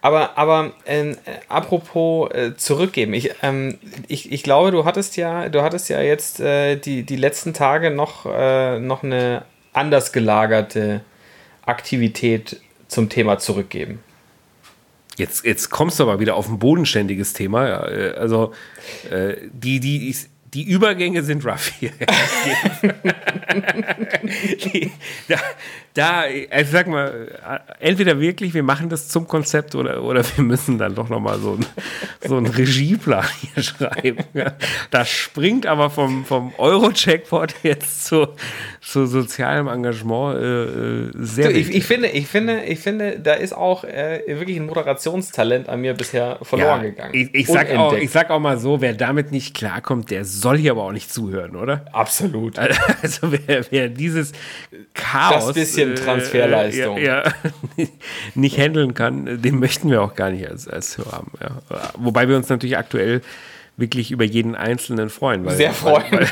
[0.02, 5.50] Aber, aber ähm, äh, apropos äh, zurückgeben, ich, ähm, ich, ich glaube, du hattest ja,
[5.50, 9.44] du hattest ja jetzt äh, die, die letzten Tage noch, äh, noch eine
[9.74, 11.02] anders gelagerte
[11.66, 14.00] Aktivität zum Thema zurückgeben.
[15.20, 17.68] Jetzt, jetzt kommst du aber wieder auf ein bodenständiges Thema.
[17.68, 18.54] Ja, äh, also
[19.12, 20.16] äh, die, die,
[20.54, 21.92] die Übergänge sind rough hier.
[24.64, 24.92] die,
[25.28, 25.36] da,
[26.00, 30.78] da, also sag mal, entweder wirklich, wir machen das zum Konzept oder, oder wir müssen
[30.78, 31.66] dann doch nochmal so, ein,
[32.26, 34.24] so einen Regieplan hier schreiben.
[34.92, 38.30] Das springt aber vom, vom Euro-Checkpot jetzt zu,
[38.80, 43.34] zu sozialem Engagement äh, äh sehr du, ich, ich, finde, ich, finde, ich finde, da
[43.34, 47.14] ist auch äh, wirklich ein Moderationstalent an mir bisher verloren ja, gegangen.
[47.14, 50.58] Ich, ich, sag auch, ich sag auch mal so, wer damit nicht klarkommt, der soll
[50.58, 51.86] hier aber auch nicht zuhören, oder?
[51.92, 52.58] Absolut.
[53.02, 54.34] Also wer, wer dieses
[54.94, 55.48] Chaos.
[55.48, 56.98] Das bisschen Transferleistung.
[56.98, 57.24] Äh, ja,
[57.78, 57.86] ja,
[58.36, 61.32] nicht handeln kann, den möchten wir auch gar nicht als, als Hörer haben.
[61.42, 61.62] Ja.
[61.98, 63.22] Wobei wir uns natürlich aktuell
[63.78, 65.46] wirklich über jeden Einzelnen freuen.
[65.46, 66.12] Weil, Sehr freuen.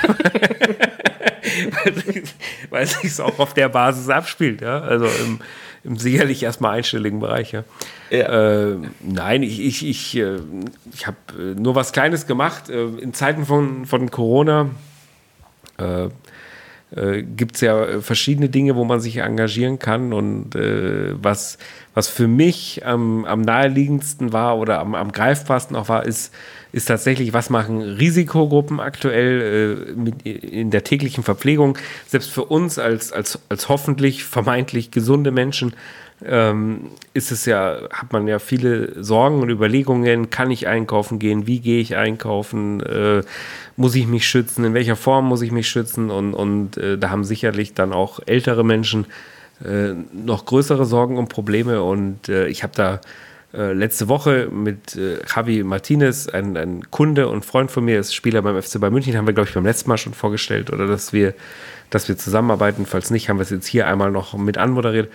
[1.72, 2.24] Weil,
[2.70, 4.62] weil, es sich auch auf der Basis abspielt.
[4.62, 4.82] Ja?
[4.82, 5.40] Also im,
[5.84, 7.52] im sicherlich erstmal einstelligen Bereich.
[7.54, 7.64] Ja?
[8.12, 8.72] ja.
[8.72, 10.40] Äh, nein, ich, ich, ich, äh,
[10.94, 12.70] ich habe äh, nur was Kleines gemacht.
[12.70, 14.70] In Zeiten von, von Corona
[15.78, 16.10] äh,
[16.96, 20.14] äh, gibt es ja verschiedene Dinge, wo man sich engagieren kann.
[20.14, 21.58] Und äh, was,
[21.94, 26.34] was für mich am, am naheliegendsten war oder am, am greifbarsten auch war, ist,
[26.72, 31.78] ist tatsächlich, was machen Risikogruppen aktuell äh, mit, in der täglichen Verpflegung.
[32.08, 35.74] Selbst für uns als, als, als hoffentlich vermeintlich gesunde Menschen
[36.26, 41.46] ähm, ist es ja, hat man ja viele Sorgen und Überlegungen, kann ich einkaufen gehen,
[41.46, 43.22] wie gehe ich einkaufen, äh,
[43.76, 46.10] muss ich mich schützen, in welcher Form muss ich mich schützen?
[46.10, 49.06] Und, und äh, da haben sicherlich dann auch ältere Menschen
[49.64, 51.84] äh, noch größere Sorgen und Probleme.
[51.84, 53.02] Und äh, ich habe da
[53.54, 58.14] äh, letzte Woche mit äh, Javi Martinez, ein, ein, Kunde und Freund von mir, ist
[58.14, 60.86] Spieler beim FC Bayern München, haben wir glaube ich beim letzten Mal schon vorgestellt oder
[60.86, 61.34] dass wir,
[61.90, 65.10] dass wir zusammenarbeiten, falls nicht, haben wir es jetzt hier einmal noch mit anmoderiert.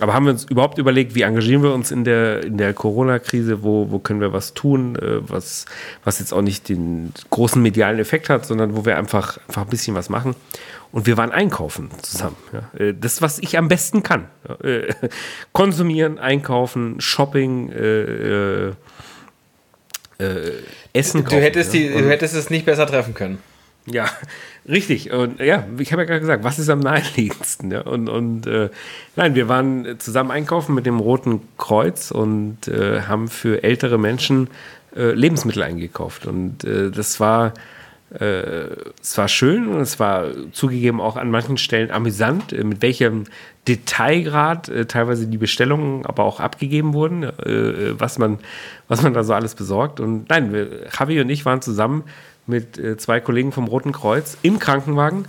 [0.00, 3.62] Aber haben wir uns überhaupt überlegt, wie engagieren wir uns in der, in der Corona-Krise?
[3.62, 5.66] Wo, wo können wir was tun, äh, was,
[6.04, 9.68] was jetzt auch nicht den großen medialen Effekt hat, sondern wo wir einfach, einfach ein
[9.68, 10.34] bisschen was machen?
[10.92, 12.36] Und wir waren einkaufen zusammen.
[12.52, 12.80] Ja.
[12.80, 14.28] Äh, das, was ich am besten kann.
[14.62, 14.92] Äh,
[15.52, 18.74] konsumieren, einkaufen, Shopping, äh, äh,
[20.92, 21.36] Essen kaufen.
[21.36, 23.38] Du hättest, die, du hättest es nicht besser treffen können.
[23.86, 24.10] Ja,
[24.68, 25.12] richtig.
[25.12, 27.70] Und ja, ich habe ja gerade gesagt, was ist am naheliegendsten?
[27.70, 27.82] Ja?
[27.82, 28.70] Und, und äh,
[29.16, 34.48] nein, wir waren zusammen einkaufen mit dem Roten Kreuz und äh, haben für ältere Menschen
[34.94, 36.26] äh, Lebensmittel eingekauft.
[36.26, 37.54] Und äh, das war,
[38.12, 38.66] äh,
[39.00, 43.24] es war schön und es war zugegeben auch an manchen Stellen amüsant, äh, mit welchem
[43.68, 47.30] Detailgrad teilweise die Bestellungen aber auch abgegeben wurden,
[47.98, 48.38] was, man,
[48.88, 50.00] was man da so alles besorgt.
[50.00, 52.04] Und nein, wir, Javi und ich waren zusammen
[52.50, 55.24] mit äh, zwei Kollegen vom Roten Kreuz im Krankenwagen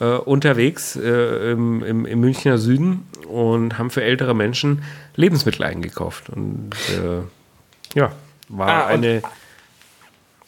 [0.00, 4.82] äh, unterwegs äh, im, im, im, Münchner Süden und haben für ältere Menschen
[5.14, 6.30] Lebensmittel eingekauft.
[6.30, 8.12] Und äh, ja,
[8.48, 9.22] war ah, eine.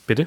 [0.07, 0.27] Bitte?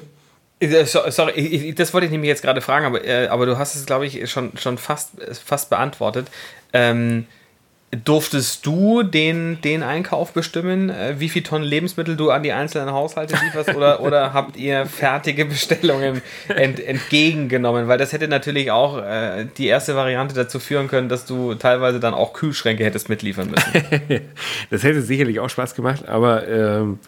[0.60, 3.86] Äh, sorry, das wollte ich nämlich jetzt gerade fragen, aber, äh, aber du hast es,
[3.86, 6.28] glaube ich, schon, schon fast, fast beantwortet.
[6.72, 7.26] Ähm,
[8.04, 12.92] Durftest du den, den Einkauf bestimmen, äh, wie viel Tonnen Lebensmittel du an die einzelnen
[12.92, 17.88] Haushalte lieferst oder, oder habt ihr fertige Bestellungen ent, entgegengenommen?
[17.88, 21.98] Weil das hätte natürlich auch äh, die erste Variante dazu führen können, dass du teilweise
[21.98, 24.20] dann auch Kühlschränke hättest mitliefern müssen.
[24.70, 27.00] das hätte sicherlich auch Spaß gemacht, aber ähm,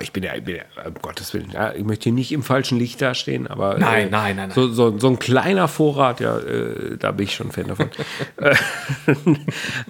[0.00, 2.42] ich, bin ja, ich bin ja, um Gottes Willen, ja, ich möchte hier nicht im
[2.42, 4.50] falschen Licht dastehen, aber nein, äh, nein, nein, nein.
[4.50, 7.90] So, so, so, ein kleiner Vorrat, ja, äh, da bin ich schon Fan davon.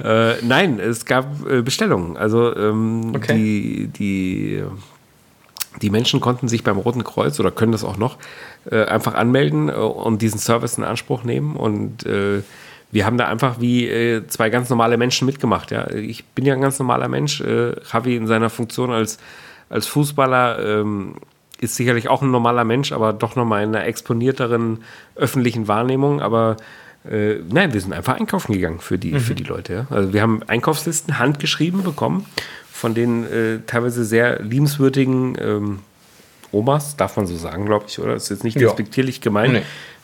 [0.03, 2.16] äh, nein, es gab äh, Bestellungen.
[2.16, 3.34] Also ähm, okay.
[3.34, 4.64] die, die,
[5.82, 8.18] die Menschen konnten sich beim Roten Kreuz oder können das auch noch
[8.70, 12.05] äh, einfach anmelden äh, und diesen Service in Anspruch nehmen und
[12.90, 15.70] wir haben da einfach wie äh, zwei ganz normale Menschen mitgemacht.
[15.70, 15.90] Ja.
[15.90, 17.40] Ich bin ja ein ganz normaler Mensch.
[17.40, 19.18] Äh, Javi in seiner Funktion als
[19.71, 21.14] als Fußballer ähm,
[21.61, 24.85] ist sicherlich auch ein normaler Mensch, aber doch nochmal in einer exponierteren
[25.16, 26.21] öffentlichen Wahrnehmung.
[26.21, 26.57] Aber
[27.09, 29.21] äh, nein, wir sind einfach einkaufen gegangen für die, mhm.
[29.21, 29.73] für die Leute.
[29.73, 29.87] Ja?
[29.91, 32.27] Also wir haben Einkaufslisten handgeschrieben bekommen
[32.73, 35.79] von den äh, teilweise sehr liebenswürdigen ähm,
[36.53, 38.14] Omas, darf man so sagen, glaube ich, oder?
[38.14, 39.53] Das ist jetzt nicht respektierlich gemeint.
[39.53, 39.63] Nee.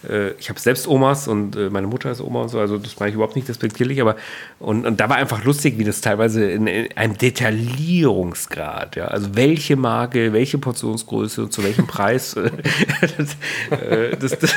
[0.08, 2.98] Äh, ich habe selbst Omas und äh, meine Mutter ist Oma und so, also das
[2.98, 4.16] meine ich überhaupt nicht respektierlich, aber
[4.58, 9.34] und, und da war einfach lustig, wie das teilweise in, in einem Detaillierungsgrad, ja, also
[9.34, 12.34] welche Marke, welche Portionsgröße und zu welchem Preis.
[12.34, 13.36] das,
[13.70, 14.54] äh, das, das,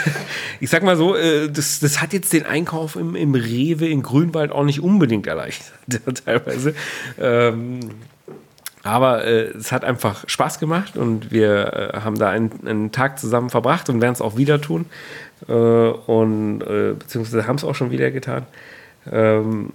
[0.60, 4.52] ich sag mal so, das, das hat jetzt den Einkauf im, im Rewe in Grünwald
[4.52, 6.76] auch nicht unbedingt erleichtert, teilweise.
[7.20, 7.80] Ähm,
[8.88, 13.20] aber äh, es hat einfach Spaß gemacht und wir äh, haben da einen, einen, Tag
[13.20, 14.86] zusammen verbracht und werden es auch wieder tun.
[15.48, 18.46] Äh, und äh, beziehungsweise haben es auch schon wieder getan.
[19.12, 19.72] Ähm,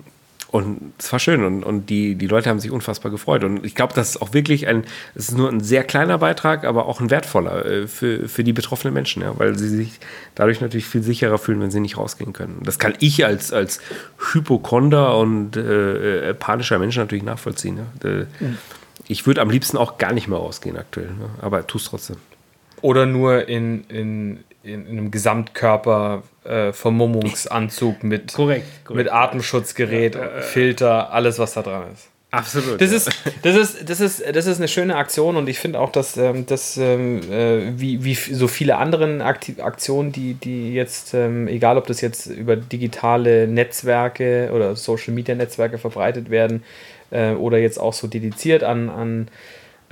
[0.52, 3.42] und es war schön und, und die, die Leute haben sich unfassbar gefreut.
[3.42, 4.84] Und ich glaube, das ist auch wirklich ein,
[5.14, 8.52] es ist nur ein sehr kleiner Beitrag, aber auch ein wertvoller äh, für, für die
[8.52, 9.98] betroffenen Menschen, ja, weil sie sich
[10.34, 12.60] dadurch natürlich viel sicherer fühlen, wenn sie nicht rausgehen können.
[12.64, 13.80] Das kann ich als, als
[14.32, 17.78] Hypochonder und äh, äh panischer Mensch natürlich nachvollziehen.
[18.04, 18.10] Ja.
[18.10, 18.58] Mhm.
[19.08, 21.30] Ich würde am liebsten auch gar nicht mehr rausgehen aktuell, ne?
[21.40, 22.16] aber tu es trotzdem.
[22.82, 29.04] Oder nur in, in, in, in einem Gesamtkörper äh, Vermummungsanzug mit, korrekt, korrekt.
[29.04, 32.08] mit Atemschutzgerät, ja, äh, Filter, alles, was da dran ist.
[32.32, 32.80] Absolut.
[32.80, 32.96] Das, ja.
[32.96, 33.10] ist,
[33.42, 36.46] das, ist, das, ist, das ist eine schöne Aktion und ich finde auch, dass, ähm,
[36.46, 41.76] dass ähm, äh, wie, wie so viele anderen Aktiv Aktionen, die, die jetzt, ähm, egal
[41.76, 46.62] ob das jetzt über digitale Netzwerke oder Social Media Netzwerke verbreitet werden
[47.10, 49.28] äh, oder jetzt auch so dediziert an, an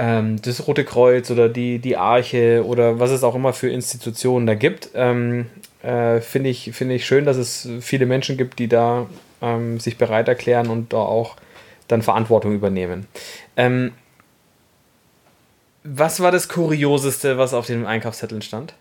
[0.00, 4.46] ähm, das Rote Kreuz oder die, die Arche oder was es auch immer für Institutionen
[4.46, 5.50] da gibt, ähm,
[5.82, 9.08] äh, finde ich, find ich schön, dass es viele Menschen gibt, die da
[9.42, 11.36] ähm, sich bereit erklären und da auch
[11.86, 13.08] dann Verantwortung übernehmen.
[13.58, 13.92] Ähm,
[15.84, 18.72] was war das Kurioseste, was auf den Einkaufszetteln stand?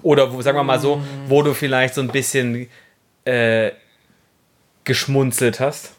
[0.00, 2.68] Oder wo, sagen wir mal so, wo du vielleicht so ein bisschen
[3.26, 3.72] äh,
[4.84, 5.95] geschmunzelt hast?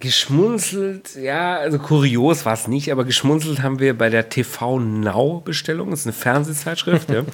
[0.00, 5.40] Geschmunzelt, ja, also kurios war es nicht, aber geschmunzelt haben wir bei der TV Now
[5.40, 7.24] Bestellung, das ist eine Fernsehzeitschrift, ja,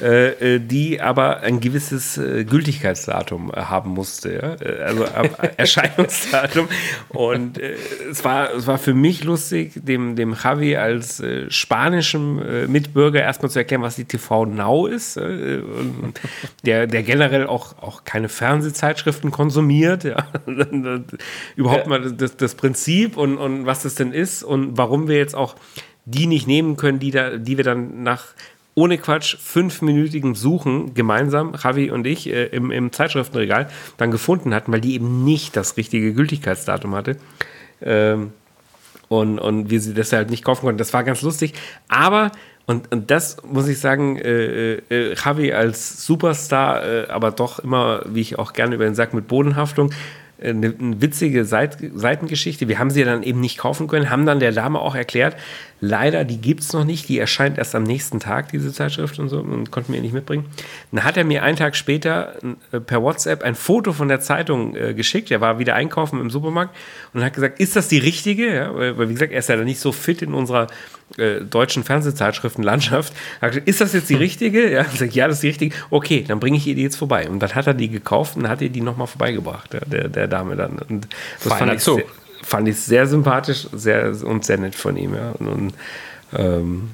[0.00, 5.04] äh, äh, die aber ein gewisses äh, Gültigkeitsdatum äh, haben musste, ja, äh, also
[5.58, 6.68] Erscheinungsdatum.
[7.10, 7.74] Und äh,
[8.10, 13.58] es, war, es war für mich lustig, dem, dem Javi als spanischem Mitbürger erstmal zu
[13.58, 20.26] erklären, was die TV Now ist, der, der generell auch, auch keine Fernsehzeitschriften konsumiert, ja,
[21.56, 25.34] überhaupt mal das, das Prinzip und, und was das denn ist und warum wir jetzt
[25.34, 25.56] auch
[26.04, 28.24] die nicht nehmen können, die, da, die wir dann nach
[28.78, 34.72] ohne Quatsch fünfminütigem Suchen gemeinsam, Javi und ich, äh, im, im Zeitschriftenregal dann gefunden hatten,
[34.72, 37.16] weil die eben nicht das richtige Gültigkeitsdatum hatte.
[37.82, 38.32] Ähm,
[39.08, 40.78] und, und wir sie deshalb nicht kaufen konnten.
[40.78, 41.54] Das war ganz lustig.
[41.88, 42.30] Aber,
[42.66, 48.02] und, und das muss ich sagen, äh, äh, Javi als Superstar, äh, aber doch immer,
[48.06, 49.90] wie ich auch gerne über den Sack mit Bodenhaftung,
[50.42, 52.68] eine, eine witzige Seit Seitengeschichte.
[52.68, 55.36] Wir haben sie dann eben nicht kaufen können, haben dann der Dame auch erklärt,
[55.80, 59.28] leider, die gibt es noch nicht, die erscheint erst am nächsten Tag, diese Zeitschrift und
[59.28, 60.46] so, und konnten wir nicht mitbringen.
[60.92, 62.34] Dann hat er mir einen Tag später
[62.72, 65.30] äh, per WhatsApp ein Foto von der Zeitung äh, geschickt.
[65.30, 66.74] Er war wieder einkaufen im Supermarkt
[67.14, 68.54] und hat gesagt, ist das die richtige?
[68.54, 70.66] Ja, weil, wie gesagt, er ist ja nicht so fit in unserer
[71.16, 73.12] äh, deutschen Fernsehzeitschriftenlandschaft.
[73.40, 74.70] Hat gesagt, ist das jetzt die richtige?
[74.70, 75.76] Ja, ich ja, das ist die richtige.
[75.90, 77.28] Okay, dann bringe ich ihr die jetzt vorbei.
[77.28, 80.28] Und dann hat er die gekauft und hat ihr die nochmal vorbeigebracht, ja, der, der
[80.28, 80.78] Dame dann.
[80.78, 81.08] Und
[81.42, 82.04] das fand ich, sehr,
[82.42, 85.14] fand ich sehr sympathisch sehr, und sehr nett von ihm.
[85.14, 85.32] Ja.
[85.38, 85.74] Und, und
[86.36, 86.90] ähm,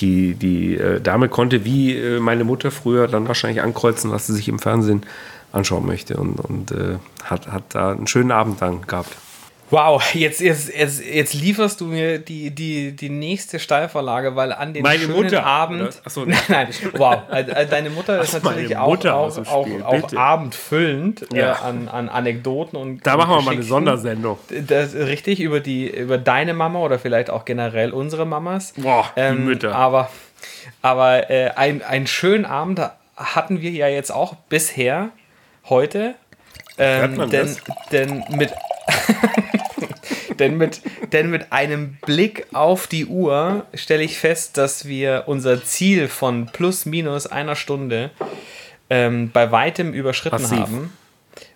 [0.00, 4.34] die, die äh, Dame konnte wie äh, meine Mutter früher dann wahrscheinlich ankreuzen, was sie
[4.34, 5.02] sich im Fernsehen
[5.52, 9.16] anschauen möchte und, und äh, hat, hat da einen schönen Abend dann gehabt.
[9.74, 14.72] Wow, jetzt, jetzt, jetzt, jetzt lieferst du mir die, die, die nächste Steilvorlage, weil an
[14.72, 15.44] dem meine schönen Mutter.
[15.44, 16.00] Abend.
[16.04, 17.22] Achso, nein, nein, wow.
[17.28, 21.52] Äh, deine Mutter ist natürlich auch, auch, auch, auch abendfüllend äh, ja.
[21.54, 23.04] äh, an, an Anekdoten und.
[23.04, 24.38] Da machen wir mal eine Sondersendung.
[24.48, 28.74] Das, richtig, über, die, über deine Mama oder vielleicht auch generell unsere Mamas.
[28.76, 29.74] Boah, die ähm, Mütter.
[29.74, 30.08] Aber,
[30.82, 32.80] aber äh, ein, einen schönen Abend
[33.16, 35.08] hatten wir ja jetzt auch bisher
[35.68, 36.14] heute.
[36.78, 37.56] Ähm, denn,
[37.90, 38.52] denn mit
[40.38, 40.80] denn, mit,
[41.12, 46.46] denn mit einem Blick auf die Uhr stelle ich fest, dass wir unser Ziel von
[46.46, 48.10] plus minus einer Stunde
[48.90, 50.58] ähm, bei weitem überschritten Massiv.
[50.58, 50.92] haben.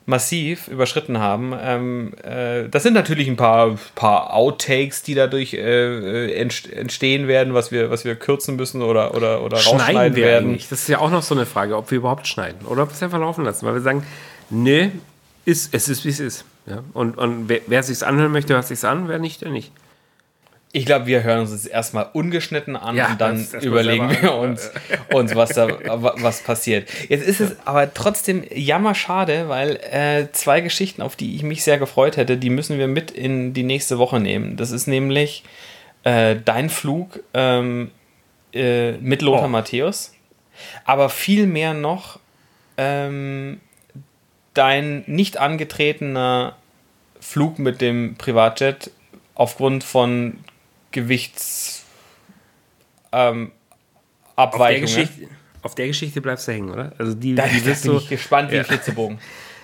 [0.06, 1.52] Massiv überschritten haben.
[1.60, 7.70] Ähm, äh, das sind natürlich ein paar, paar Outtakes, die dadurch äh, entstehen werden, was
[7.70, 10.48] wir, was wir kürzen müssen oder, oder, oder schneiden rausschneiden wir werden.
[10.48, 10.68] Eigentlich?
[10.70, 12.94] Das ist ja auch noch so eine Frage, ob wir überhaupt schneiden oder ob wir
[12.94, 14.02] es einfach laufen lassen, weil wir sagen,
[14.48, 14.92] nee,
[15.44, 16.44] ist, es ist, wie es ist.
[16.68, 16.82] Ja?
[16.94, 19.72] Und, und wer, wer sich anhören möchte, hört sich an, wer nicht, der nicht.
[20.70, 24.70] Ich glaube, wir hören uns jetzt erstmal ungeschnitten an ja, und dann überlegen wir uns,
[25.12, 26.90] uns, was da was passiert.
[27.08, 31.78] Jetzt ist es aber trotzdem jammerschade, weil äh, zwei Geschichten, auf die ich mich sehr
[31.78, 34.58] gefreut hätte, die müssen wir mit in die nächste Woche nehmen.
[34.58, 35.42] Das ist nämlich
[36.04, 37.90] äh, dein Flug ähm,
[38.52, 39.48] äh, mit Lothar oh.
[39.48, 40.12] Matthäus,
[40.84, 42.18] aber viel mehr noch
[42.76, 43.60] ähm,
[44.58, 46.56] dein nicht angetretener
[47.20, 48.90] Flug mit dem Privatjet
[49.34, 50.38] aufgrund von
[50.90, 51.92] Gewichtsabweichungen.
[53.12, 53.52] Ähm,
[54.36, 55.28] auf, der Geschichte,
[55.62, 56.92] auf der Geschichte bleibst du hängen, oder?
[56.98, 58.62] Also die, da, die bin ich gespannt wie ja.
[58.62, 59.18] ein Flitzebogen.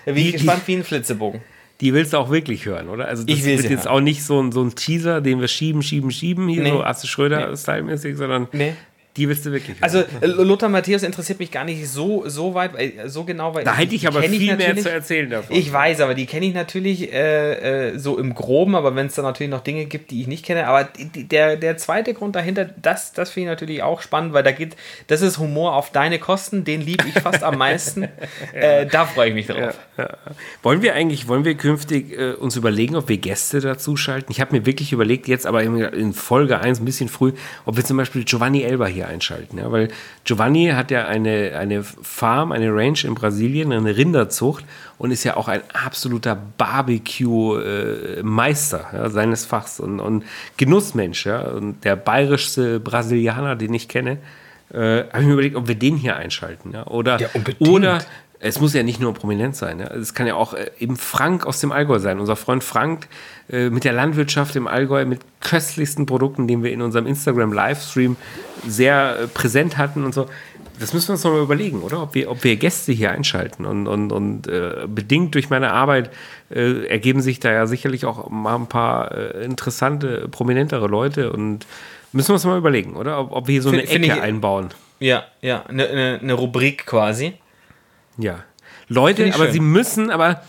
[0.05, 1.41] Da bin die, ich gespannt wie ein Flitzebogen.
[1.81, 3.05] Die willst du auch wirklich hören, oder?
[3.07, 3.87] Also das ich wird jetzt hören.
[3.87, 6.69] auch nicht so ein, so ein Teaser, den wir schieben, schieben, schieben, hier nee.
[6.69, 8.75] so Asse Schröder-Style-mäßig, sondern nee.
[9.17, 9.77] Die willst du wirklich.
[9.79, 13.63] Also äh, Lothar Matthäus interessiert mich gar nicht so, so weit, weil, so genau, weil
[13.63, 14.83] da hätte ich aber viel mehr natürlich.
[14.83, 15.55] zu erzählen davon.
[15.55, 19.15] Ich weiß, aber die kenne ich natürlich äh, äh, so im Groben, aber wenn es
[19.15, 22.35] da natürlich noch Dinge gibt, die ich nicht kenne, aber die, der, der zweite Grund
[22.35, 24.75] dahinter, das, das finde ich natürlich auch spannend, weil da geht,
[25.07, 28.09] das ist Humor auf deine Kosten, den liebe ich fast am meisten.
[28.53, 29.79] äh, da freue ich mich drauf.
[30.61, 34.29] Wollen wir eigentlich, wollen wir künftig äh, uns überlegen, ob wir Gäste dazu schalten?
[34.29, 37.31] Ich habe mir wirklich überlegt, jetzt aber in, in Folge 1 ein bisschen früh,
[37.65, 39.57] ob wir zum Beispiel Giovanni Elba hier einschalten.
[39.57, 39.71] Ja?
[39.71, 39.87] Weil
[40.23, 44.65] Giovanni hat ja eine, eine Farm, eine Ranch in Brasilien, eine Rinderzucht
[44.97, 50.23] und ist ja auch ein absoluter Barbecue-Meister ja, seines Fachs und, und
[50.57, 51.25] Genussmensch.
[51.25, 51.41] Ja?
[51.41, 54.19] Und der bayerischste Brasilianer, den ich kenne,
[54.73, 56.71] äh, habe ich mir überlegt, ob wir den hier einschalten.
[56.73, 56.87] Ja?
[56.87, 57.27] Oder, Ja,
[57.71, 57.99] oder
[58.47, 59.79] es muss ja nicht nur prominent sein.
[59.79, 59.87] Ja?
[59.87, 62.19] Es kann ja auch äh, eben Frank aus dem Allgäu sein.
[62.19, 63.07] Unser Freund Frank
[63.49, 68.15] äh, mit der Landwirtschaft im Allgäu, mit köstlichsten Produkten, den wir in unserem Instagram-Livestream
[68.67, 70.27] sehr äh, präsent hatten und so.
[70.79, 72.01] Das müssen wir uns noch mal überlegen, oder?
[72.03, 73.65] Ob wir, ob wir Gäste hier einschalten.
[73.65, 76.09] Und, und, und äh, bedingt durch meine Arbeit
[76.53, 81.31] äh, ergeben sich da ja sicherlich auch mal ein paar äh, interessante, prominentere Leute.
[81.31, 81.65] Und
[82.11, 83.19] müssen wir uns mal überlegen, oder?
[83.19, 84.69] Ob, ob wir hier so eine Find- find Ecke ich- einbauen.
[84.99, 87.33] Ja, ja, eine ne, ne Rubrik quasi.
[88.17, 88.43] Ja.
[88.87, 89.53] Leute, aber schön.
[89.53, 90.41] sie müssen, aber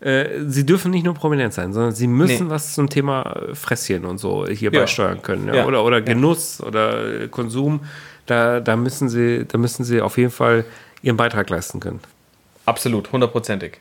[0.00, 2.50] äh, sie dürfen nicht nur prominent sein, sondern sie müssen Nee.
[2.50, 4.80] was zum Thema äh, Fresschen und so hier Ja.
[4.80, 5.46] beisteuern können.
[5.48, 5.54] Ja?
[5.56, 5.66] Ja.
[5.66, 7.80] Oder, oder Genuss oder äh, Konsum.
[8.26, 10.64] Da, da, müssen sie, da müssen sie auf jeden Fall
[11.02, 12.00] ihren Beitrag leisten können.
[12.66, 13.78] Absolut, hundertprozentig.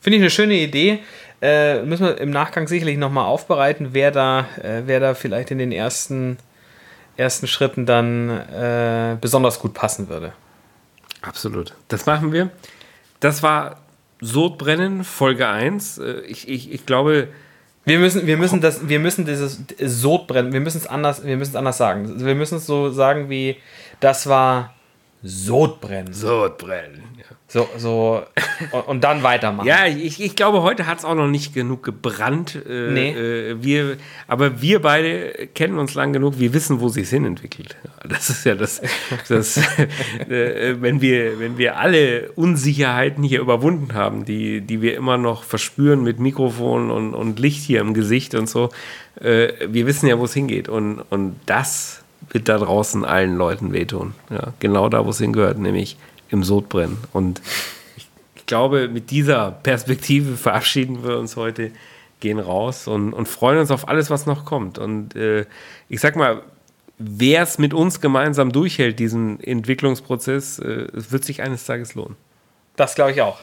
[0.00, 1.00] Finde ich eine schöne Idee.
[1.42, 5.58] Äh, müssen wir im Nachgang sicherlich nochmal aufbereiten, wer da, äh, wer da vielleicht in
[5.58, 6.38] den ersten,
[7.16, 10.32] ersten Schritten dann äh, besonders gut passen würde.
[11.20, 11.74] Absolut.
[11.88, 12.50] Das machen wir.
[13.22, 13.76] Das war
[14.20, 15.98] Sodbrennen, Folge 1.
[15.98, 17.28] Äh, Ich, ich, ich glaube,
[17.84, 21.50] Wir müssen, wir müssen das, wir müssen dieses Sodbrennen, wir müssen es anders, wir müssen
[21.52, 22.24] es anders sagen.
[22.24, 23.56] Wir müssen es so sagen wie,
[24.00, 24.74] das war
[25.22, 26.12] Sodbrennen.
[26.12, 27.02] Sodbrennen.
[27.18, 27.24] Ja.
[27.46, 28.22] So, so,
[28.86, 29.66] und, dann weitermachen.
[29.66, 32.58] Ja, ich, ich glaube, heute hat es auch noch nicht genug gebrannt.
[32.66, 33.10] Äh, Nee.
[33.10, 37.76] äh, wir, aber wir beide kennen uns lang genug, wir wissen, wo sich hin entwickelt.
[38.08, 38.80] Das ist ja das,
[39.28, 39.58] das
[40.28, 45.44] äh, wenn, wir, wenn wir alle Unsicherheiten hier überwunden haben, die, die wir immer noch
[45.44, 48.70] verspüren mit Mikrofon und, und Licht hier im Gesicht und so,
[49.20, 50.70] äh, wir wissen ja, wo es hingeht.
[50.70, 54.14] Und, und das wird da draußen allen Leuten wehtun.
[54.30, 55.96] Ja, genau da, wo es hingehört, nämlich
[56.30, 56.98] im Sodbrennen.
[57.12, 57.42] Und
[57.96, 61.70] ich glaube, mit dieser Perspektive verabschieden wir uns heute,
[62.20, 64.78] gehen raus und, und freuen uns auf alles, was noch kommt.
[64.78, 65.44] Und äh,
[65.88, 66.42] ich sag mal,
[66.98, 72.16] wer es mit uns gemeinsam durchhält, diesen Entwicklungsprozess, äh, es wird sich eines Tages lohnen.
[72.76, 73.40] Das glaube ich auch.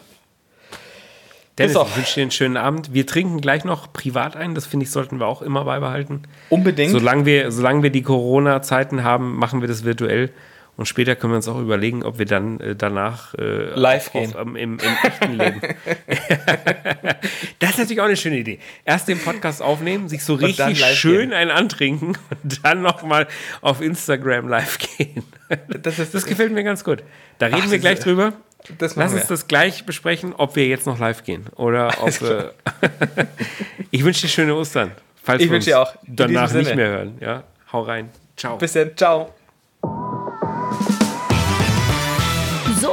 [1.59, 2.93] Dennis, ich wünsche dir einen schönen Abend.
[2.93, 4.55] Wir trinken gleich noch privat ein.
[4.55, 6.23] Das finde ich, sollten wir auch immer beibehalten.
[6.49, 6.91] Unbedingt.
[6.91, 10.31] Solange wir, solange wir die Corona-Zeiten haben, machen wir das virtuell.
[10.79, 14.33] Und später können wir uns auch überlegen, ob wir dann äh, danach äh, Live gehen.
[14.33, 15.59] Auf, ähm, im, Im echten Leben.
[17.59, 18.59] das ist natürlich auch eine schöne Idee.
[18.85, 21.33] Erst den Podcast aufnehmen, sich so richtig schön gehen.
[21.33, 23.27] einen antrinken und dann nochmal
[23.59, 25.23] auf Instagram live gehen.
[25.81, 27.03] Das ist- das gefällt mir ganz gut.
[27.39, 28.31] Da reden Ach, wir gleich drüber.
[28.79, 29.23] Lass uns wir.
[29.27, 32.21] das gleich besprechen, ob wir jetzt noch live gehen oder ob.
[32.21, 32.51] Äh,
[33.91, 34.91] ich wünsche dir schöne Ostern.
[35.21, 35.93] Falls Ich wünsche dir auch.
[36.07, 37.17] Danach nicht mehr hören.
[37.19, 37.43] Ja,
[37.73, 38.09] hau rein.
[38.37, 38.57] Ciao.
[38.57, 38.95] Bis dann.
[38.95, 39.33] Ciao.